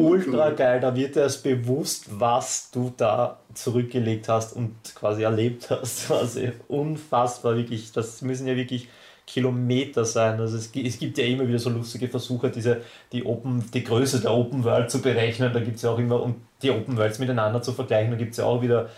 [0.00, 0.80] ultra geil.
[0.80, 6.06] Da wird dir erst bewusst, was du da zurückgelegt hast und quasi erlebt hast.
[6.06, 7.92] Quasi unfassbar, wirklich.
[7.92, 8.88] Das müssen ja wirklich
[9.26, 10.40] Kilometer sein.
[10.40, 12.82] Also es, es gibt ja immer wieder so lustige Versuche, diese,
[13.12, 15.52] die, Open, die Größe der Open World zu berechnen.
[15.52, 18.32] Da gibt es ja auch immer, und die Open Worlds miteinander zu vergleichen, da gibt
[18.32, 18.88] es ja auch wieder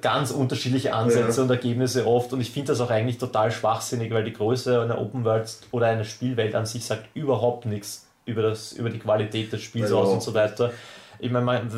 [0.00, 1.44] ganz unterschiedliche Ansätze ja.
[1.44, 2.32] und Ergebnisse oft.
[2.32, 5.86] Und ich finde das auch eigentlich total schwachsinnig, weil die Größe einer Open World oder
[5.86, 9.96] einer Spielwelt an sich sagt überhaupt nichts über, das, über die Qualität des Spiels ja.
[9.96, 10.72] aus und so weiter.
[11.18, 11.70] ich meine, man,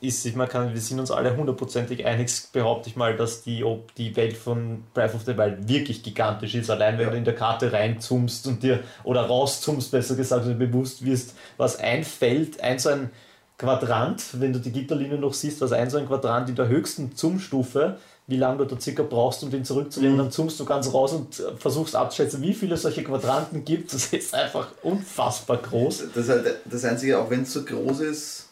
[0.00, 3.94] ist, man kann, wir sind uns alle hundertprozentig einig, behaupte ich mal, dass die, ob
[3.94, 6.70] die Welt von Breath of the Wild wirklich gigantisch ist.
[6.70, 7.10] Allein wenn ja.
[7.10, 11.78] du in der Karte reinzoomst und dir, oder rauszoomst, besser gesagt, und bewusst wirst, was
[11.78, 13.10] ein Feld, ein so ein
[13.56, 17.14] Quadrant, wenn du die Gitterlinie noch siehst, also ein so ein Quadrant in der höchsten
[17.14, 20.14] Zoomstufe, wie lange du da circa brauchst, um den zurückzulegen.
[20.14, 20.18] Mhm.
[20.18, 23.92] Dann zoomst du ganz raus und äh, versuchst abzuschätzen, wie viele solche Quadranten gibt.
[23.92, 26.04] Das ist einfach unfassbar groß.
[26.14, 28.48] Das halt das Einzige, auch wenn es so groß ist,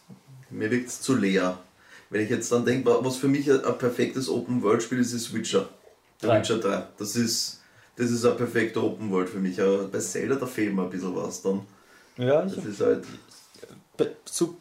[0.49, 1.57] mir wirkt es zu leer.
[2.09, 5.67] Wenn ich jetzt dann denke, was für mich ein, perfektes Open-World-Spiel ist, ist Witcher.
[6.21, 6.39] Der 3.
[6.39, 6.83] Witcher 3.
[6.99, 7.61] Das ist,
[7.95, 9.59] das ist ein perfekter Open-World für mich.
[9.59, 11.61] Aber bei Zelda, da fehlt mir ein bisschen was dann.
[12.17, 13.05] Ja, das ist halt.
[14.25, 14.57] Zu,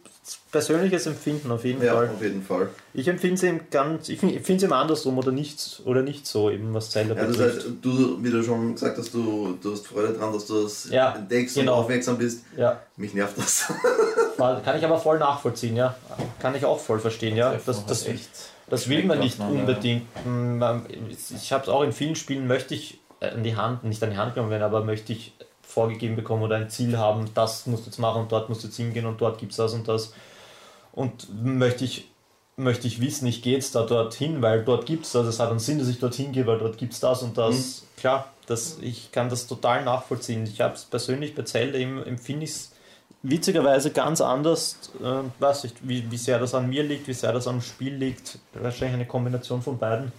[0.51, 2.11] persönliches Empfinden auf jeden ja, Fall.
[2.15, 2.69] auf jeden Fall.
[2.95, 6.51] Ich empfinde es eben ganz, ich finde es eben andersrum oder nicht, oder nicht so,
[6.51, 7.57] eben was Zelda ja, betrifft.
[7.57, 10.63] Das heißt, du, wie du schon gesagt hast, du, du hast Freude daran, dass du
[10.63, 11.73] das ja, entdeckst genau.
[11.73, 12.45] und aufmerksam bist.
[12.57, 12.81] Ja.
[12.97, 13.73] Mich nervt das.
[14.37, 15.95] Kann ich aber voll nachvollziehen, ja.
[16.41, 17.53] Kann ich auch voll verstehen, ja.
[17.53, 18.07] Das, das, das,
[18.69, 20.07] das will man nicht unbedingt.
[21.35, 24.17] Ich habe es auch in vielen Spielen, möchte ich an die Hand, nicht an die
[24.17, 25.33] Hand genommen werden, aber möchte ich
[25.73, 28.67] vorgegeben bekommen oder ein Ziel haben, das musst du jetzt machen und dort musst du
[28.69, 30.13] jetzt hingehen und dort gibt es das und das.
[30.93, 32.11] Und möchte ich,
[32.57, 35.27] möchte ich wissen, ich gehe jetzt da dorthin, weil dort gibt es das.
[35.27, 37.55] Es hat einen Sinn, dass ich dorthin gehe, weil dort gibt es das und das.
[37.83, 38.01] Mhm.
[38.01, 40.45] Klar, das, ich kann das total nachvollziehen.
[40.45, 42.73] Ich habe es persönlich bei Zelda empfinde ich es
[43.23, 44.91] witzigerweise ganz anders.
[45.03, 47.95] Äh, weiß ich, wie, wie sehr das an mir liegt, wie sehr das am Spiel
[47.95, 48.39] liegt.
[48.53, 50.13] Wahrscheinlich eine Kombination von beiden.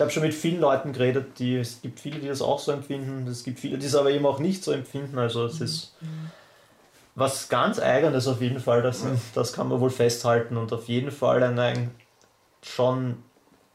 [0.00, 2.72] Ich habe schon mit vielen Leuten geredet, die, es gibt viele, die das auch so
[2.72, 5.18] empfinden, es gibt viele, die es aber eben auch nicht so empfinden.
[5.18, 5.94] Also es ist
[7.14, 9.04] was ganz Eigenes auf jeden Fall, das,
[9.34, 11.90] das kann man wohl festhalten und auf jeden Fall ein, ein
[12.62, 13.16] schon,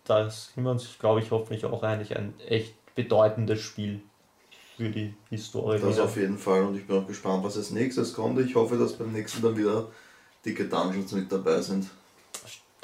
[0.06, 4.02] da sind wir uns, glaube ich, hoffentlich auch einig, ein echt bedeutendes Spiel
[4.78, 5.78] für die Historie.
[5.78, 6.06] Das wieder.
[6.06, 8.40] auf jeden Fall und ich bin auch gespannt, was als nächstes kommt.
[8.40, 9.90] Ich hoffe, dass beim nächsten dann wieder
[10.44, 11.88] dicke Dungeons mit dabei sind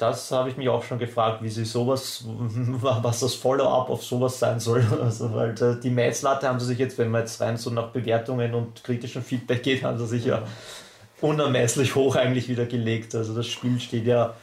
[0.02, 4.38] das habe ich mich auch schon gefragt, wie sie sowas, was das Follow-up auf sowas
[4.38, 4.84] sein soll.
[5.02, 8.54] Also, weil die Messlatte haben sie sich jetzt, wenn man jetzt rein so nach Bewertungen
[8.54, 10.42] und kritischem Feedback geht, haben sie sich ja
[11.20, 13.14] unermesslich hoch eigentlich wieder gelegt.
[13.14, 14.34] Also das Spiel steht ja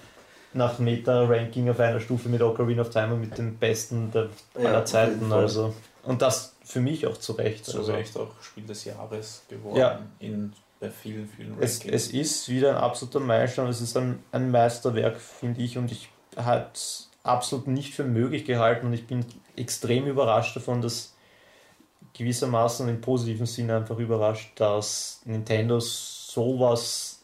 [0.53, 4.71] nach Meta-Ranking auf einer Stufe mit Ocarina of Time und mit den besten der aller
[4.71, 5.31] ja, Zeiten.
[5.31, 5.73] Also.
[6.03, 7.65] Und das für mich auch zu Recht.
[7.65, 7.91] Zu also.
[7.93, 9.99] Recht auch Spiel des Jahres geworden ja.
[10.19, 14.49] in bei vielen, vielen es, es ist wieder ein absoluter Meilenstein, es ist ein, ein
[14.49, 19.25] Meisterwerk, finde ich, und ich habe es absolut nicht für möglich gehalten und ich bin
[19.55, 21.13] extrem überrascht davon, dass
[22.13, 27.19] gewissermaßen im positiven Sinne einfach überrascht, dass Nintendo sowas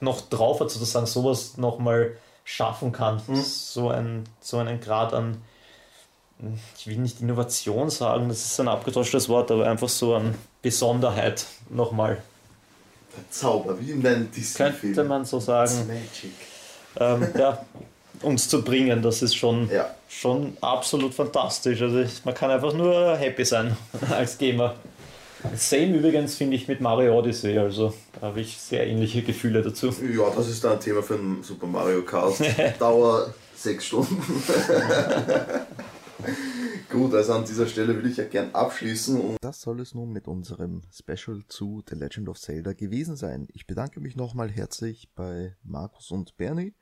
[0.00, 3.20] noch drauf hat, sozusagen sowas nochmal schaffen kann.
[3.26, 3.42] Mhm.
[3.42, 5.42] So, ein, so einen Grad an,
[6.78, 11.44] ich will nicht Innovation sagen, das ist ein abgetauschtes Wort, aber einfach so an Besonderheit
[11.68, 12.22] nochmal
[13.30, 14.94] Zauber, wie in deinem Disney-Film.
[14.94, 15.72] Könnte man so sagen.
[16.98, 17.64] Ähm, ja,
[18.22, 19.94] uns zu bringen, das ist schon, ja.
[20.08, 21.80] schon absolut fantastisch.
[21.82, 23.76] Also ich, man kann einfach nur happy sein
[24.10, 24.74] als Gamer.
[25.56, 29.86] Same übrigens finde ich mit Mario Odyssey, also da habe ich sehr ähnliche Gefühle dazu.
[29.86, 32.42] Ja, das ist dann ein Thema für einen Super Mario Cast.
[32.78, 34.22] Dauer sechs Stunden.
[36.90, 39.20] Gut, also an dieser Stelle würde ich ja gern abschließen.
[39.20, 43.46] Und das soll es nun mit unserem Special zu The Legend of Zelda gewesen sein.
[43.52, 46.74] Ich bedanke mich nochmal herzlich bei Markus und Bernie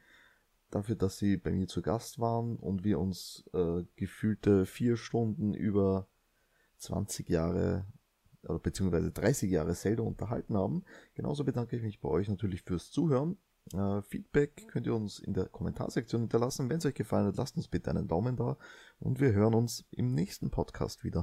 [0.71, 5.53] dafür, dass sie bei mir zu Gast waren und wir uns äh, gefühlte vier Stunden
[5.53, 6.09] über
[6.79, 7.85] 20 Jahre
[8.45, 10.85] oder beziehungsweise 30 Jahre Zelda unterhalten haben.
[11.17, 13.37] Genauso bedanke ich mich bei euch natürlich fürs Zuhören
[13.75, 16.69] äh, Feedback könnt ihr uns in der Kommentarsektion hinterlassen.
[16.69, 18.57] Wenn es euch gefallen hat, lasst uns bitte einen Daumen da
[18.99, 21.17] und wir hören uns im nächsten Podcast wieder.